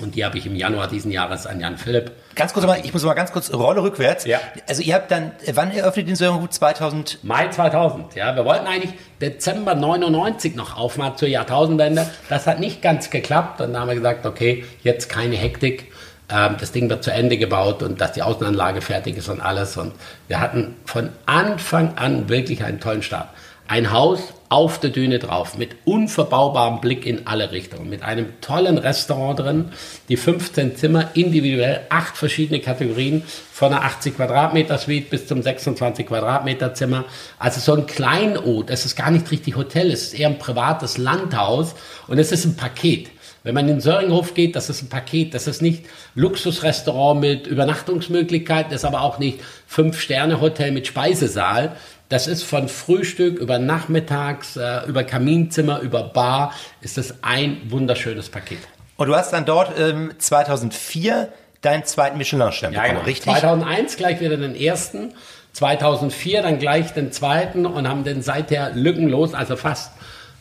Und 0.01 0.15
die 0.15 0.25
habe 0.25 0.37
ich 0.37 0.45
im 0.45 0.55
Januar 0.55 0.87
diesen 0.87 1.11
Jahres 1.11 1.45
an 1.45 1.59
Jan 1.59 1.77
Philipp. 1.77 2.11
Ganz 2.35 2.53
kurz 2.53 2.65
mal, 2.65 2.79
ich 2.83 2.93
muss 2.93 3.03
mal 3.03 3.13
ganz 3.13 3.31
kurz 3.31 3.53
Rolle 3.53 3.81
rückwärts. 3.81 4.25
Ja. 4.25 4.39
Also 4.67 4.81
ihr 4.81 4.95
habt 4.95 5.11
dann, 5.11 5.33
wann 5.53 5.71
eröffnet 5.71 6.07
den 6.07 6.15
Söringhof 6.15 6.49
2000? 6.49 7.23
Mai 7.23 7.49
2000, 7.49 8.15
ja. 8.15 8.35
Wir 8.35 8.45
wollten 8.45 8.67
eigentlich 8.67 8.93
Dezember 9.21 9.75
99 9.75 10.55
noch 10.55 10.77
aufmachen 10.77 11.17
zur 11.17 11.27
Jahrtausendwende. 11.27 12.09
Das 12.29 12.47
hat 12.47 12.59
nicht 12.59 12.81
ganz 12.81 13.09
geklappt. 13.09 13.61
Und 13.61 13.73
da 13.73 13.81
haben 13.81 13.87
wir 13.87 13.95
gesagt, 13.95 14.25
okay, 14.25 14.65
jetzt 14.83 15.09
keine 15.09 15.35
Hektik. 15.35 15.91
Ähm, 16.31 16.55
das 16.59 16.71
Ding 16.71 16.89
wird 16.89 17.03
zu 17.03 17.11
Ende 17.11 17.37
gebaut 17.37 17.83
und 17.83 17.99
dass 17.99 18.13
die 18.13 18.21
Außenanlage 18.21 18.81
fertig 18.81 19.17
ist 19.17 19.29
und 19.29 19.41
alles. 19.41 19.77
Und 19.77 19.93
wir 20.27 20.39
hatten 20.39 20.75
von 20.85 21.09
Anfang 21.25 21.97
an 21.97 22.29
wirklich 22.29 22.63
einen 22.63 22.79
tollen 22.79 23.01
Start. 23.01 23.29
Ein 23.67 23.91
Haus 23.91 24.33
auf 24.49 24.79
der 24.79 24.89
Düne 24.89 25.19
drauf, 25.19 25.57
mit 25.57 25.75
unverbaubarem 25.85 26.81
Blick 26.81 27.05
in 27.05 27.27
alle 27.27 27.51
Richtungen, 27.51 27.87
mit 27.87 28.01
einem 28.01 28.41
tollen 28.41 28.79
Restaurant 28.79 29.39
drin, 29.39 29.65
die 30.09 30.17
15 30.17 30.75
Zimmer 30.75 31.11
individuell, 31.13 31.81
acht 31.89 32.17
verschiedene 32.17 32.59
Kategorien, 32.59 33.23
von 33.53 33.71
einer 33.71 33.83
80 33.83 34.15
Quadratmeter 34.15 34.79
Suite 34.79 35.09
bis 35.11 35.27
zum 35.27 35.43
26 35.43 36.07
Quadratmeter 36.07 36.73
Zimmer. 36.73 37.05
Also 37.37 37.59
so 37.59 37.79
ein 37.79 37.85
Kleinod, 37.85 38.71
es 38.71 38.85
ist 38.85 38.95
gar 38.95 39.11
nicht 39.11 39.29
richtig 39.29 39.55
Hotel, 39.55 39.91
es 39.91 40.03
ist 40.03 40.19
eher 40.19 40.29
ein 40.29 40.39
privates 40.39 40.97
Landhaus 40.97 41.75
und 42.07 42.17
es 42.17 42.31
ist 42.31 42.45
ein 42.45 42.55
Paket. 42.55 43.09
Wenn 43.43 43.55
man 43.55 43.67
in 43.67 43.75
den 43.75 43.81
Söringhof 43.81 44.33
geht, 44.33 44.55
das 44.55 44.69
ist 44.69 44.81
ein 44.81 44.89
Paket, 44.89 45.33
das 45.33 45.47
ist 45.47 45.61
nicht 45.61 45.85
Luxusrestaurant 46.15 47.21
mit 47.21 47.47
Übernachtungsmöglichkeiten, 47.47 48.71
das 48.71 48.81
ist 48.81 48.85
aber 48.85 49.01
auch 49.01 49.19
nicht 49.19 49.39
Fünf-Sterne-Hotel 49.67 50.71
mit 50.71 50.87
Speisesaal, 50.87 51.75
das 52.09 52.27
ist 52.27 52.43
von 52.43 52.67
Frühstück 52.67 53.39
über 53.39 53.59
Nachmittags, 53.59 54.57
äh, 54.57 54.81
über 54.87 55.03
Kaminzimmer, 55.03 55.79
über 55.79 56.03
Bar, 56.03 56.53
ist 56.81 56.97
das 56.97 57.23
ein 57.23 57.61
wunderschönes 57.69 58.29
Paket. 58.29 58.59
Und 58.97 59.07
du 59.07 59.15
hast 59.15 59.31
dann 59.31 59.45
dort 59.45 59.79
ähm, 59.79 60.11
2004 60.17 61.29
deinen 61.61 61.85
zweiten 61.85 62.17
Michelin-Stern 62.17 62.73
Ja, 62.73 62.81
bekommen, 62.81 62.99
genau. 62.99 63.07
richtig? 63.07 63.31
2001 63.31 63.97
gleich 63.97 64.19
wieder 64.19 64.37
den 64.37 64.55
ersten, 64.55 65.13
2004 65.53 66.41
dann 66.41 66.59
gleich 66.59 66.93
den 66.93 67.11
zweiten 67.11 67.65
und 67.65 67.87
haben 67.87 68.03
den 68.03 68.21
seither 68.21 68.71
lückenlos, 68.73 69.33
also 69.33 69.55
fast 69.55 69.91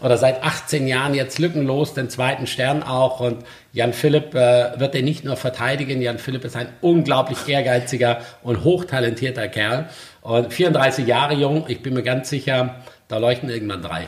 oder 0.01 0.17
seit 0.17 0.43
18 0.45 0.87
Jahren 0.87 1.15
jetzt 1.15 1.39
lückenlos 1.39 1.95
den 1.95 2.09
zweiten 2.11 2.47
Stern 2.47 2.83
auch. 2.83 3.21
Und 3.21 3.45
Jan 3.73 3.93
Philipp 3.93 4.35
äh, 4.35 4.79
wird 4.79 4.95
den 4.95 5.05
nicht 5.05 5.25
nur 5.25 5.37
verteidigen. 5.37 6.01
Jan 6.01 6.19
Philipp 6.19 6.45
ist 6.45 6.57
ein 6.57 6.69
unglaublich 6.81 7.49
ehrgeiziger 7.49 8.19
und 8.43 8.63
hochtalentierter 8.65 9.49
Kerl. 9.49 9.89
Und 10.23 10.53
34 10.53 11.07
Jahre 11.07 11.35
jung. 11.35 11.65
Ich 11.69 11.83
bin 11.83 11.95
mir 11.95 12.03
ganz 12.03 12.29
sicher, 12.31 12.77
da 13.09 13.19
leuchten 13.19 13.49
irgendwann 13.51 13.83
drei. 13.83 14.07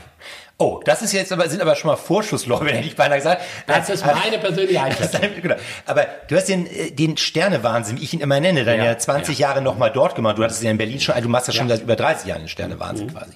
Oh, 0.59 0.83
das 0.85 1.01
ist 1.01 1.13
jetzt 1.15 1.33
aber, 1.33 1.49
sind 1.49 1.63
aber 1.63 1.75
schon 1.75 1.89
mal 1.91 1.97
Vorschusslorbeeren, 1.97 2.77
hätte 2.77 2.87
ich 2.89 2.95
beinahe 2.95 3.17
gesagt. 3.17 3.41
Das 3.67 3.89
ist 3.89 4.05
meine 4.05 4.37
persönliche 4.39 4.79
Einschätzung. 4.83 5.23
ein- 5.23 5.41
genau. 5.41 5.55
Aber 5.87 6.07
du 6.29 6.37
hast 6.37 6.45
den, 6.51 6.67
äh, 6.67 6.91
den 6.91 7.17
Sternewahnsinn, 7.17 7.99
wie 7.99 8.05
ich 8.05 8.13
ihn 8.13 8.21
immer 8.21 8.39
nenne, 8.41 8.65
dann 8.67 8.77
ja, 8.77 8.85
Ja, 8.85 8.99
20 8.99 9.39
ja. 9.39 9.49
Jahre 9.49 9.63
nochmal 9.63 9.91
dort 9.91 10.15
gemacht. 10.15 10.37
Du 10.37 10.45
hattest 10.45 10.63
ja 10.63 10.71
in 10.71 10.77
Berlin 10.77 11.01
schon, 11.01 11.15
also 11.15 11.25
du 11.27 11.31
machst 11.33 11.49
ja 11.49 11.55
schon 11.55 11.67
Ja. 11.69 11.77
seit 11.77 11.85
über 11.85 11.97
30 11.97 12.27
Jahren 12.29 12.43
den 12.43 12.49
Sternewahnsinn 12.49 13.07
Mhm. 13.07 13.13
quasi. 13.15 13.33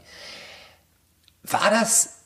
War 1.45 1.71
das 1.71 2.24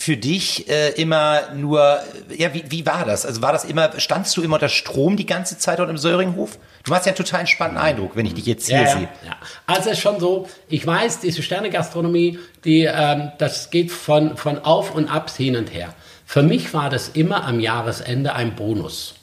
für 0.00 0.16
dich 0.16 0.66
äh, 0.70 0.92
immer 0.92 1.52
nur, 1.54 2.00
ja, 2.34 2.54
wie, 2.54 2.64
wie 2.70 2.86
war 2.86 3.04
das? 3.04 3.26
Also 3.26 3.42
war 3.42 3.52
das 3.52 3.64
immer, 3.66 4.00
standst 4.00 4.34
du 4.34 4.40
immer 4.40 4.54
unter 4.54 4.70
Strom 4.70 5.18
die 5.18 5.26
ganze 5.26 5.58
Zeit 5.58 5.78
dort 5.78 5.90
im 5.90 5.98
Söringhof? 5.98 6.58
Du 6.84 6.90
machst 6.90 7.04
ja 7.04 7.10
einen 7.10 7.18
total 7.18 7.40
entspannten 7.40 7.76
Eindruck, 7.76 8.16
wenn 8.16 8.24
ich 8.24 8.32
dich 8.32 8.46
jetzt 8.46 8.66
hier 8.66 8.80
Ja, 8.80 8.86
sehe. 8.96 9.08
ja. 9.26 9.36
Also 9.66 9.90
es 9.90 9.98
ist 9.98 10.02
schon 10.02 10.18
so, 10.18 10.48
ich 10.70 10.86
weiß, 10.86 11.20
diese 11.20 11.42
Sternegastronomie, 11.42 12.38
die, 12.64 12.84
ähm, 12.90 13.32
das 13.36 13.68
geht 13.68 13.92
von, 13.92 14.38
von 14.38 14.60
Auf 14.60 14.94
und 14.94 15.14
Abs 15.14 15.36
hin 15.36 15.54
und 15.54 15.70
her. 15.70 15.92
Für 16.24 16.42
mich 16.42 16.72
war 16.72 16.88
das 16.88 17.10
immer 17.10 17.44
am 17.44 17.60
Jahresende 17.60 18.34
ein 18.34 18.56
Bonus. 18.56 19.16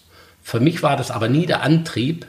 Für 0.44 0.60
mich 0.60 0.84
war 0.84 0.96
das 0.96 1.10
aber 1.10 1.28
nie 1.28 1.48
der 1.48 1.64
Antrieb, 1.64 2.28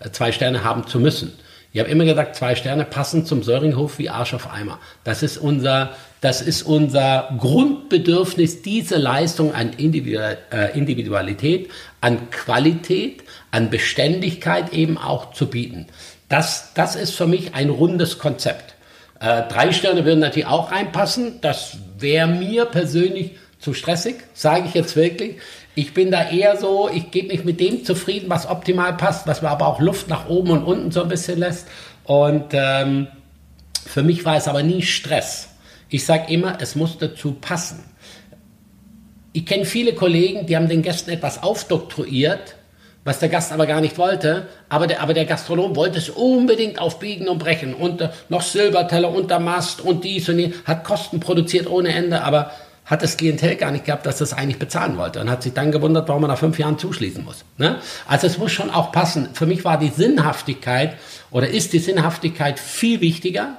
äh, 0.00 0.10
zwei 0.10 0.32
Sterne 0.32 0.64
haben 0.64 0.88
zu 0.88 0.98
müssen. 0.98 1.38
Ich 1.74 1.80
habe 1.80 1.90
immer 1.90 2.04
gesagt, 2.04 2.36
zwei 2.36 2.54
Sterne 2.54 2.84
passen 2.84 3.26
zum 3.26 3.42
Söringhof 3.42 3.98
wie 3.98 4.08
Arsch 4.08 4.32
auf 4.32 4.48
Eimer. 4.48 4.78
Das 5.02 5.24
ist 5.24 5.36
unser, 5.36 5.90
das 6.20 6.40
ist 6.40 6.62
unser 6.62 7.34
Grundbedürfnis, 7.36 8.62
diese 8.62 8.96
Leistung 8.96 9.52
an 9.52 9.72
äh, 9.76 10.78
Individualität, 10.78 11.72
an 12.00 12.30
Qualität, 12.30 13.24
an 13.50 13.70
Beständigkeit 13.70 14.72
eben 14.72 14.96
auch 14.96 15.32
zu 15.32 15.50
bieten. 15.50 15.86
Das, 16.28 16.72
das 16.74 16.94
ist 16.94 17.16
für 17.16 17.26
mich 17.26 17.56
ein 17.56 17.70
rundes 17.70 18.20
Konzept. 18.20 18.76
Äh, 19.18 19.42
drei 19.48 19.72
Sterne 19.72 20.04
würden 20.04 20.20
natürlich 20.20 20.46
auch 20.46 20.70
reinpassen. 20.70 21.40
Das 21.40 21.78
wäre 21.98 22.28
mir 22.28 22.66
persönlich 22.66 23.32
zu 23.58 23.74
stressig, 23.74 24.14
sage 24.32 24.66
ich 24.68 24.74
jetzt 24.74 24.94
wirklich. 24.94 25.38
Ich 25.76 25.92
bin 25.92 26.10
da 26.10 26.30
eher 26.30 26.56
so, 26.56 26.88
ich 26.92 27.10
gebe 27.10 27.28
mich 27.28 27.44
mit 27.44 27.58
dem 27.58 27.84
zufrieden, 27.84 28.30
was 28.30 28.48
optimal 28.48 28.96
passt, 28.96 29.26
was 29.26 29.42
mir 29.42 29.50
aber 29.50 29.66
auch 29.66 29.80
Luft 29.80 30.08
nach 30.08 30.28
oben 30.28 30.50
und 30.50 30.64
unten 30.64 30.90
so 30.92 31.02
ein 31.02 31.08
bisschen 31.08 31.40
lässt. 31.40 31.66
Und 32.04 32.52
ähm, 32.52 33.08
für 33.84 34.02
mich 34.02 34.24
war 34.24 34.36
es 34.36 34.46
aber 34.46 34.62
nie 34.62 34.82
Stress. 34.82 35.48
Ich 35.88 36.04
sage 36.04 36.32
immer, 36.32 36.58
es 36.60 36.76
muss 36.76 36.98
dazu 36.98 37.32
passen. 37.32 37.84
Ich 39.32 39.46
kenne 39.46 39.64
viele 39.64 39.94
Kollegen, 39.94 40.46
die 40.46 40.56
haben 40.56 40.68
den 40.68 40.82
Gästen 40.82 41.10
etwas 41.10 41.42
aufdoktroyiert, 41.42 42.54
was 43.02 43.18
der 43.18 43.28
Gast 43.28 43.52
aber 43.52 43.66
gar 43.66 43.80
nicht 43.80 43.98
wollte. 43.98 44.46
Aber 44.68 44.86
der, 44.86 45.02
aber 45.02 45.12
der 45.12 45.24
Gastronom 45.24 45.74
wollte 45.74 45.98
es 45.98 46.08
unbedingt 46.08 46.78
auf 46.78 47.00
Biegen 47.00 47.28
und 47.28 47.38
Brechen. 47.38 47.74
Und 47.74 48.00
äh, 48.00 48.10
noch 48.28 48.42
Silberteller 48.42 49.10
unter 49.10 49.40
Mast 49.40 49.80
und 49.80 50.04
dies 50.04 50.28
und 50.28 50.38
jenes. 50.38 50.56
Hat 50.64 50.84
Kosten 50.84 51.18
produziert 51.18 51.68
ohne 51.68 51.88
Ende, 51.88 52.22
aber 52.22 52.52
hat 52.84 53.02
das 53.02 53.16
Klientel 53.16 53.56
gar 53.56 53.70
nicht 53.70 53.86
gehabt, 53.86 54.04
dass 54.06 54.18
das 54.18 54.32
eigentlich 54.32 54.58
bezahlen 54.58 54.98
wollte. 54.98 55.20
Und 55.20 55.30
hat 55.30 55.42
sich 55.42 55.54
dann 55.54 55.72
gewundert, 55.72 56.08
warum 56.08 56.22
man 56.22 56.30
nach 56.30 56.38
fünf 56.38 56.58
Jahren 56.58 56.78
zuschließen 56.78 57.24
muss. 57.24 57.44
Ne? 57.56 57.78
Also 58.06 58.26
es 58.26 58.38
muss 58.38 58.52
schon 58.52 58.70
auch 58.70 58.92
passen. 58.92 59.30
Für 59.32 59.46
mich 59.46 59.64
war 59.64 59.78
die 59.78 59.88
Sinnhaftigkeit 59.88 60.96
oder 61.30 61.48
ist 61.48 61.72
die 61.72 61.78
Sinnhaftigkeit 61.78 62.60
viel 62.60 63.00
wichtiger 63.00 63.56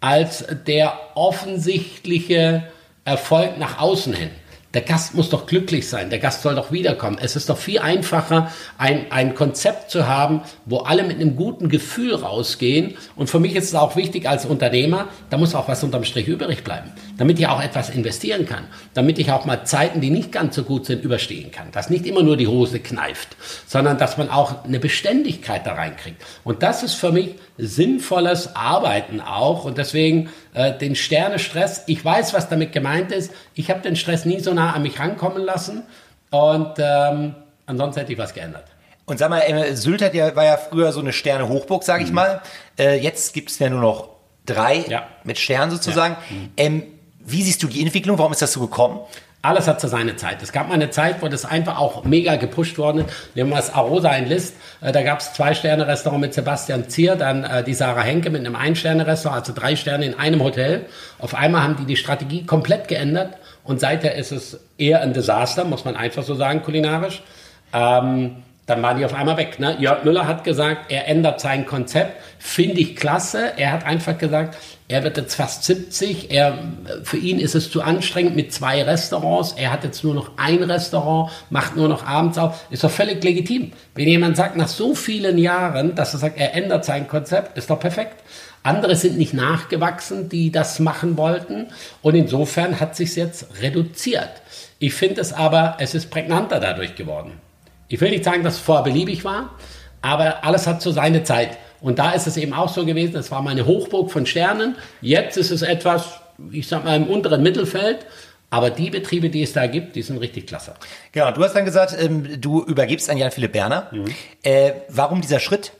als 0.00 0.44
der 0.66 0.98
offensichtliche 1.14 2.64
Erfolg 3.04 3.58
nach 3.58 3.78
außen 3.78 4.12
hin. 4.12 4.30
Der 4.74 4.80
Gast 4.80 5.14
muss 5.14 5.28
doch 5.28 5.46
glücklich 5.46 5.86
sein, 5.86 6.08
der 6.08 6.18
Gast 6.18 6.40
soll 6.40 6.54
doch 6.54 6.72
wiederkommen. 6.72 7.18
Es 7.20 7.36
ist 7.36 7.50
doch 7.50 7.58
viel 7.58 7.78
einfacher, 7.78 8.50
ein, 8.78 9.12
ein 9.12 9.34
Konzept 9.34 9.90
zu 9.90 10.08
haben, 10.08 10.40
wo 10.64 10.78
alle 10.78 11.02
mit 11.02 11.20
einem 11.20 11.36
guten 11.36 11.68
Gefühl 11.68 12.14
rausgehen. 12.14 12.96
Und 13.14 13.28
für 13.28 13.38
mich 13.38 13.54
ist 13.54 13.64
es 13.64 13.74
auch 13.74 13.96
wichtig 13.96 14.26
als 14.26 14.46
Unternehmer, 14.46 15.08
da 15.28 15.36
muss 15.36 15.54
auch 15.54 15.68
was 15.68 15.84
unterm 15.84 16.04
Strich 16.04 16.26
übrig 16.26 16.64
bleiben, 16.64 16.90
damit 17.18 17.38
ich 17.38 17.46
auch 17.46 17.62
etwas 17.62 17.90
investieren 17.90 18.46
kann, 18.46 18.64
damit 18.94 19.18
ich 19.18 19.30
auch 19.32 19.44
mal 19.44 19.64
Zeiten, 19.64 20.00
die 20.00 20.10
nicht 20.10 20.32
ganz 20.32 20.54
so 20.56 20.64
gut 20.64 20.86
sind, 20.86 21.04
überstehen 21.04 21.50
kann. 21.50 21.70
Dass 21.72 21.90
nicht 21.90 22.06
immer 22.06 22.22
nur 22.22 22.36
die 22.36 22.46
Hose 22.46 22.80
kneift, 22.80 23.36
sondern 23.66 23.98
dass 23.98 24.16
man 24.18 24.30
auch 24.30 24.64
eine 24.64 24.78
Beständigkeit 24.80 25.66
da 25.66 25.74
reinkriegt. 25.74 26.22
Und 26.44 26.62
das 26.62 26.82
ist 26.82 26.94
für 26.94 27.12
mich 27.12 27.34
sinnvolles 27.58 28.54
Arbeiten 28.56 29.20
auch. 29.20 29.64
Und 29.64 29.78
deswegen 29.78 30.30
äh, 30.54 30.76
den 30.76 30.94
Sternestress, 30.96 31.82
ich 31.86 32.04
weiß, 32.04 32.34
was 32.34 32.48
damit 32.48 32.72
gemeint 32.72 33.12
ist. 33.12 33.32
Ich 33.54 33.70
habe 33.70 33.80
den 33.80 33.96
Stress 33.96 34.24
nie 34.24 34.40
so 34.40 34.52
nah 34.54 34.72
an 34.72 34.82
mich 34.82 34.98
rankommen 34.98 35.42
lassen. 35.44 35.82
Und 36.30 36.74
ähm, 36.78 37.34
ansonsten 37.66 38.00
hätte 38.00 38.12
ich 38.12 38.18
was 38.18 38.32
geändert. 38.34 38.64
Und 39.04 39.18
sag 39.18 39.30
mal, 39.30 39.40
äh, 39.40 39.74
Sylt 39.74 40.00
hat 40.00 40.14
ja, 40.14 40.34
war 40.36 40.44
ja 40.44 40.56
früher 40.56 40.92
so 40.92 41.00
eine 41.00 41.12
Sterne-Hochburg, 41.12 41.82
sag 41.82 42.02
ich 42.02 42.12
mal. 42.12 42.40
Äh, 42.78 42.98
jetzt 43.00 43.34
gibt 43.34 43.50
es 43.50 43.58
ja 43.58 43.68
nur 43.68 43.80
noch 43.80 44.08
drei 44.46 44.78
Mhm. 44.78 44.90
Ja. 44.90 45.06
mit 45.24 45.38
Sternen 45.38 45.70
sozusagen. 45.70 46.16
Ähm, 46.56 46.84
wie 47.24 47.42
siehst 47.42 47.62
du 47.62 47.68
die 47.68 47.82
Entwicklung? 47.82 48.18
Warum 48.18 48.32
ist 48.32 48.42
das 48.42 48.52
so 48.52 48.60
gekommen? 48.60 49.00
Alles 49.44 49.66
hat 49.66 49.80
so 49.80 49.88
seine 49.88 50.14
Zeit. 50.14 50.40
Es 50.40 50.52
gab 50.52 50.68
mal 50.68 50.74
eine 50.74 50.90
Zeit, 50.90 51.20
wo 51.20 51.26
das 51.26 51.44
einfach 51.44 51.76
auch 51.76 52.04
mega 52.04 52.36
gepusht 52.36 52.78
worden 52.78 52.98
ist. 52.98 53.08
Nehmen 53.34 53.50
wir 53.50 53.56
das 53.56 53.74
Arosa 53.74 54.10
in 54.10 54.28
List. 54.28 54.54
Äh, 54.80 54.92
Da 54.92 55.02
gab 55.02 55.18
es 55.18 55.32
zwei 55.32 55.52
Sterne 55.52 55.88
Restaurant 55.88 56.20
mit 56.20 56.32
Sebastian 56.32 56.88
Zier, 56.88 57.16
dann 57.16 57.42
äh, 57.42 57.64
die 57.64 57.74
Sarah 57.74 58.02
Henke 58.02 58.30
mit 58.30 58.40
einem 58.40 58.54
ein 58.54 58.76
Sterne 58.76 59.04
Restaurant, 59.04 59.40
also 59.40 59.52
drei 59.52 59.74
Sterne 59.74 60.06
in 60.06 60.14
einem 60.14 60.44
Hotel. 60.44 60.86
Auf 61.18 61.34
einmal 61.34 61.64
haben 61.64 61.76
die 61.76 61.86
die 61.86 61.96
Strategie 61.96 62.46
komplett 62.46 62.86
geändert 62.86 63.36
und 63.64 63.80
seither 63.80 64.14
ist 64.14 64.30
es 64.30 64.60
eher 64.78 65.00
ein 65.00 65.12
Desaster, 65.12 65.64
muss 65.64 65.84
man 65.84 65.96
einfach 65.96 66.22
so 66.22 66.36
sagen, 66.36 66.62
kulinarisch. 66.62 67.24
Ähm, 67.72 68.44
dann 68.66 68.80
waren 68.80 68.96
die 68.96 69.04
auf 69.04 69.14
einmal 69.14 69.36
weg. 69.36 69.58
Ne? 69.58 69.76
Jörg 69.80 70.04
Müller 70.04 70.26
hat 70.28 70.44
gesagt, 70.44 70.92
er 70.92 71.08
ändert 71.08 71.40
sein 71.40 71.66
Konzept. 71.66 72.16
Finde 72.38 72.80
ich 72.80 72.94
klasse. 72.94 73.52
Er 73.56 73.72
hat 73.72 73.84
einfach 73.84 74.16
gesagt, 74.18 74.56
er 74.86 75.02
wird 75.02 75.16
jetzt 75.16 75.34
fast 75.34 75.64
70. 75.64 76.30
Er, 76.30 76.58
für 77.02 77.16
ihn 77.16 77.40
ist 77.40 77.56
es 77.56 77.72
zu 77.72 77.82
anstrengend 77.82 78.36
mit 78.36 78.52
zwei 78.52 78.82
Restaurants. 78.84 79.52
Er 79.52 79.72
hat 79.72 79.82
jetzt 79.82 80.04
nur 80.04 80.14
noch 80.14 80.32
ein 80.36 80.62
Restaurant, 80.62 81.32
macht 81.50 81.76
nur 81.76 81.88
noch 81.88 82.06
abends 82.06 82.38
auf. 82.38 82.64
Ist 82.70 82.84
doch 82.84 82.90
völlig 82.90 83.24
legitim. 83.24 83.72
Wenn 83.96 84.06
jemand 84.06 84.36
sagt, 84.36 84.56
nach 84.56 84.68
so 84.68 84.94
vielen 84.94 85.38
Jahren, 85.38 85.96
dass 85.96 86.12
er 86.12 86.20
sagt, 86.20 86.38
er 86.38 86.54
ändert 86.54 86.84
sein 86.84 87.08
Konzept, 87.08 87.58
ist 87.58 87.68
doch 87.68 87.80
perfekt. 87.80 88.22
Andere 88.62 88.94
sind 88.94 89.18
nicht 89.18 89.34
nachgewachsen, 89.34 90.28
die 90.28 90.52
das 90.52 90.78
machen 90.78 91.16
wollten. 91.16 91.66
Und 92.00 92.14
insofern 92.14 92.78
hat 92.78 92.94
sich 92.94 93.16
jetzt 93.16 93.60
reduziert. 93.60 94.30
Ich 94.78 94.94
finde 94.94 95.20
es 95.20 95.32
aber, 95.32 95.78
es 95.80 95.96
ist 95.96 96.10
prägnanter 96.10 96.60
dadurch 96.60 96.94
geworden. 96.94 97.40
Ich 97.92 98.00
will 98.00 98.08
nicht 98.08 98.24
sagen, 98.24 98.42
dass 98.42 98.54
es 98.54 98.60
vorher 98.60 98.84
beliebig 98.84 99.22
war, 99.22 99.50
aber 100.00 100.44
alles 100.44 100.66
hat 100.66 100.80
so 100.80 100.92
seine 100.92 101.24
Zeit. 101.24 101.58
Und 101.82 101.98
da 101.98 102.12
ist 102.12 102.26
es 102.26 102.38
eben 102.38 102.54
auch 102.54 102.70
so 102.70 102.86
gewesen, 102.86 103.16
es 103.16 103.30
war 103.30 103.42
meine 103.42 103.66
Hochburg 103.66 104.10
von 104.10 104.24
Sternen. 104.24 104.76
Jetzt 105.02 105.36
ist 105.36 105.50
es 105.50 105.60
etwas, 105.60 106.20
ich 106.50 106.66
sag 106.68 106.84
mal, 106.84 106.96
im 106.96 107.06
unteren 107.06 107.42
Mittelfeld. 107.42 108.06
Aber 108.48 108.70
die 108.70 108.88
Betriebe, 108.88 109.28
die 109.28 109.42
es 109.42 109.52
da 109.52 109.66
gibt, 109.66 109.94
die 109.94 110.00
sind 110.00 110.16
richtig 110.18 110.46
klasse. 110.46 110.72
Genau, 111.12 111.32
du 111.32 111.44
hast 111.44 111.52
dann 111.52 111.66
gesagt, 111.66 111.94
ähm, 111.98 112.40
du 112.40 112.62
übergibst 112.62 113.10
an 113.10 113.18
Jan-Philipp 113.18 113.52
Berner. 113.52 113.88
Mhm. 113.92 114.04
Äh, 114.42 114.72
warum 114.88 115.20
dieser 115.20 115.38
Schritt? 115.38 115.72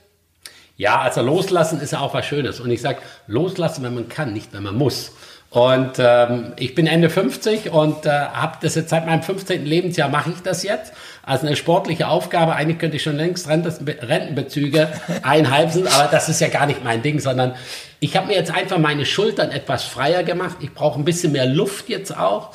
Ja, 0.77 1.01
also 1.01 1.21
loslassen 1.23 1.79
ist 1.81 1.93
ja 1.93 1.99
auch 1.99 2.13
was 2.13 2.27
Schönes. 2.27 2.59
Und 2.59 2.69
ich 2.69 2.81
sage, 2.81 2.99
loslassen, 3.25 3.83
wenn 3.83 3.95
man 3.95 4.07
kann, 4.07 4.33
nicht 4.33 4.53
wenn 4.53 4.61
man 4.61 4.75
muss. 4.75 5.13
Und 5.53 5.99
ähm, 5.99 6.53
ich 6.57 6.73
bin 6.73 6.87
Ende 6.87 7.11
50 7.11 7.69
und 7.69 8.07
äh, 8.07 8.09
habe 8.09 8.57
das 8.61 8.73
jetzt 8.73 8.89
seit 8.89 9.05
meinem 9.05 9.21
15. 9.21 9.67
Lebensjahr 9.67 10.09
mache 10.09 10.31
ich 10.31 10.41
das 10.41 10.63
jetzt. 10.63 10.93
Also 11.21 11.45
eine 11.45 11.55
sportliche 11.55 12.07
Aufgabe. 12.07 12.55
Eigentlich 12.55 12.79
könnte 12.79 12.97
ich 12.97 13.03
schon 13.03 13.17
längst 13.17 13.47
Rentenbezüge 13.47 14.89
einheimsen, 15.21 15.85
aber 15.85 16.09
das 16.11 16.27
ist 16.27 16.41
ja 16.41 16.47
gar 16.47 16.65
nicht 16.65 16.83
mein 16.83 17.03
Ding, 17.03 17.19
sondern 17.19 17.53
ich 17.99 18.17
habe 18.17 18.27
mir 18.27 18.33
jetzt 18.33 18.51
einfach 18.51 18.79
meine 18.79 19.05
Schultern 19.05 19.51
etwas 19.51 19.83
freier 19.83 20.23
gemacht. 20.23 20.57
Ich 20.61 20.73
brauche 20.73 20.99
ein 20.99 21.05
bisschen 21.05 21.31
mehr 21.33 21.45
Luft 21.45 21.87
jetzt 21.87 22.17
auch. 22.17 22.49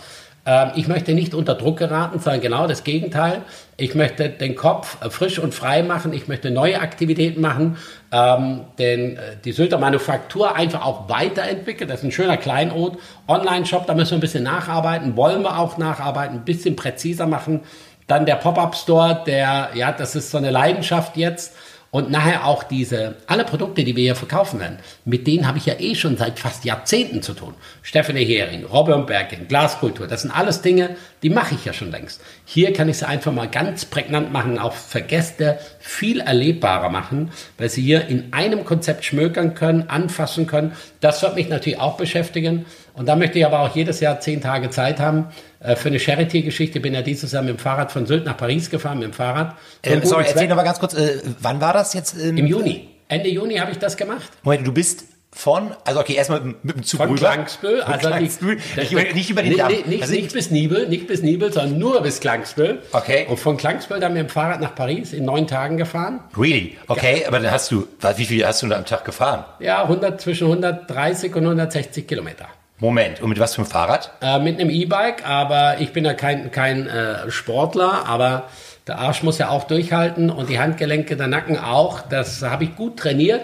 Ähm, 0.49 0.71
ich 0.77 0.89
möchte 0.89 1.13
nicht 1.13 1.35
unter 1.35 1.55
Druck 1.55 1.77
geraten, 1.77 2.21
sondern 2.21 2.41
genau 2.41 2.67
das 2.67 2.83
Gegenteil. 2.83 3.43
Ich 3.77 3.95
möchte 3.95 4.31
den 4.31 4.55
Kopf 4.55 4.97
äh, 5.03 5.11
frisch 5.11 5.39
und 5.39 5.55
frei 5.55 5.83
machen. 5.83 6.15
Ich 6.15 6.27
möchte 6.27 6.51
neue 6.51 6.81
Aktivitäten 6.81 7.43
machen, 7.43 7.77
ähm, 8.11 8.63
äh, 8.79 9.17
die 9.45 9.53
Sylter 9.53 9.77
Manufaktur 9.77 10.57
einfach 10.57 10.87
auch 10.87 11.11
weiterentwickeln. 11.11 11.91
Das 11.91 12.01
ist 12.01 12.05
ein 12.05 12.13
schöner 12.13 12.39
Kleinod. 12.39 12.97
Online-Shop, 13.29 13.87
da 13.87 13.95
müssen 13.95 14.13
wir 14.13 14.19
ein 14.19 14.23
bisschen 14.23 14.45
nacharbeiten, 14.45 15.17
wollen 15.19 15.43
wir 15.43 15.59
auch 15.59 15.77
nacharbeiten, 15.77 16.39
ein 16.39 16.45
bisschen 16.45 16.77
präziser 16.77 17.27
machen. 17.27 17.61
Dann 18.07 18.25
der 18.25 18.37
Pop-Up-Store, 18.37 19.25
der, 19.27 19.69
ja, 19.75 19.93
das 19.93 20.17
ist 20.17 20.31
so 20.31 20.39
eine 20.39 20.51
Leidenschaft 20.51 21.19
jetzt. 21.19 21.55
Und 21.91 22.11
nachher 22.11 22.45
auch 22.45 22.65
diese, 22.65 23.17
alle 23.27 23.45
Produkte, 23.45 23.83
die 23.83 23.97
wir 23.97 24.03
hier 24.03 24.15
verkaufen 24.15 24.61
werden, 24.61 24.79
mit 25.07 25.27
denen 25.27 25.47
habe 25.47 25.57
ich 25.57 25.65
ja 25.65 25.75
eh 25.79 25.95
schon 25.95 26.19
seit 26.19 26.39
fast 26.39 26.67
Jahrzehnten 26.67 27.23
zu 27.23 27.33
tun. 27.33 27.55
Stephanie 27.83 28.27
Hering, 28.27 28.67
Robin 28.67 29.07
Bergen, 29.07 29.49
Glaskultur, 29.49 30.07
das 30.07 30.23
sind 30.23 30.31
alles 30.31 30.61
Dinge, 30.61 30.97
die 31.23 31.31
mache 31.31 31.55
ich 31.55 31.65
ja 31.65 31.73
schon 31.73 31.91
längst. 31.91 32.21
Hier 32.45 32.75
kann 32.75 32.91
ich 32.91 32.99
sie 32.99 33.09
einfach 33.09 33.33
mal 33.33 33.49
ganz 33.49 33.87
prägnant 33.87 34.31
machen, 34.35 34.59
auch 34.59 34.75
für 34.75 35.01
Gäste 35.01 35.59
viel 35.81 36.21
erlebbarer 36.21 36.91
machen, 36.91 37.31
weil 37.57 37.71
sie 37.71 37.83
hier 37.83 38.07
in 38.07 38.35
einem 38.35 38.67
Konzept 38.67 39.07
schmökern 39.07 39.55
können, 39.55 39.89
anfassen 39.89 40.47
können. 40.47 40.73
Das 41.01 41.23
wird 41.23 41.37
mich 41.37 41.49
natürlich 41.49 41.81
auch 41.81 41.97
beschäftigen. 41.97 42.67
Und 42.99 43.07
da 43.07 43.17
möchte 43.17 43.39
ich 43.39 43.47
aber 43.47 43.61
auch 43.61 43.75
jedes 43.75 44.01
Jahr 44.01 44.21
zehn 44.21 44.41
Tage 44.41 44.71
Zeit 44.71 44.99
haben 44.99 45.27
äh, 45.61 45.77
für 45.77 45.89
eine 45.89 46.01
Charity-Geschichte. 46.01 46.81
Bin 46.81 46.95
ja 46.95 47.03
dieses 47.03 47.33
Jahr 47.33 47.43
mit 47.43 47.51
dem 47.51 47.59
Fahrrad 47.59 47.93
von 47.93 48.07
Sylt 48.07 48.25
nach 48.25 48.37
Paris 48.37 48.71
gefahren, 48.71 48.99
mit 48.99 49.09
dem 49.09 49.13
Fahrrad. 49.13 49.55
Ähm, 49.85 50.01
sorry, 50.03 50.25
erzähl 50.27 50.49
noch 50.49 50.57
mal 50.57 50.65
ganz 50.65 50.81
kurz, 50.81 50.95
äh, 50.95 51.23
wann 51.41 51.61
war 51.61 51.73
das 51.73 51.95
jetzt? 51.95 52.17
Ähm, 52.21 52.37
Im 52.37 52.47
Juni. 52.47 52.89
Ende 53.09 53.29
Juni 53.31 53.57
habe 53.57 53.71
ich 53.71 53.79
das 53.79 53.97
gemacht. 53.97 54.29
Moment, 54.43 54.67
du 54.67 54.73
bist 54.73 55.05
von, 55.31 55.71
also 55.85 56.01
okay, 56.01 56.15
erstmal 56.15 56.41
mit 56.41 56.77
dem 56.77 56.83
Zug 56.83 56.99
von 56.99 57.11
rüber. 57.11 57.21
Klangsbüll, 57.21 57.81
also 57.83 58.09
Klangsbüll. 58.09 58.57
Nicht, 58.77 58.93
nicht, 58.93 59.15
nicht 59.15 59.31
über 59.31 59.43
den 59.43 59.57
Damm. 59.57 59.69
Nicht, 59.69 59.87
nicht, 59.87 60.03
also 60.03 60.15
nicht 60.15 60.33
bis 60.33 60.51
Nibel, 60.51 60.89
nicht 60.89 61.07
bis 61.07 61.23
Nibel, 61.23 61.53
sondern 61.53 61.79
nur 61.79 62.01
bis 62.03 62.19
Klangsbüll. 62.21 62.83
Okay. 62.93 63.27
Und 63.29 63.39
von 63.39 63.57
Klangsbüll 63.57 64.01
dann 64.01 64.15
mit 64.15 64.23
dem 64.23 64.29
Fahrrad 64.29 64.61
nach 64.61 64.75
Paris 64.75 65.13
in 65.13 65.25
neun 65.25 65.47
Tagen 65.47 65.77
gefahren. 65.77 66.21
Really? 66.37 66.77
Okay, 66.89 67.25
aber 67.27 67.39
dann 67.39 67.53
hast 67.53 67.71
du, 67.71 67.87
wie 68.17 68.25
viel 68.25 68.45
hast 68.45 68.63
du 68.63 68.67
da 68.67 68.77
am 68.77 68.85
Tag 68.87 69.05
gefahren? 69.05 69.45
Ja, 69.61 69.83
100, 69.83 70.21
zwischen 70.21 70.49
130 70.49 71.35
und 71.37 71.45
160 71.45 72.09
Kilometer. 72.09 72.49
Moment, 72.81 73.21
und 73.21 73.31
mit 73.31 73.41
was 73.41 73.57
für 73.57 73.63
einem 73.63 73.71
Fahrrad? 73.71 74.13
Äh, 74.21 74.39
mit 74.39 74.61
einem 74.61 74.71
E-Bike, 74.71 75.29
aber 75.29 75.81
ich 75.81 75.93
bin 75.93 76.05
ja 76.05 76.15
kein, 76.15 76.53
kein 76.53 76.87
äh, 76.87 77.29
Sportler, 77.29 78.07
aber 78.07 78.45
der 78.87 78.99
Arsch 79.01 79.25
muss 79.25 79.39
ja 79.39 79.49
auch 79.49 79.65
durchhalten 79.65 80.31
und 80.31 80.49
die 80.49 80.61
Handgelenke, 80.61 81.17
der 81.17 81.27
Nacken 81.27 81.59
auch. 81.59 82.01
Das 82.03 82.43
habe 82.43 82.65
ich 82.65 82.77
gut 82.77 82.97
trainiert. 82.97 83.43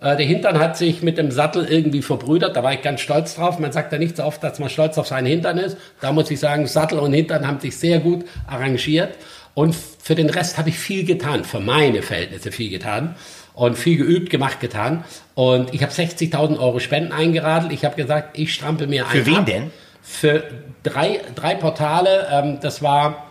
Äh, 0.00 0.16
der 0.16 0.26
Hintern 0.26 0.58
hat 0.58 0.76
sich 0.76 1.00
mit 1.00 1.16
dem 1.16 1.30
Sattel 1.30 1.64
irgendwie 1.64 2.02
verbrüdert, 2.02 2.56
da 2.56 2.64
war 2.64 2.72
ich 2.72 2.82
ganz 2.82 3.00
stolz 3.00 3.36
drauf. 3.36 3.60
Man 3.60 3.70
sagt 3.70 3.92
ja 3.92 3.98
nicht 3.98 4.16
so 4.16 4.24
oft, 4.24 4.42
dass 4.42 4.58
man 4.58 4.68
stolz 4.68 4.98
auf 4.98 5.06
seinen 5.06 5.26
Hintern 5.26 5.58
ist. 5.58 5.76
Da 6.00 6.10
muss 6.10 6.28
ich 6.32 6.40
sagen, 6.40 6.66
Sattel 6.66 6.98
und 6.98 7.12
Hintern 7.12 7.46
haben 7.46 7.60
sich 7.60 7.76
sehr 7.76 8.00
gut 8.00 8.24
arrangiert. 8.48 9.14
Und 9.54 9.76
für 9.76 10.16
den 10.16 10.28
Rest 10.28 10.58
habe 10.58 10.70
ich 10.70 10.78
viel 10.78 11.04
getan, 11.04 11.44
für 11.44 11.60
meine 11.60 12.02
Verhältnisse 12.02 12.50
viel 12.50 12.70
getan 12.70 13.14
und 13.54 13.76
viel 13.76 13.96
geübt, 13.96 14.30
gemacht, 14.30 14.60
getan. 14.60 15.04
Und 15.34 15.74
ich 15.74 15.82
habe 15.82 15.92
60.000 15.92 16.58
Euro 16.58 16.78
Spenden 16.78 17.12
eingeradelt. 17.12 17.72
Ich 17.72 17.84
habe 17.84 17.96
gesagt, 17.96 18.38
ich 18.38 18.54
strampel 18.54 18.86
mir 18.86 19.06
ein. 19.06 19.10
Für 19.10 19.26
wen 19.26 19.36
ab. 19.36 19.46
denn? 19.46 19.70
Für 20.02 20.44
drei, 20.82 21.20
drei 21.34 21.54
Portale. 21.54 22.28
Ähm, 22.30 22.58
das 22.60 22.82
war, 22.82 23.30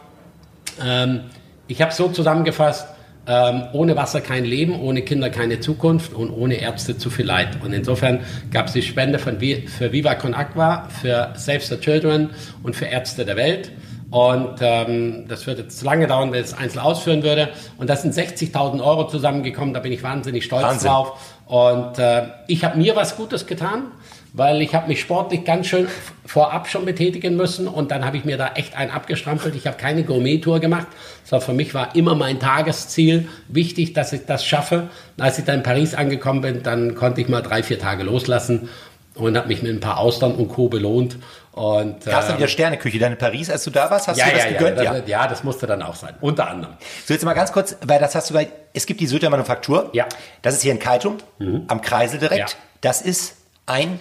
ähm, 0.83 1.21
ich 1.67 1.81
habe 1.81 1.91
so 1.91 2.07
zusammengefasst, 2.07 2.87
ähm, 3.27 3.63
ohne 3.73 3.95
Wasser 3.95 4.21
kein 4.21 4.45
Leben, 4.45 4.79
ohne 4.79 5.03
Kinder 5.03 5.29
keine 5.29 5.59
Zukunft 5.59 6.13
und 6.13 6.31
ohne 6.31 6.55
Ärzte 6.55 6.97
zu 6.97 7.09
viel 7.09 7.25
Leid. 7.25 7.59
Und 7.63 7.73
insofern 7.73 8.21
gab 8.51 8.67
es 8.67 8.73
die 8.73 8.81
Spende 8.81 9.19
von, 9.19 9.39
für 9.39 9.91
Viva 9.91 10.15
Con 10.15 10.33
Aqua, 10.33 10.87
für 11.01 11.33
Save 11.35 11.61
the 11.61 11.77
Children 11.77 12.31
und 12.63 12.75
für 12.75 12.85
Ärzte 12.85 13.25
der 13.25 13.35
Welt. 13.35 13.71
Und 14.11 14.55
ähm, 14.59 15.25
das 15.29 15.47
würde 15.47 15.61
jetzt 15.61 15.81
lange 15.83 16.05
dauern, 16.05 16.33
wenn 16.33 16.41
ich 16.41 16.47
es 16.47 16.53
einzeln 16.53 16.81
ausführen 16.81 17.23
würde. 17.23 17.49
Und 17.77 17.89
das 17.89 18.01
sind 18.01 18.13
60.000 18.13 18.83
Euro 18.83 19.07
zusammengekommen. 19.07 19.73
Da 19.73 19.79
bin 19.79 19.93
ich 19.93 20.03
wahnsinnig 20.03 20.43
stolz 20.43 20.63
Wahnsinn. 20.63 20.89
drauf. 20.89 21.17
Und 21.45 21.97
äh, 21.97 22.23
ich 22.47 22.65
habe 22.65 22.77
mir 22.77 22.97
was 22.97 23.15
Gutes 23.15 23.47
getan, 23.47 23.85
weil 24.33 24.61
ich 24.61 24.75
habe 24.75 24.89
mich 24.89 24.99
sportlich 24.99 25.45
ganz 25.45 25.67
schön 25.67 25.87
vorab 26.25 26.67
schon 26.67 26.83
betätigen 26.83 27.37
müssen. 27.37 27.69
Und 27.69 27.91
dann 27.91 28.03
habe 28.03 28.17
ich 28.17 28.25
mir 28.25 28.35
da 28.35 28.51
echt 28.55 28.75
einen 28.75 28.91
abgestrampelt. 28.91 29.55
Ich 29.55 29.65
habe 29.65 29.77
keine 29.77 30.03
Gourmet-Tour 30.03 30.59
gemacht, 30.59 30.87
sondern 31.23 31.45
für 31.45 31.53
mich 31.53 31.73
war 31.73 31.95
immer 31.95 32.13
mein 32.13 32.37
Tagesziel 32.37 33.29
wichtig, 33.47 33.93
dass 33.93 34.11
ich 34.11 34.25
das 34.25 34.45
schaffe. 34.45 34.89
Und 35.15 35.23
als 35.23 35.39
ich 35.39 35.45
dann 35.45 35.59
in 35.59 35.63
Paris 35.63 35.95
angekommen 35.95 36.41
bin, 36.41 36.63
dann 36.63 36.95
konnte 36.95 37.21
ich 37.21 37.29
mal 37.29 37.41
drei, 37.41 37.63
vier 37.63 37.79
Tage 37.79 38.03
loslassen 38.03 38.67
und 39.15 39.37
habe 39.37 39.47
mich 39.47 39.61
mit 39.61 39.71
ein 39.71 39.79
paar 39.79 39.97
Austern 39.97 40.35
und 40.35 40.49
Co. 40.49 40.69
belohnt. 40.69 41.17
Und, 41.51 42.05
Gab 42.05 42.21
es 42.21 42.27
dann 42.27 42.37
wieder 42.37 42.47
Sterneküche 42.47 42.97
dann 42.97 43.11
in 43.11 43.17
Paris, 43.17 43.49
als 43.49 43.63
du 43.65 43.71
da 43.71 43.89
warst? 43.91 44.07
Hast 44.07 44.17
ja, 44.17 44.25
du 44.25 44.31
das 44.31 44.43
ja, 44.45 44.51
gegönnt? 44.51 44.77
Ja, 44.77 44.93
das, 44.93 45.09
ja, 45.09 45.27
das 45.27 45.43
musste 45.43 45.67
dann 45.67 45.81
auch 45.81 45.95
sein, 45.95 46.15
unter 46.21 46.47
anderem. 46.47 46.75
So, 47.05 47.13
jetzt 47.13 47.25
mal 47.25 47.33
ganz 47.33 47.51
kurz, 47.51 47.75
weil 47.85 47.99
das 47.99 48.15
hast 48.15 48.29
du 48.29 48.33
bei, 48.33 48.47
es 48.73 48.85
gibt 48.85 49.01
die 49.01 49.07
Süder 49.07 49.29
Manufaktur. 49.29 49.89
Ja. 49.91 50.07
Das 50.41 50.55
ist 50.55 50.61
hier 50.61 50.71
in 50.71 50.79
Kaitum, 50.79 51.17
mhm. 51.39 51.65
am 51.67 51.81
Kreisel 51.81 52.19
direkt. 52.19 52.51
Ja. 52.51 52.55
Das 52.79 53.01
ist 53.01 53.35
ein 53.65 53.99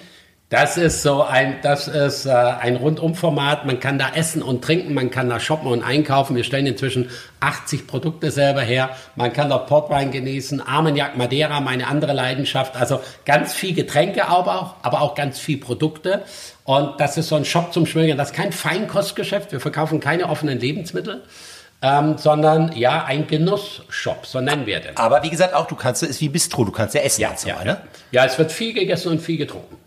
das 0.51 0.77
ist 0.77 1.03
so 1.03 1.23
ein, 1.23 1.59
das 1.63 1.87
ist 1.87 2.27
äh, 2.27 2.31
ein 2.33 2.75
Rundumformat. 2.75 3.67
Man 3.67 3.79
kann 3.79 4.01
da 4.01 4.11
essen 4.13 4.43
und 4.43 4.65
trinken, 4.65 4.95
man 4.95 5.13
kann 5.13 5.29
da 5.29 5.39
shoppen 5.39 5.69
und 5.69 5.85
einkaufen. 5.85 6.35
Wir 6.35 6.43
stellen 6.43 6.67
inzwischen 6.67 7.09
80 7.39 7.87
Produkte 7.87 8.33
selber 8.33 8.61
her. 8.61 8.91
Man 9.15 9.33
kann 9.33 9.49
dort 9.49 9.69
Portwein 9.69 10.11
genießen, 10.11 10.61
Armagnac 10.61 11.17
Madeira, 11.17 11.61
meine 11.61 11.87
andere 11.87 12.15
Leidenschaft. 12.15 12.75
Also 12.75 13.01
ganz 13.25 13.55
viel 13.55 13.75
Getränke 13.75 14.27
aber 14.27 14.61
auch, 14.61 14.75
aber 14.83 15.03
auch 15.03 15.15
ganz 15.15 15.39
viel 15.39 15.57
Produkte. 15.57 16.25
Und 16.65 16.99
das 16.99 17.17
ist 17.17 17.29
so 17.29 17.37
ein 17.37 17.45
Shop 17.45 17.73
zum 17.73 17.87
Schmögern. 17.87 18.19
Das 18.19 18.33
ist 18.33 18.37
kein 18.37 18.51
Feinkostgeschäft. 18.51 19.53
Wir 19.53 19.61
verkaufen 19.61 20.01
keine 20.01 20.29
offenen 20.29 20.59
Lebensmittel. 20.59 21.23
Ähm, 21.83 22.19
sondern 22.19 22.73
ja, 22.77 23.05
ein 23.05 23.27
Genussshop, 23.27 24.27
so 24.27 24.43
nennen 24.43 24.67
wir 24.67 24.81
den. 24.81 24.99
Aber 24.99 25.23
wie 25.23 25.31
gesagt, 25.31 25.55
auch 25.55 25.67
du 25.67 25.75
kannst, 25.77 26.03
es 26.03 26.11
ist 26.11 26.21
wie 26.21 26.29
Bistro, 26.29 26.65
du 26.65 26.73
kannst 26.73 26.95
ja 26.95 27.01
essen. 27.01 27.23
Ja, 27.23 27.35
ja, 27.47 27.65
ne? 27.65 27.81
ja, 28.11 28.27
es 28.27 28.37
wird 28.37 28.53
viel 28.53 28.75
gegessen 28.75 29.13
und 29.13 29.21
viel 29.21 29.39
getrunken. 29.39 29.79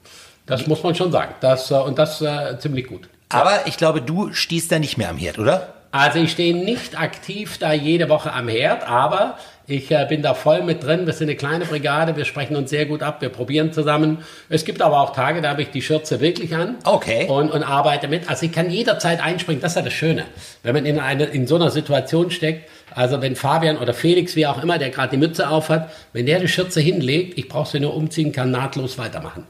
Das 0.45 0.67
muss 0.67 0.83
man 0.83 0.95
schon 0.95 1.11
sagen. 1.11 1.33
Das, 1.39 1.71
äh, 1.71 1.75
und 1.75 1.97
das 1.97 2.21
äh, 2.21 2.57
ziemlich 2.59 2.87
gut. 2.87 3.09
Aber 3.29 3.65
ich 3.65 3.77
glaube, 3.77 4.01
du 4.01 4.33
stehst 4.33 4.71
da 4.71 4.79
nicht 4.79 4.97
mehr 4.97 5.09
am 5.09 5.17
Herd, 5.17 5.39
oder? 5.39 5.73
Also 5.91 6.19
ich 6.19 6.31
stehe 6.31 6.55
nicht 6.55 6.99
aktiv 6.99 7.59
da 7.59 7.71
jede 7.71 8.09
Woche 8.09 8.33
am 8.33 8.47
Herd, 8.47 8.87
aber 8.87 9.37
ich 9.67 9.91
äh, 9.91 10.05
bin 10.09 10.23
da 10.23 10.33
voll 10.33 10.63
mit 10.63 10.83
drin. 10.83 11.05
Wir 11.05 11.13
sind 11.13 11.29
eine 11.29 11.37
kleine 11.37 11.65
Brigade, 11.65 12.17
wir 12.17 12.25
sprechen 12.25 12.55
uns 12.55 12.71
sehr 12.71 12.85
gut 12.85 13.03
ab, 13.03 13.21
wir 13.21 13.29
probieren 13.29 13.71
zusammen. 13.71 14.17
Es 14.49 14.65
gibt 14.65 14.81
aber 14.81 14.99
auch 14.99 15.13
Tage, 15.13 15.41
da 15.41 15.49
habe 15.49 15.61
ich 15.61 15.69
die 15.69 15.83
Schürze 15.83 16.19
wirklich 16.19 16.55
an 16.55 16.77
okay. 16.83 17.27
und, 17.27 17.51
und 17.51 17.63
arbeite 17.63 18.07
mit. 18.07 18.27
Also 18.27 18.45
ich 18.45 18.51
kann 18.51 18.71
jederzeit 18.71 19.21
einspringen, 19.21 19.61
das 19.61 19.73
ist 19.73 19.75
ja 19.77 19.81
das 19.83 19.93
Schöne. 19.93 20.25
Wenn 20.63 20.73
man 20.73 20.85
in, 20.85 20.99
eine, 20.99 21.25
in 21.25 21.45
so 21.45 21.55
einer 21.55 21.69
Situation 21.69 22.31
steckt, 22.31 22.69
also 22.95 23.21
wenn 23.21 23.35
Fabian 23.35 23.77
oder 23.77 23.93
Felix, 23.93 24.35
wie 24.35 24.47
auch 24.47 24.61
immer, 24.61 24.79
der 24.79 24.89
gerade 24.89 25.11
die 25.11 25.17
Mütze 25.17 25.47
aufhat, 25.47 25.91
wenn 26.11 26.25
der 26.25 26.39
die 26.39 26.47
Schürze 26.47 26.81
hinlegt, 26.81 27.37
ich 27.37 27.47
brauche 27.47 27.69
sie 27.69 27.79
nur 27.79 27.95
umziehen, 27.95 28.31
kann 28.31 28.51
nahtlos 28.51 28.97
weitermachen. 28.97 29.45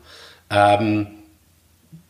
Ähm, 0.49 1.07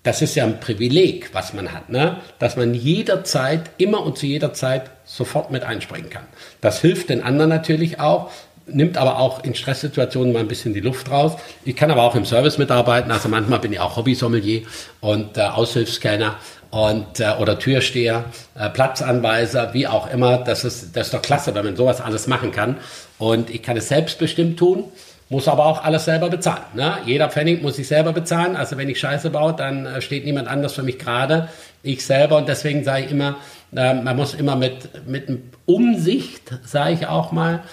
das 0.03 0.21
ist 0.21 0.36
ja 0.36 0.43
ein 0.43 0.59
Privileg, 0.59 1.34
was 1.34 1.53
man 1.53 1.71
hat, 1.71 1.89
ne? 1.89 2.17
dass 2.38 2.57
man 2.57 2.73
jederzeit, 2.73 3.71
immer 3.77 4.05
und 4.05 4.17
zu 4.17 4.25
jeder 4.25 4.53
Zeit 4.53 4.91
sofort 5.05 5.49
mit 5.49 5.63
einspringen 5.63 6.09
kann. 6.09 6.25
Das 6.59 6.81
hilft 6.81 7.09
den 7.09 7.23
anderen 7.23 7.49
natürlich 7.49 8.01
auch, 8.01 8.29
nimmt 8.67 8.97
aber 8.97 9.17
auch 9.17 9.43
in 9.45 9.55
Stresssituationen 9.55 10.34
mal 10.34 10.39
ein 10.39 10.49
bisschen 10.49 10.73
die 10.73 10.81
Luft 10.81 11.09
raus. 11.09 11.34
Ich 11.63 11.77
kann 11.77 11.89
aber 11.89 12.03
auch 12.03 12.15
im 12.15 12.25
Service 12.25 12.57
mitarbeiten, 12.57 13.11
also 13.11 13.29
manchmal 13.29 13.59
bin 13.59 13.71
ich 13.71 13.79
auch 13.79 13.95
Hobby-Sommelier 13.95 14.63
und 14.99 15.38
äh, 15.38 15.41
Aushilfscanner 15.41 16.36
und 16.69 17.21
äh, 17.21 17.31
oder 17.39 17.57
Türsteher, 17.57 18.25
äh, 18.55 18.69
Platzanweiser, 18.69 19.73
wie 19.73 19.88
auch 19.88 20.11
immer. 20.11 20.38
Das 20.38 20.65
ist 20.65 20.97
das 20.97 21.07
ist 21.07 21.13
doch 21.13 21.21
klasse, 21.21 21.55
wenn 21.55 21.63
man 21.63 21.75
sowas 21.77 22.01
alles 22.01 22.27
machen 22.27 22.51
kann. 22.51 22.77
Und 23.19 23.49
ich 23.49 23.61
kann 23.63 23.77
es 23.77 23.88
selbstbestimmt 23.88 24.59
tun 24.59 24.86
muss 25.34 25.47
aber 25.47 25.65
auch 25.65 25.84
alles 25.84 26.05
selber 26.05 26.29
bezahlen. 26.29 26.61
Ne? 26.75 26.99
Jeder 27.05 27.27
Pfennig 27.27 27.63
muss 27.63 27.79
ich 27.79 27.88
selber 27.88 28.13
bezahlen. 28.13 28.55
Also 28.55 28.77
wenn 28.77 28.88
ich 28.88 28.99
Scheiße 28.99 29.31
baue, 29.31 29.53
dann 29.53 29.88
äh, 29.88 29.99
steht 29.99 30.25
niemand 30.25 30.47
anders 30.47 30.73
für 30.73 30.84
mich 30.84 30.99
gerade, 30.99 31.49
ich 31.81 32.05
selber. 32.05 32.38
Und 32.38 32.47
deswegen 32.47 32.84
sage 32.84 33.05
ich 33.05 33.11
immer, 33.11 33.38
äh, 33.75 33.95
man 33.95 34.15
muss 34.15 34.36
immer 34.36 34.55
mit, 34.55 35.07
mit 35.07 35.27
Umsicht, 35.65 36.53
sage 36.63 36.93
ich 36.93 37.07
auch 37.07 37.31
mal, 37.31 37.63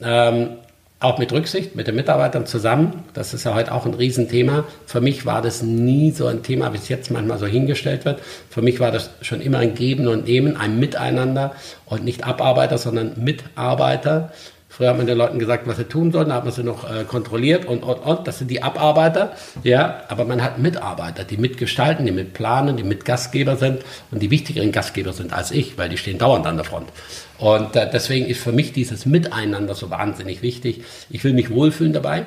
ähm, 0.00 0.58
auch 1.00 1.18
mit 1.18 1.32
Rücksicht, 1.32 1.74
mit 1.74 1.88
den 1.88 1.96
Mitarbeitern 1.96 2.46
zusammen. 2.46 3.04
Das 3.14 3.34
ist 3.34 3.44
ja 3.44 3.54
heute 3.54 3.74
auch 3.74 3.84
ein 3.84 3.94
Riesenthema. 3.94 4.64
Für 4.86 5.00
mich 5.00 5.26
war 5.26 5.42
das 5.42 5.60
nie 5.62 6.12
so 6.12 6.26
ein 6.28 6.44
Thema, 6.44 6.72
wie 6.72 6.78
es 6.78 6.88
jetzt 6.88 7.10
manchmal 7.10 7.38
so 7.38 7.46
hingestellt 7.46 8.04
wird. 8.04 8.20
Für 8.48 8.62
mich 8.62 8.78
war 8.78 8.92
das 8.92 9.10
schon 9.22 9.40
immer 9.40 9.58
ein 9.58 9.74
Geben 9.74 10.06
und 10.06 10.26
Nehmen, 10.26 10.56
ein 10.56 10.78
Miteinander 10.78 11.52
und 11.84 12.04
nicht 12.04 12.24
Abarbeiter, 12.24 12.78
sondern 12.78 13.12
Mitarbeiter. 13.16 14.30
Früher 14.78 14.90
hat 14.90 14.96
man 14.96 15.08
den 15.08 15.18
Leuten 15.18 15.40
gesagt, 15.40 15.66
was 15.66 15.76
sie 15.76 15.86
tun 15.86 16.12
sollen, 16.12 16.28
da 16.28 16.36
hat 16.36 16.44
man 16.44 16.52
sie 16.52 16.62
noch 16.62 16.88
äh, 16.88 17.02
kontrolliert 17.02 17.64
und, 17.64 17.82
und, 17.82 17.96
und. 17.96 18.28
Das 18.28 18.38
sind 18.38 18.48
die 18.48 18.62
Abarbeiter, 18.62 19.32
ja. 19.64 20.04
Aber 20.06 20.24
man 20.24 20.40
hat 20.40 20.60
Mitarbeiter, 20.60 21.24
die 21.24 21.36
mitgestalten, 21.36 22.06
die 22.06 22.12
mitplanen, 22.12 22.76
die 22.76 22.84
Mitgastgeber 22.84 23.56
sind 23.56 23.80
und 24.12 24.22
die 24.22 24.30
wichtigeren 24.30 24.70
Gastgeber 24.70 25.12
sind 25.12 25.32
als 25.32 25.50
ich, 25.50 25.76
weil 25.78 25.88
die 25.88 25.96
stehen 25.96 26.18
dauernd 26.18 26.46
an 26.46 26.54
der 26.54 26.64
Front. 26.64 26.90
Und 27.38 27.74
äh, 27.74 27.90
deswegen 27.92 28.26
ist 28.26 28.40
für 28.40 28.52
mich 28.52 28.72
dieses 28.72 29.04
Miteinander 29.04 29.74
so 29.74 29.90
wahnsinnig 29.90 30.42
wichtig. 30.42 30.84
Ich 31.10 31.24
will 31.24 31.32
mich 31.32 31.50
wohlfühlen 31.50 31.92
dabei 31.92 32.26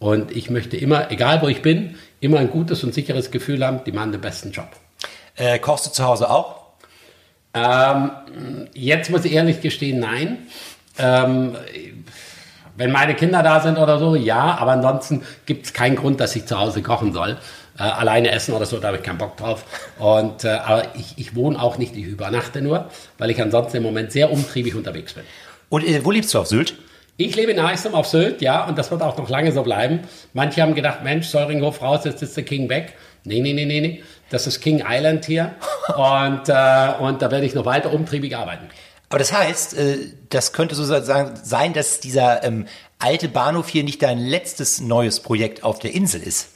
und 0.00 0.36
ich 0.36 0.50
möchte 0.50 0.76
immer, 0.76 1.12
egal 1.12 1.42
wo 1.42 1.46
ich 1.46 1.62
bin, 1.62 1.94
immer 2.18 2.40
ein 2.40 2.50
gutes 2.50 2.82
und 2.82 2.92
sicheres 2.92 3.30
Gefühl 3.30 3.64
haben, 3.64 3.82
die 3.86 3.92
machen 3.92 4.10
den 4.10 4.20
besten 4.20 4.50
Job. 4.50 4.66
Äh, 5.36 5.60
kochst 5.60 5.86
du 5.86 5.90
zu 5.92 6.04
Hause 6.04 6.28
auch? 6.28 6.64
Ähm, 7.54 8.10
jetzt 8.74 9.10
muss 9.10 9.24
ich 9.24 9.32
ehrlich 9.32 9.60
gestehen, 9.60 10.00
nein. 10.00 10.38
Ähm, 10.98 11.56
wenn 12.76 12.90
meine 12.90 13.14
Kinder 13.14 13.42
da 13.42 13.60
sind 13.60 13.78
oder 13.78 13.98
so, 13.98 14.16
ja, 14.16 14.58
aber 14.58 14.72
ansonsten 14.72 15.22
gibt 15.46 15.66
es 15.66 15.72
keinen 15.72 15.96
Grund, 15.96 16.20
dass 16.20 16.34
ich 16.34 16.46
zu 16.46 16.58
Hause 16.58 16.82
kochen 16.82 17.12
soll. 17.12 17.38
Äh, 17.78 17.82
alleine 17.82 18.30
essen 18.30 18.54
oder 18.54 18.66
so, 18.66 18.78
da 18.78 18.88
habe 18.88 18.98
ich 18.98 19.02
keinen 19.02 19.18
Bock 19.18 19.36
drauf. 19.36 19.64
Und, 19.98 20.44
äh, 20.44 20.48
aber 20.48 20.84
ich, 20.94 21.14
ich 21.16 21.34
wohne 21.34 21.60
auch 21.60 21.78
nicht, 21.78 21.96
ich 21.96 22.04
übernachte 22.04 22.62
nur, 22.62 22.88
weil 23.18 23.30
ich 23.30 23.40
ansonsten 23.40 23.78
im 23.78 23.82
Moment 23.82 24.12
sehr 24.12 24.30
umtriebig 24.30 24.74
unterwegs 24.74 25.14
bin. 25.14 25.24
Und 25.68 25.84
äh, 25.84 26.04
wo 26.04 26.10
lebst 26.10 26.34
du 26.34 26.38
auf 26.38 26.46
Sylt? 26.46 26.74
Ich 27.16 27.36
lebe 27.36 27.52
in 27.52 27.60
Eistum 27.60 27.94
auf 27.94 28.08
Sylt, 28.08 28.42
ja, 28.42 28.64
und 28.64 28.76
das 28.76 28.90
wird 28.90 29.02
auch 29.02 29.16
noch 29.16 29.28
lange 29.28 29.52
so 29.52 29.62
bleiben. 29.62 30.00
Manche 30.32 30.62
haben 30.62 30.74
gedacht, 30.74 31.04
Mensch, 31.04 31.26
Säuringhof 31.28 31.80
raus, 31.80 32.00
jetzt 32.04 32.22
ist 32.22 32.36
der 32.36 32.44
King 32.44 32.68
weg. 32.68 32.94
Nee, 33.22 33.40
nee, 33.40 33.52
nee, 33.52 33.66
nee, 33.66 33.80
nee. 33.80 34.02
Das 34.30 34.48
ist 34.48 34.60
King 34.60 34.84
Island 34.86 35.24
hier. 35.24 35.54
und, 35.96 36.48
äh, 36.48 36.92
und 37.00 37.22
da 37.22 37.30
werde 37.30 37.46
ich 37.46 37.54
noch 37.54 37.64
weiter 37.64 37.92
umtriebig 37.92 38.36
arbeiten. 38.36 38.68
Aber 39.14 39.20
das 39.20 39.32
heißt, 39.32 39.74
äh, 39.74 39.98
das 40.28 40.52
könnte 40.52 40.74
sozusagen 40.74 41.36
sein, 41.36 41.72
dass 41.72 42.00
dieser 42.00 42.42
ähm, 42.42 42.66
alte 42.98 43.28
Bahnhof 43.28 43.68
hier 43.68 43.84
nicht 43.84 44.02
dein 44.02 44.18
letztes 44.18 44.80
neues 44.80 45.20
Projekt 45.20 45.62
auf 45.62 45.78
der 45.78 45.94
Insel 45.94 46.20
ist. 46.20 46.48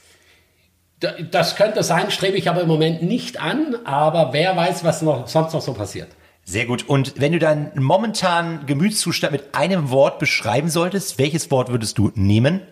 Das 1.30 1.54
könnte 1.54 1.84
sein, 1.84 2.10
strebe 2.10 2.36
ich 2.36 2.50
aber 2.50 2.62
im 2.62 2.66
Moment 2.66 3.00
nicht 3.00 3.40
an, 3.40 3.76
aber 3.84 4.32
wer 4.32 4.56
weiß, 4.56 4.82
was 4.82 5.02
noch, 5.02 5.28
sonst 5.28 5.52
noch 5.52 5.60
so 5.60 5.72
passiert. 5.72 6.08
Sehr 6.42 6.66
gut. 6.66 6.88
Und 6.88 7.20
wenn 7.20 7.30
du 7.30 7.38
deinen 7.38 7.80
momentanen 7.80 8.66
Gemütszustand 8.66 9.30
mit 9.30 9.54
einem 9.54 9.90
Wort 9.90 10.18
beschreiben 10.18 10.68
solltest, 10.68 11.16
welches 11.16 11.52
Wort 11.52 11.68
würdest 11.68 11.96
du 11.96 12.10
nehmen? 12.16 12.62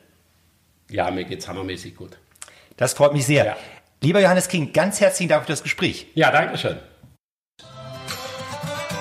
Ja, 0.91 1.13
mir 1.13 1.23
geht's 1.23 1.47
hammermäßig 1.47 1.95
gut. 1.95 2.19
Das 2.77 2.95
freut 2.95 3.13
mich 3.13 3.25
sehr. 3.25 3.47
Ja. 3.47 3.57
Lieber 4.03 4.21
Johannes 4.21 4.49
King, 4.49 4.73
ganz 4.73 5.01
herzlichen 5.01 5.29
Dank 5.29 5.45
für 5.45 5.53
das 5.53 5.63
Gespräch. 5.63 6.09
Ja, 6.17 6.33
danke 6.33 6.59
schön. 6.59 6.77